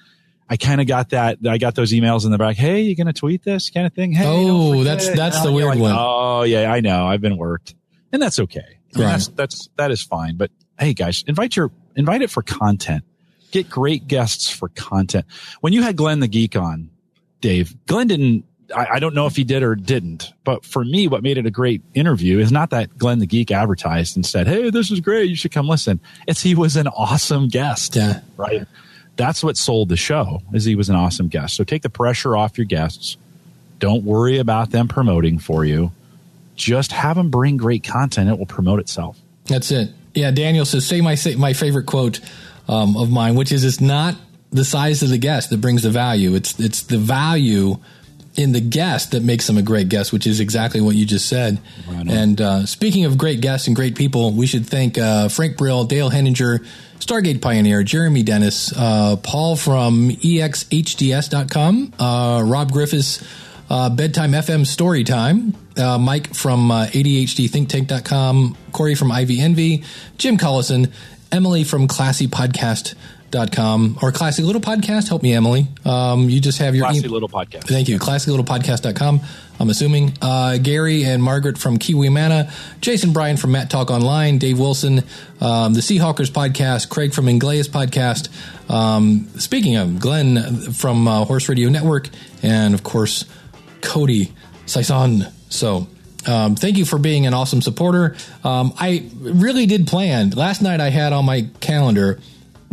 I 0.49 0.57
kind 0.57 0.81
of 0.81 0.87
got 0.87 1.09
that. 1.09 1.37
I 1.47 1.59
got 1.59 1.75
those 1.75 1.91
emails 1.91 2.25
in 2.25 2.31
the 2.31 2.39
back. 2.39 2.55
Hey, 2.55 2.81
you 2.81 2.95
gonna 2.95 3.13
tweet 3.13 3.43
this 3.43 3.69
kind 3.69 3.85
of 3.85 3.93
thing? 3.93 4.13
Hey, 4.13 4.25
oh, 4.25 4.83
that's 4.83 5.09
that's 5.09 5.41
the 5.43 5.51
weird 5.51 5.69
like, 5.69 5.79
one. 5.79 5.95
Oh 5.95 6.43
yeah, 6.43 6.71
I 6.71 6.79
know. 6.79 7.05
I've 7.05 7.21
been 7.21 7.37
worked, 7.37 7.75
and 8.11 8.21
that's 8.21 8.39
okay. 8.39 8.59
I 8.95 8.97
mean, 8.97 9.05
Right. 9.05 9.11
That's 9.11 9.27
that's 9.27 9.69
that 9.77 9.91
is 9.91 10.01
fine. 10.01 10.37
But 10.37 10.49
hey, 10.79 10.93
guys, 10.93 11.23
invite 11.27 11.55
your 11.55 11.71
invite 11.97 12.21
it 12.21 12.29
for 12.29 12.41
content 12.41 13.03
get 13.51 13.69
great 13.69 14.07
guests 14.07 14.49
for 14.49 14.69
content. 14.69 15.25
When 15.61 15.73
you 15.73 15.81
had 15.81 15.95
Glenn 15.95 16.19
the 16.19 16.27
Geek 16.27 16.55
on, 16.55 16.89
Dave, 17.41 17.75
Glenn 17.85 18.07
didn't, 18.07 18.45
I, 18.75 18.87
I, 18.93 18.99
don't 18.99 19.15
know 19.15 19.27
if 19.27 19.35
he 19.35 19.43
did 19.43 19.63
or 19.63 19.75
didn't, 19.75 20.33
but 20.43 20.65
for 20.65 20.83
me, 20.83 21.07
what 21.07 21.23
made 21.23 21.37
it 21.37 21.45
a 21.45 21.51
great 21.51 21.81
interview 21.93 22.39
is 22.39 22.51
not 22.51 22.71
that 22.71 22.97
Glenn 22.97 23.19
the 23.19 23.27
Geek 23.27 23.51
advertised 23.51 24.15
and 24.15 24.25
said, 24.25 24.47
Hey, 24.47 24.69
this 24.69 24.91
is 24.91 24.99
great. 24.99 25.29
You 25.29 25.35
should 25.35 25.51
come 25.51 25.67
listen. 25.67 25.99
It's 26.27 26.41
he 26.41 26.55
was 26.55 26.75
an 26.75 26.87
awesome 26.87 27.47
guest. 27.47 27.95
Yeah. 27.95 28.21
Right. 28.35 28.67
That's 29.15 29.43
what 29.43 29.57
sold 29.57 29.89
the 29.89 29.97
show 29.97 30.41
is 30.53 30.65
he 30.65 30.75
was 30.75 30.89
an 30.89 30.95
awesome 30.95 31.27
guest. 31.27 31.55
So 31.55 31.63
take 31.63 31.81
the 31.81 31.89
pressure 31.89 32.35
off 32.35 32.57
your 32.57 32.65
guests. 32.65 33.17
Don't 33.79 34.03
worry 34.03 34.37
about 34.37 34.71
them 34.71 34.87
promoting 34.87 35.39
for 35.39 35.63
you. 35.63 35.91
Just 36.55 36.91
have 36.91 37.15
them 37.15 37.29
bring 37.29 37.57
great 37.57 37.83
content. 37.83 38.29
It 38.29 38.37
will 38.37 38.47
promote 38.47 38.79
itself. 38.79 39.19
That's 39.45 39.71
it. 39.71 39.91
Yeah. 40.17 40.31
Daniel 40.31 40.65
says, 40.65 40.85
say 40.85 41.01
my, 41.01 41.15
say 41.15 41.35
my 41.35 41.53
favorite 41.53 41.85
quote 41.85 42.19
um, 42.67 42.97
of 42.97 43.09
mine, 43.09 43.35
which 43.35 43.51
is 43.51 43.63
it's 43.63 43.81
not 43.81 44.15
the 44.51 44.65
size 44.65 45.03
of 45.03 45.09
the 45.09 45.17
guest 45.17 45.49
that 45.49 45.61
brings 45.61 45.83
the 45.83 45.89
value. 45.89 46.35
It's 46.35 46.59
it's 46.59 46.83
the 46.83 46.97
value 46.97 47.77
in 48.35 48.51
the 48.51 48.61
guest 48.61 49.11
that 49.11 49.23
makes 49.23 49.47
them 49.47 49.57
a 49.57 49.61
great 49.61 49.89
guest, 49.89 50.13
which 50.13 50.27
is 50.27 50.39
exactly 50.39 50.79
what 50.79 50.95
you 50.95 51.05
just 51.05 51.27
said. 51.27 51.59
Right 51.87 52.07
and 52.07 52.39
uh, 52.39 52.65
speaking 52.65 53.05
of 53.05 53.17
great 53.17 53.41
guests 53.41 53.67
and 53.67 53.75
great 53.75 53.95
people, 53.95 54.31
we 54.31 54.45
should 54.45 54.65
thank 54.65 54.97
uh, 54.97 55.27
Frank 55.29 55.57
Brill, 55.57 55.85
Dale 55.85 56.09
Henninger, 56.09 56.59
Stargate 56.99 57.41
Pioneer, 57.41 57.83
Jeremy 57.83 58.23
Dennis, 58.23 58.71
uh, 58.75 59.15
Paul 59.17 59.55
from 59.55 60.09
exhds.com, 60.09 61.93
uh, 61.99 62.43
Rob 62.45 62.71
Griffiths, 62.71 63.23
uh, 63.69 63.89
Bedtime 63.89 64.31
FM 64.31 64.61
Storytime, 64.61 65.53
uh, 65.79 65.97
Mike 65.97 66.33
from 66.33 66.71
uh, 66.71 66.85
ADHDThinkTank.com, 66.87 68.57
Corey 68.71 68.95
from 68.95 69.11
Ivy 69.11 69.41
Envy, 69.41 69.83
Jim 70.17 70.37
Collison, 70.37 70.91
Emily 71.31 71.63
from 71.63 71.87
classypodcast.com 71.87 73.97
or 74.01 74.11
classy 74.13 74.43
little 74.43 74.61
podcast. 74.61 75.09
Help 75.09 75.21
me, 75.23 75.33
Emily. 75.33 75.67
Um, 75.83 76.29
you 76.29 76.39
just 76.39 76.59
have 76.59 76.73
your 76.75 76.85
Classy 76.85 77.05
e- 77.05 77.09
little 77.09 77.27
podcast. 77.27 77.63
Thank 77.65 77.89
you. 77.89 77.99
ClassyLittlePodcast.com. 77.99 79.19
I'm 79.59 79.69
assuming. 79.69 80.13
Uh, 80.21 80.57
Gary 80.57 81.03
and 81.03 81.21
Margaret 81.21 81.57
from 81.57 81.77
Kiwi 81.77 82.07
Mana, 82.09 82.49
Jason 82.79 83.11
Bryan 83.11 83.35
from 83.37 83.51
Mat 83.51 83.69
Talk 83.69 83.91
Online, 83.91 84.37
Dave 84.37 84.59
Wilson, 84.59 85.03
um, 85.41 85.73
the 85.73 85.81
Seahawkers 85.81 86.31
podcast, 86.31 86.89
Craig 86.89 87.13
from 87.13 87.27
Ingleus 87.27 87.67
podcast. 87.67 88.29
Um, 88.71 89.27
speaking 89.39 89.75
of 89.75 89.99
Glenn 89.99 90.71
from 90.73 91.07
uh, 91.07 91.25
Horse 91.25 91.49
Radio 91.49 91.69
Network, 91.69 92.09
and 92.43 92.73
of 92.73 92.83
course, 92.83 93.25
Cody 93.81 94.33
Saison. 94.65 95.27
So, 95.49 95.87
um, 96.25 96.55
thank 96.55 96.77
you 96.77 96.85
for 96.85 96.99
being 96.99 97.25
an 97.25 97.33
awesome 97.33 97.61
supporter. 97.61 98.15
Um, 98.43 98.73
I 98.77 99.09
really 99.19 99.65
did 99.65 99.87
plan. 99.87 100.31
Last 100.31 100.61
night 100.61 100.81
I 100.81 100.89
had 100.89 101.13
on 101.13 101.25
my 101.25 101.47
calendar 101.61 102.19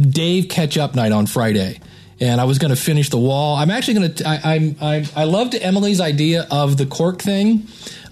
Dave 0.00 0.48
catch 0.48 0.76
up 0.76 0.94
night 0.94 1.12
on 1.12 1.26
Friday, 1.26 1.80
and 2.20 2.40
I 2.40 2.44
was 2.44 2.58
going 2.58 2.74
to 2.74 2.80
finish 2.80 3.10
the 3.10 3.18
wall. 3.18 3.56
I'm 3.56 3.70
actually 3.70 3.94
going 3.94 4.14
to. 4.14 4.28
I'm. 4.28 4.76
I, 4.80 5.06
I 5.14 5.24
loved 5.24 5.54
Emily's 5.54 6.00
idea 6.00 6.46
of 6.50 6.76
the 6.76 6.86
cork 6.86 7.22
thing. 7.22 7.68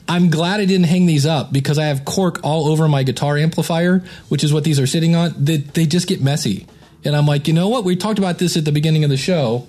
I'm 0.09 0.31
glad 0.31 0.61
I 0.61 0.65
didn't 0.65 0.87
hang 0.87 1.07
these 1.07 1.27
up 1.27 1.53
because 1.53 1.79
I 1.79 1.85
have 1.85 2.05
cork 2.05 2.41
all 2.43 2.69
over 2.69 2.89
my 2.89 3.03
guitar 3.03 3.37
amplifier, 3.37 4.05
which 4.29 4.45
is 4.45 4.53
what 4.53 4.65
these 4.65 4.79
are 4.79 4.87
sitting 4.87 5.15
on. 5.15 5.33
They, 5.37 5.59
they 5.59 5.87
just 5.87 6.07
get 6.07 6.21
messy, 6.21 6.67
and 7.05 7.17
I'm 7.17 7.27
like, 7.27 7.49
you 7.49 7.55
know 7.55 7.69
what? 7.69 7.85
We 7.85 7.97
talked 7.97 8.19
about 8.19 8.39
this 8.39 8.57
at 8.57 8.65
the 8.65 8.73
beginning 8.73 9.05
of 9.05 9.11
the 9.11 9.17
show. 9.17 9.67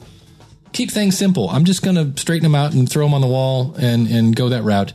Keep 0.73 0.91
things 0.91 1.17
simple. 1.17 1.49
I'm 1.49 1.65
just 1.65 1.83
going 1.83 1.95
to 1.95 2.19
straighten 2.19 2.43
them 2.43 2.55
out 2.55 2.73
and 2.73 2.89
throw 2.89 3.05
them 3.05 3.13
on 3.13 3.21
the 3.21 3.27
wall 3.27 3.75
and 3.77 4.07
and 4.07 4.35
go 4.35 4.49
that 4.49 4.63
route. 4.63 4.93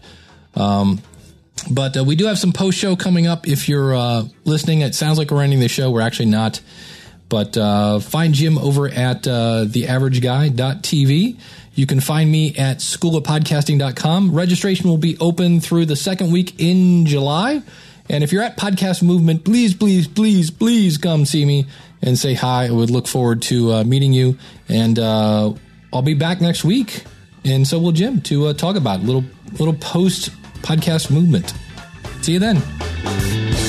Um, 0.54 1.00
but 1.70 1.96
uh, 1.96 2.04
we 2.04 2.16
do 2.16 2.26
have 2.26 2.38
some 2.38 2.52
post 2.52 2.78
show 2.78 2.96
coming 2.96 3.26
up. 3.26 3.48
If 3.48 3.68
you're 3.68 3.94
uh, 3.94 4.24
listening, 4.44 4.80
it 4.82 4.94
sounds 4.94 5.18
like 5.18 5.30
we're 5.30 5.42
ending 5.42 5.60
the 5.60 5.68
show. 5.68 5.90
We're 5.90 6.02
actually 6.02 6.26
not. 6.26 6.60
But 7.28 7.56
uh, 7.56 8.00
find 8.00 8.32
Jim 8.32 8.56
over 8.56 8.88
at 8.88 9.26
uh, 9.26 9.66
theaverageguy.tv. 9.66 11.38
You 11.74 11.86
can 11.86 12.00
find 12.00 12.30
me 12.30 12.56
at 12.56 12.78
schoolofpodcasting.com. 12.78 14.34
Registration 14.34 14.88
will 14.88 14.98
be 14.98 15.16
open 15.18 15.60
through 15.60 15.86
the 15.86 15.96
second 15.96 16.32
week 16.32 16.54
in 16.58 17.06
July. 17.06 17.62
And 18.08 18.24
if 18.24 18.32
you're 18.32 18.42
at 18.42 18.56
Podcast 18.56 19.02
Movement, 19.02 19.44
please, 19.44 19.74
please, 19.74 20.08
please, 20.08 20.50
please 20.50 20.96
come 20.96 21.26
see 21.26 21.44
me 21.44 21.66
and 22.00 22.18
say 22.18 22.32
hi. 22.32 22.66
I 22.66 22.70
would 22.70 22.90
look 22.90 23.06
forward 23.06 23.42
to 23.42 23.72
uh, 23.72 23.84
meeting 23.84 24.14
you. 24.14 24.38
And 24.68 24.98
uh, 24.98 25.52
I'll 25.92 26.02
be 26.02 26.14
back 26.14 26.40
next 26.40 26.64
week. 26.64 27.04
And 27.44 27.66
so 27.66 27.78
will 27.78 27.92
Jim 27.92 28.20
to 28.22 28.48
uh, 28.48 28.52
talk 28.52 28.76
about 28.76 29.00
a 29.00 29.02
little, 29.02 29.24
little 29.52 29.74
post 29.74 30.30
podcast 30.62 31.10
movement. 31.10 31.54
See 32.22 32.32
you 32.32 32.38
then. 32.38 33.67